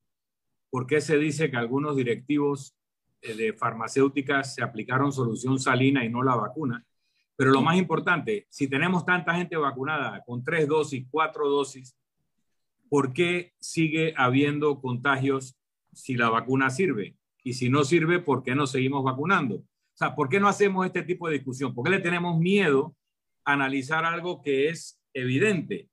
¿Por 0.70 0.86
qué 0.86 1.00
se 1.00 1.18
dice 1.18 1.50
que 1.50 1.57
algunos 1.57 1.96
directivos 1.96 2.76
eh, 3.20 3.34
de 3.34 3.53
farmacéuticas 3.53 4.55
se 4.55 4.62
aplicaron 4.62 5.12
solución 5.12 5.59
salina 5.59 6.05
y 6.05 6.09
no 6.09 6.22
la 6.22 6.34
vacuna? 6.34 6.84
Pero 7.36 7.50
lo 7.50 7.62
más 7.62 7.76
importante, 7.76 8.46
si 8.50 8.68
tenemos 8.68 9.05
tanta 9.05 9.34
gente 9.34 9.57
vacunada 9.57 10.22
con 10.24 10.44
tres 10.44 10.68
dosis, 10.68 11.07
cuatro 11.11 11.48
dosis, 11.48 11.96
¿por 12.88 13.12
qué 13.12 13.53
sigue 13.59 14.14
habiendo 14.16 14.80
contagios 14.80 15.59
si 15.92 16.14
la 16.14 16.28
vacuna 16.28 16.70
sirve? 16.70 17.16
Y 17.42 17.55
si 17.55 17.68
no 17.68 17.84
sirve, 17.84 18.20
¿por 18.20 18.42
qué 18.42 18.55
no 18.55 18.66
seguimos 18.66 19.03
vacunando? 19.03 19.57
O 19.57 19.96
sea, 19.96 20.14
¿por 20.14 20.28
qué 20.28 20.40
no 20.40 20.48
hacemos 20.48 20.86
este 20.86 21.03
tipo 21.03 21.28
de 21.28 21.34
discusión? 21.34 21.74
¿Por 21.74 21.84
qué 21.84 21.90
le 21.90 22.00
tenemos 22.00 22.38
miedo 22.38 22.94
a 23.44 23.55
analizar 23.55 24.05
algo 24.05 24.42
que 24.42 24.68
es 24.68 25.00
evidente? 25.12 25.88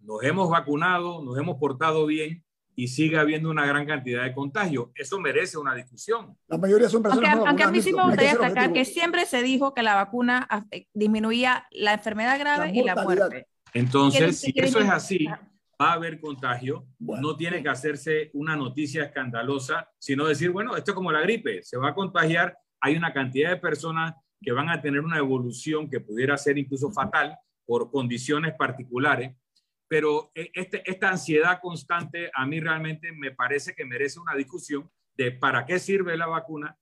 Nos 0.00 0.22
hemos 0.22 0.48
vacunado, 0.50 1.22
nos 1.22 1.38
hemos 1.38 1.56
portado 1.56 2.06
bien, 2.06 2.44
y 2.78 2.86
sigue 2.86 3.18
habiendo 3.18 3.50
una 3.50 3.66
gran 3.66 3.84
cantidad 3.86 4.22
de 4.22 4.32
contagios. 4.32 4.90
Eso 4.94 5.18
merece 5.18 5.58
una 5.58 5.74
discusión. 5.74 6.38
La 6.46 6.58
mayoría 6.58 6.88
son 6.88 7.02
personas 7.02 7.32
Aunque, 7.32 7.48
aunque 7.48 7.62
a 7.64 7.70
mí 7.72 7.82
sí 7.82 7.92
me 7.92 8.04
gustaría 8.04 8.30
destacar 8.30 8.72
que 8.72 8.84
siempre 8.84 9.26
se 9.26 9.42
dijo 9.42 9.74
que 9.74 9.82
la 9.82 9.96
vacuna 9.96 10.46
disminuía 10.94 11.66
la 11.72 11.94
enfermedad 11.94 12.38
grave 12.38 12.70
y 12.72 12.84
la 12.84 12.94
muerte. 12.94 13.48
Entonces, 13.74 14.38
si 14.38 14.52
eso 14.54 14.78
es 14.78 14.88
así, 14.88 15.26
va 15.26 15.90
a 15.90 15.92
haber 15.94 16.20
contagio. 16.20 16.86
no 17.00 17.36
tiene 17.36 17.64
que 17.64 17.68
hacerse 17.68 18.30
una 18.32 18.54
noticia 18.54 19.02
escandalosa, 19.02 19.90
sino 19.98 20.26
decir, 20.26 20.50
bueno, 20.50 20.76
esto 20.76 20.92
es 20.92 20.94
como 20.94 21.10
la 21.10 21.20
gripe, 21.20 21.64
se 21.64 21.76
va 21.76 21.88
a 21.88 21.94
contagiar. 21.94 22.56
Hay 22.80 22.96
una 22.96 23.12
cantidad 23.12 23.50
de 23.50 23.56
personas 23.56 24.14
que 24.40 24.52
van 24.52 24.68
a 24.68 24.80
tener 24.80 25.00
una 25.00 25.18
evolución 25.18 25.90
que 25.90 25.98
pudiera 25.98 26.38
ser 26.38 26.56
incluso 26.58 26.92
fatal 26.92 27.36
por 27.66 27.90
condiciones 27.90 28.54
particulares 28.56 29.34
pero 29.88 30.30
eh, 30.34 30.50
este, 30.54 30.88
esta 30.88 31.08
ansiedad 31.08 31.58
constante 31.60 32.30
a 32.34 32.46
mí 32.46 32.60
realmente 32.60 33.10
me 33.12 33.32
parece 33.32 33.74
que 33.74 33.84
merece 33.84 34.20
una 34.20 34.34
discusión 34.34 34.90
de 35.16 35.32
para 35.32 35.66
qué 35.66 35.78
sirve 35.78 36.16
la 36.16 36.26
vacuna, 36.26 36.76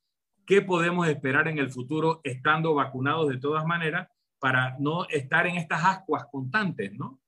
qué 0.45 0.61
podemos 0.61 1.09
esperar 1.09 1.49
en 1.49 1.59
el 1.59 1.71
futuro 1.71 2.21
estando 2.25 2.75
vacunados 2.75 3.29
de 3.29 3.39
todas 3.39 3.65
maneras 3.65 4.09
para 4.39 4.77
no 4.79 5.07
estar 5.09 5.47
en 5.47 5.57
estas 5.57 5.83
ascuas 5.85 6.27
constantes, 6.31 6.93
¿no? 6.93 7.21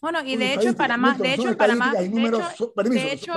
Bueno, 0.00 0.22
y 0.24 0.36
de 0.36 0.54
hecho, 0.54 0.74
para 0.74 0.96
más, 0.96 1.18
de 1.18 1.34
hecho, 1.34 1.56
para 1.56 1.74
más, 1.74 1.92
de 1.92 3.12
hecho, 3.12 3.32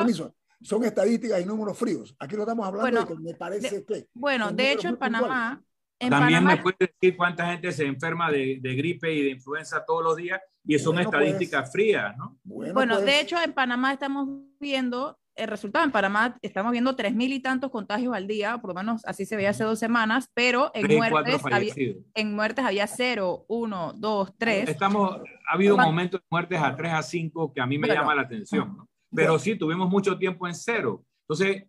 son 0.62 0.84
estadísticas 0.84 1.42
y 1.42 1.46
números 1.46 1.78
fríos. 1.78 2.16
Aquí 2.20 2.36
lo 2.36 2.42
estamos 2.42 2.68
hablando 2.68 3.02
de 3.02 3.08
que 3.08 3.16
me 3.16 3.34
parece 3.36 3.86
que. 3.86 4.08
Bueno, 4.14 4.52
de 4.52 4.74
hecho, 4.74 4.90
en 4.90 4.98
Panamá, 4.98 5.64
también 5.98 6.44
me 6.44 6.58
puede 6.58 6.78
decir 6.80 7.16
cuánta 7.16 7.52
gente 7.52 7.72
se 7.72 7.86
enferma 7.86 8.32
de, 8.32 8.60
gripe 8.62 9.14
y 9.14 9.24
de 9.24 9.30
influenza 9.32 9.84
todos 9.86 10.04
los 10.04 10.16
días 10.16 10.42
y 10.68 10.78
son 10.78 10.96
pues, 10.96 11.06
estadísticas 11.06 11.72
frías, 11.72 12.16
¿no? 12.18 12.38
Bueno, 12.44 12.98
de 12.98 13.04
pues. 13.04 13.24
hecho 13.24 13.42
en 13.42 13.54
Panamá 13.54 13.94
estamos 13.94 14.28
viendo 14.60 15.18
el 15.36 15.48
resultado. 15.48 15.86
En 15.86 15.92
Panamá 15.92 16.38
estamos 16.42 16.72
viendo 16.72 16.96
tres 16.96 17.16
mil 17.16 17.32
y 17.32 17.40
tantos 17.40 17.72
contagios 17.72 18.14
al 18.14 18.28
día, 18.28 18.58
por 18.58 18.72
lo 18.72 18.74
menos 18.74 19.06
así 19.06 19.26
se 19.26 19.36
veía 19.36 19.52
hace 19.52 19.64
dos 19.64 19.80
semanas, 19.80 20.30
pero 20.34 20.72
en, 20.74 20.98
muertes 20.98 21.42
había, 21.50 21.74
en 22.14 22.36
muertes 22.36 22.66
había 22.66 22.88
cero, 22.88 23.46
uno, 23.48 23.94
dos, 23.96 24.34
tres. 24.38 24.68
Estamos, 24.68 25.18
ha 25.48 25.54
habido 25.54 25.76
un 25.76 25.82
aumento 25.82 26.18
de 26.18 26.24
muertes 26.30 26.60
a 26.62 26.76
tres 26.76 26.92
a 26.92 27.02
cinco 27.02 27.54
que 27.54 27.62
a 27.62 27.66
mí 27.66 27.78
me 27.78 27.88
llama 27.88 28.14
la 28.14 28.24
atención, 28.24 28.76
¿no? 28.76 28.90
Pero 29.16 29.40
sí, 29.40 29.56
tuvimos 29.56 29.90
mucho 29.90 30.18
tiempo 30.18 30.48
en 30.48 30.54
cero. 30.54 31.04
Entonces, 31.30 31.64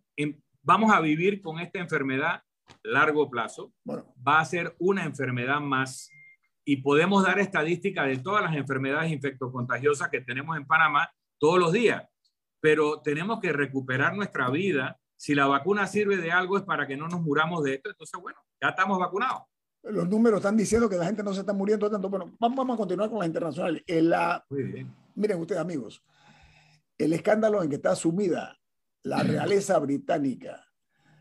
vamos 0.61 0.91
a 0.91 0.99
vivir 0.99 1.41
con 1.41 1.59
esta 1.59 1.79
enfermedad 1.79 2.43
largo 2.83 3.29
plazo, 3.29 3.73
va 3.87 4.39
a 4.39 4.45
ser 4.45 4.75
una 4.77 5.03
enfermedad 5.03 5.59
más 5.59 6.11
y 6.71 6.77
podemos 6.77 7.23
dar 7.23 7.39
estadística 7.39 8.03
de 8.03 8.17
todas 8.17 8.43
las 8.43 8.55
enfermedades 8.55 9.11
infectocontagiosas 9.11 10.09
que 10.09 10.21
tenemos 10.21 10.55
en 10.55 10.67
Panamá 10.67 11.09
todos 11.37 11.59
los 11.59 11.71
días, 11.71 12.03
pero 12.59 13.01
tenemos 13.01 13.39
que 13.39 13.51
recuperar 13.51 14.15
nuestra 14.15 14.49
vida. 14.49 14.99
Si 15.15 15.33
la 15.33 15.47
vacuna 15.47 15.87
sirve 15.87 16.17
de 16.17 16.31
algo 16.31 16.57
es 16.57 16.63
para 16.63 16.85
que 16.85 16.95
no 16.95 17.07
nos 17.07 17.21
muramos 17.21 17.63
de 17.63 17.75
esto, 17.75 17.89
entonces 17.89 18.21
bueno, 18.21 18.39
ya 18.61 18.69
estamos 18.69 18.99
vacunados. 18.99 19.43
Los 19.83 20.07
números 20.07 20.39
están 20.39 20.57
diciendo 20.57 20.89
que 20.89 20.97
la 20.97 21.05
gente 21.05 21.23
no 21.23 21.33
se 21.33 21.39
está 21.39 21.53
muriendo 21.53 21.89
tanto. 21.89 22.09
Bueno, 22.09 22.35
vamos 22.39 22.75
a 22.75 22.77
continuar 22.77 23.09
con 23.09 23.19
la 23.19 23.25
internacional. 23.25 23.83
La, 23.87 24.45
miren 25.15 25.39
ustedes 25.39 25.61
amigos, 25.61 26.03
el 26.97 27.13
escándalo 27.13 27.63
en 27.63 27.69
que 27.69 27.75
está 27.77 27.95
sumida 27.95 28.57
la 29.03 29.23
realeza 29.23 29.79
británica 29.79 30.69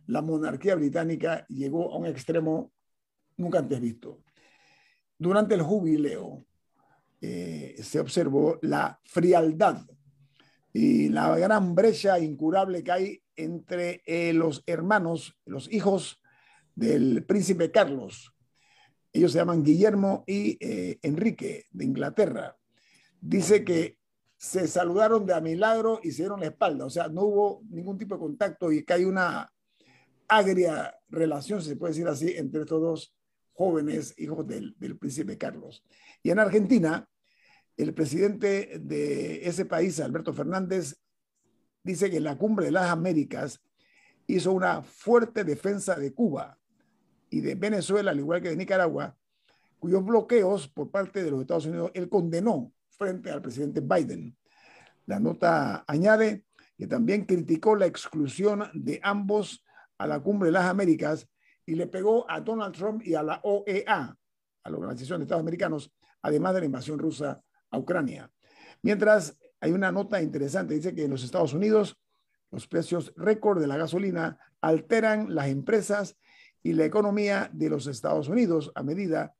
la 0.08 0.22
monarquía 0.22 0.74
británica 0.74 1.46
llegó 1.48 1.92
a 1.92 1.98
un 1.98 2.06
extremo 2.06 2.72
nunca 3.36 3.58
antes 3.58 3.78
visto. 3.78 4.22
Durante 5.18 5.54
el 5.54 5.62
jubileo 5.62 6.44
eh, 7.20 7.76
se 7.82 7.98
observó 7.98 8.58
la 8.62 9.00
frialdad 9.04 9.84
y 10.72 11.08
la 11.08 11.36
gran 11.36 11.74
brecha 11.74 12.18
incurable 12.20 12.84
que 12.84 12.92
hay 12.92 13.22
entre 13.34 14.02
eh, 14.06 14.32
los 14.32 14.62
hermanos, 14.66 15.36
los 15.44 15.72
hijos 15.72 16.20
del 16.76 17.24
príncipe 17.24 17.72
Carlos. 17.72 18.32
Ellos 19.12 19.32
se 19.32 19.38
llaman 19.38 19.64
Guillermo 19.64 20.22
y 20.26 20.56
eh, 20.60 20.98
Enrique 21.02 21.64
de 21.72 21.84
Inglaterra. 21.84 22.56
Dice 23.20 23.64
que 23.64 23.98
se 24.36 24.68
saludaron 24.68 25.26
de 25.26 25.34
a 25.34 25.40
milagro 25.40 25.98
y 26.02 26.12
se 26.12 26.22
dieron 26.22 26.38
la 26.38 26.46
espalda, 26.46 26.84
o 26.84 26.90
sea, 26.90 27.08
no 27.08 27.22
hubo 27.22 27.62
ningún 27.70 27.98
tipo 27.98 28.14
de 28.14 28.20
contacto 28.20 28.70
y 28.70 28.84
que 28.84 28.92
hay 28.92 29.04
una 29.04 29.52
agria 30.28 30.94
relación, 31.08 31.60
se 31.60 31.74
puede 31.74 31.94
decir 31.94 32.06
así, 32.06 32.34
entre 32.36 32.60
estos 32.60 32.80
dos 32.80 33.17
jóvenes 33.58 34.14
hijos 34.18 34.46
del, 34.46 34.76
príncipe 35.00 35.36
Carlos. 35.36 35.84
Y 36.22 36.30
en 36.30 36.38
Argentina, 36.38 37.08
el 37.76 37.92
presidente 37.92 38.78
de 38.80 39.48
ese 39.48 39.64
país, 39.64 39.98
Alberto 39.98 40.32
Fernández, 40.32 40.96
dice 41.82 42.08
que 42.08 42.18
en 42.18 42.24
la 42.24 42.38
cumbre 42.38 42.66
de 42.66 42.70
las 42.70 42.88
Américas 42.88 43.60
hizo 44.28 44.52
una 44.52 44.82
fuerte 44.82 45.42
defensa 45.42 45.96
de 45.96 46.14
Cuba 46.14 46.56
y 47.30 47.40
de 47.40 47.56
Venezuela, 47.56 48.12
al 48.12 48.20
igual 48.20 48.40
que 48.40 48.50
de 48.50 48.56
Nicaragua, 48.56 49.18
cuyos 49.80 50.04
bloqueos 50.04 50.68
por 50.68 50.92
parte 50.92 51.24
de 51.24 51.32
los 51.32 51.40
Estados 51.40 51.66
Unidos 51.66 51.90
él 51.94 52.08
condenó 52.08 52.72
frente 52.90 53.28
al 53.32 53.42
presidente 53.42 53.80
Biden. 53.80 54.36
La 55.06 55.18
nota 55.18 55.84
añade 55.88 56.44
que 56.76 56.86
también 56.86 57.24
criticó 57.24 57.74
la 57.74 57.86
exclusión 57.86 58.70
de 58.72 59.00
ambos 59.02 59.64
a 59.98 60.06
la 60.06 60.20
cumbre 60.20 60.46
de 60.46 60.52
las 60.52 60.66
Américas 60.66 61.28
y 61.68 61.74
le 61.74 61.86
pegó 61.86 62.24
a 62.30 62.40
Donald 62.40 62.74
Trump 62.74 63.02
y 63.04 63.14
a 63.14 63.22
la 63.22 63.40
OEA, 63.42 64.16
a 64.64 64.70
la 64.70 64.76
Organización 64.78 65.20
de 65.20 65.24
Estados 65.24 65.42
Americanos, 65.42 65.92
además 66.22 66.54
de 66.54 66.60
la 66.60 66.66
invasión 66.66 66.98
rusa 66.98 67.42
a 67.70 67.78
Ucrania. 67.78 68.32
Mientras 68.80 69.36
hay 69.60 69.72
una 69.72 69.92
nota 69.92 70.22
interesante, 70.22 70.72
dice 70.72 70.94
que 70.94 71.04
en 71.04 71.10
los 71.10 71.22
Estados 71.22 71.52
Unidos 71.52 72.00
los 72.50 72.66
precios 72.66 73.12
récord 73.16 73.60
de 73.60 73.66
la 73.66 73.76
gasolina 73.76 74.38
alteran 74.62 75.34
las 75.34 75.48
empresas 75.48 76.16
y 76.62 76.72
la 76.72 76.86
economía 76.86 77.50
de 77.52 77.68
los 77.68 77.86
Estados 77.86 78.28
Unidos 78.30 78.72
a 78.74 78.82
medida 78.82 79.34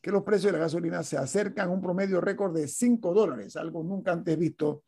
que 0.00 0.10
los 0.10 0.22
precios 0.22 0.52
de 0.52 0.58
la 0.58 0.64
gasolina 0.64 1.02
se 1.02 1.18
acercan 1.18 1.68
a 1.68 1.72
un 1.72 1.82
promedio 1.82 2.22
récord 2.22 2.54
de 2.54 2.66
5 2.66 3.12
dólares, 3.12 3.56
algo 3.56 3.84
nunca 3.84 4.12
antes 4.12 4.38
visto, 4.38 4.84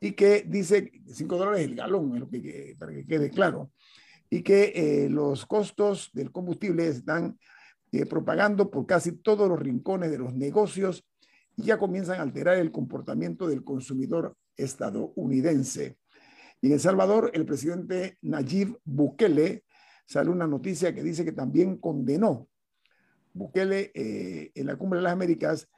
y 0.00 0.12
que 0.12 0.46
dice 0.48 0.90
5 1.06 1.36
dólares 1.36 1.66
el 1.66 1.74
galón, 1.74 2.30
para 2.78 2.92
que 2.92 3.06
quede 3.06 3.28
claro 3.28 3.72
y 4.30 4.42
que 4.42 4.72
eh, 4.74 5.10
los 5.10 5.44
costos 5.44 6.10
del 6.14 6.30
combustible 6.30 6.86
están 6.86 7.36
eh, 7.90 8.06
propagando 8.06 8.70
por 8.70 8.86
casi 8.86 9.12
todos 9.12 9.48
los 9.48 9.58
rincones 9.58 10.12
de 10.12 10.18
los 10.18 10.32
negocios 10.34 11.04
y 11.56 11.64
ya 11.64 11.78
comienzan 11.78 12.20
a 12.20 12.22
alterar 12.22 12.56
el 12.58 12.70
comportamiento 12.70 13.48
del 13.48 13.64
consumidor 13.64 14.36
estadounidense. 14.56 15.98
Y 16.60 16.68
en 16.68 16.74
El 16.74 16.80
Salvador, 16.80 17.32
el 17.34 17.44
presidente 17.44 18.18
Nayib 18.22 18.78
Bukele 18.84 19.64
sale 20.06 20.30
una 20.30 20.46
noticia 20.46 20.94
que 20.94 21.02
dice 21.02 21.24
que 21.24 21.32
también 21.32 21.78
condenó 21.78 22.48
Bukele 23.32 23.90
eh, 23.94 24.52
en 24.54 24.66
la 24.66 24.76
Cumbre 24.76 24.98
de 24.98 25.04
las 25.04 25.12
Américas 25.12 25.68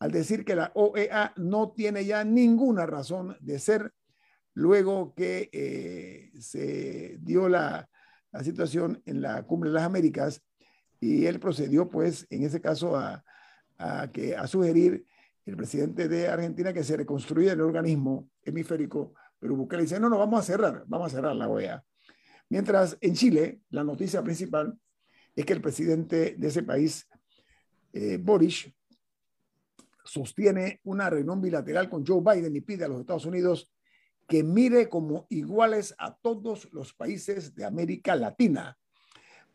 al 0.00 0.10
decir 0.10 0.44
que 0.44 0.56
la 0.56 0.72
OEA 0.74 1.32
no 1.36 1.72
tiene 1.72 2.04
ya 2.06 2.24
ninguna 2.24 2.86
razón 2.86 3.36
de 3.40 3.58
ser 3.58 3.92
luego 4.54 5.14
que 5.14 6.30
se 6.40 7.18
dio 7.20 7.48
la 7.48 7.88
la 8.32 8.44
situación 8.44 9.02
en 9.06 9.20
la 9.22 9.42
Cumbre 9.44 9.70
de 9.70 9.74
las 9.74 9.84
Américas 9.84 10.42
y 11.00 11.26
él 11.26 11.40
procedió, 11.40 11.88
pues, 11.88 12.26
en 12.30 12.44
ese 12.44 12.60
caso, 12.60 12.96
a, 12.96 13.24
que, 14.12 14.36
a 14.36 14.46
sugerir 14.46 15.06
el 15.46 15.56
presidente 15.56 16.08
de 16.08 16.28
Argentina 16.28 16.72
que 16.72 16.84
se 16.84 16.96
reconstruya 16.96 17.52
el 17.52 17.60
organismo 17.62 18.28
hemisférico, 18.42 19.14
pero 19.38 19.56
Bukele 19.56 19.82
dice, 19.82 19.98
no, 19.98 20.10
no, 20.10 20.18
vamos 20.18 20.40
a 20.40 20.42
cerrar, 20.42 20.84
vamos 20.86 21.12
a 21.12 21.16
cerrar 21.16 21.34
la 21.34 21.48
OEA. 21.48 21.82
Mientras 22.50 22.98
en 23.00 23.14
Chile, 23.14 23.62
la 23.70 23.82
noticia 23.82 24.22
principal 24.22 24.78
es 25.34 25.46
que 25.46 25.54
el 25.54 25.62
presidente 25.62 26.34
de 26.36 26.48
ese 26.48 26.62
país, 26.62 27.08
eh, 27.92 28.18
Boris, 28.20 28.70
sostiene 30.04 30.80
una 30.84 31.08
reunión 31.08 31.40
bilateral 31.40 31.88
con 31.88 32.04
Joe 32.04 32.20
Biden 32.20 32.54
y 32.54 32.60
pide 32.60 32.84
a 32.84 32.88
los 32.88 33.00
Estados 33.00 33.24
Unidos 33.24 33.72
que 34.30 34.44
mire 34.44 34.88
como 34.88 35.26
iguales 35.28 35.92
a 35.98 36.14
todos 36.14 36.72
los 36.72 36.94
países 36.94 37.52
de 37.56 37.64
América 37.64 38.14
Latina. 38.14 38.78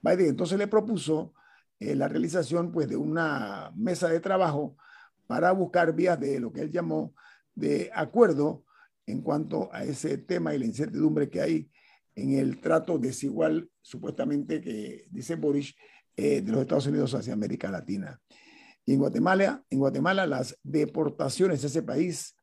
Biden 0.01 0.28
entonces 0.28 0.57
le 0.57 0.67
propuso 0.67 1.34
eh, 1.80 1.95
la 1.95 2.09
realización 2.09 2.73
pues, 2.73 2.89
de 2.89 2.97
una 2.97 3.71
mesa 3.73 4.09
de 4.09 4.19
trabajo 4.19 4.76
para 5.28 5.53
buscar 5.53 5.95
vías 5.95 6.19
de 6.19 6.41
lo 6.41 6.51
que 6.51 6.59
él 6.59 6.71
llamó 6.71 7.15
de 7.55 7.89
acuerdo 7.95 8.65
en 9.05 9.21
cuanto 9.21 9.69
a 9.71 9.86
ese 9.86 10.17
tema 10.17 10.53
y 10.53 10.59
la 10.59 10.65
incertidumbre 10.65 11.30
que 11.30 11.39
hay 11.39 11.71
en 12.13 12.34
el 12.34 12.59
trato 12.59 12.97
desigual, 12.97 13.69
supuestamente, 13.82 14.59
que 14.59 15.07
dice 15.09 15.36
Boris, 15.36 15.73
eh, 16.17 16.41
de 16.41 16.51
los 16.51 16.59
Estados 16.59 16.88
Unidos 16.88 17.15
hacia 17.15 17.32
América 17.32 17.71
Latina. 17.71 18.19
Y 18.86 18.91
en 18.91 18.99
Guatemala, 18.99 19.63
en 19.69 19.80
Guatemala, 19.80 20.28
las 20.28 20.59
deportaciones 20.63 21.61
de 21.61 21.67
ese 21.67 21.82
país 21.82 22.36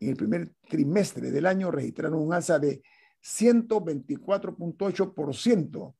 en 0.00 0.08
el 0.10 0.16
primer 0.16 0.50
trimestre 0.68 1.30
del 1.30 1.46
año 1.46 1.70
registraron 1.70 2.20
un 2.20 2.32
alza 2.32 2.58
de 2.58 2.82
124.8% 3.22 5.94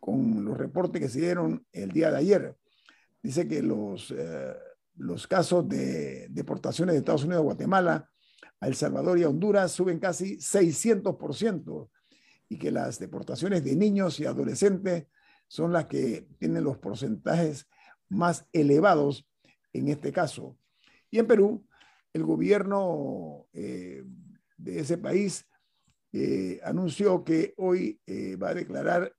con 0.00 0.44
los 0.44 0.58
reportes 0.58 1.00
que 1.00 1.08
se 1.08 1.20
dieron 1.20 1.64
el 1.72 1.92
día 1.92 2.10
de 2.10 2.18
ayer. 2.18 2.56
Dice 3.22 3.46
que 3.46 3.62
los, 3.62 4.12
eh, 4.16 4.54
los 4.96 5.26
casos 5.26 5.68
de 5.68 6.26
deportaciones 6.28 6.94
de 6.94 6.98
Estados 6.98 7.24
Unidos 7.24 7.40
a 7.40 7.44
Guatemala, 7.44 8.10
a 8.60 8.66
El 8.66 8.74
Salvador 8.74 9.18
y 9.18 9.22
a 9.22 9.28
Honduras 9.28 9.72
suben 9.72 9.98
casi 9.98 10.38
600% 10.38 11.88
y 12.48 12.58
que 12.58 12.70
las 12.70 12.98
deportaciones 12.98 13.64
de 13.64 13.76
niños 13.76 14.20
y 14.20 14.26
adolescentes 14.26 15.06
son 15.48 15.72
las 15.72 15.86
que 15.86 16.28
tienen 16.38 16.64
los 16.64 16.78
porcentajes 16.78 17.66
más 18.08 18.46
elevados 18.52 19.26
en 19.72 19.88
este 19.88 20.12
caso. 20.12 20.56
Y 21.10 21.18
en 21.18 21.26
Perú, 21.26 21.66
el 22.12 22.24
gobierno 22.24 23.46
eh, 23.52 24.04
de 24.56 24.80
ese 24.80 24.98
país 24.98 25.46
eh, 26.12 26.60
anunció 26.64 27.24
que 27.24 27.54
hoy 27.56 28.00
va 28.40 28.50
a 28.50 28.54
declarar 28.54 29.14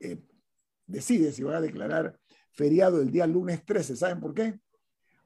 eh, 0.00 0.18
decide 0.86 1.32
si 1.32 1.42
va 1.42 1.56
a 1.56 1.60
declarar 1.60 2.18
feriado 2.52 3.00
el 3.00 3.10
día 3.10 3.26
lunes 3.26 3.64
13. 3.64 3.96
¿Saben 3.96 4.20
por 4.20 4.34
qué? 4.34 4.58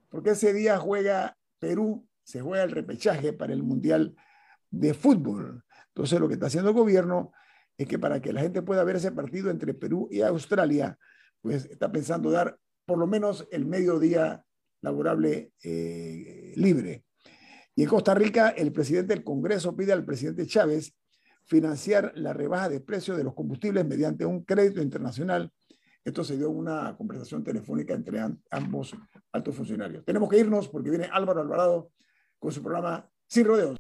Porque 0.09 0.31
ese 0.31 0.53
día 0.53 0.79
juega 0.79 1.37
Perú, 1.59 2.09
se 2.25 2.41
juega 2.41 2.65
el 2.65 2.71
repechaje 2.71 3.33
para 3.33 3.53
el 3.53 3.63
Mundial 3.63 4.17
de 4.71 4.95
Fútbol. 4.95 5.65
Entonces 5.89 6.19
lo 6.19 6.29
que 6.29 6.35
está 6.35 6.47
haciendo 6.47 6.71
el 6.71 6.77
gobierno 6.77 7.33
es 7.77 7.87
que 7.87 7.99
para 7.99 8.21
que 8.21 8.33
la 8.33 8.41
gente 8.41 8.63
pueda 8.63 8.85
ver 8.85 8.97
ese 8.97 9.13
partido 9.13 9.51
entre 9.51 9.75
Perú 9.75 10.09
y 10.11 10.23
Australia, 10.23 10.99
pues 11.41 11.67
está 11.67 11.91
pensando 11.93 12.31
dar 12.31 12.59
por 12.85 12.99
lo 12.99 13.07
menos 13.07 13.47
el 13.51 13.67
mediodía 13.67 14.45
laborable 14.83 15.53
eh, 15.63 16.53
libre. 16.57 17.05
Y 17.75 17.83
en 17.83 17.89
Costa 17.89 18.15
Rica, 18.15 18.51
el 18.51 18.73
presidente 18.73 19.15
del 19.15 19.25
Congreso 19.25 19.77
pide 19.77 19.93
al 19.93 20.05
presidente 20.05 20.47
Chávez 20.47 20.95
financiar 21.45 22.13
la 22.15 22.33
rebaja 22.33 22.69
de 22.69 22.81
precios 22.81 23.17
de 23.17 23.25
los 23.25 23.35
combustibles 23.35 23.87
mediante 23.87 24.25
un 24.25 24.45
crédito 24.45 24.83
internacional. 24.83 25.53
Esto 26.05 26.25
se 26.25 26.37
dio 26.37 26.49
en 26.49 26.57
una 26.57 26.97
conversación 26.97 27.45
telefónica 27.45 27.95
entre 27.95 28.21
ambos 28.51 28.95
altos 29.33 29.55
funcionarios. 29.55 30.05
Tenemos 30.05 30.29
que 30.29 30.39
irnos 30.39 30.69
porque 30.69 30.91
viene 30.91 31.09
Álvaro 31.13 31.41
Alvarado 31.41 31.91
con 32.39 32.53
su 32.53 32.63
programa 32.63 33.09
Sin 33.27 33.45
Rodeos. 33.45 33.77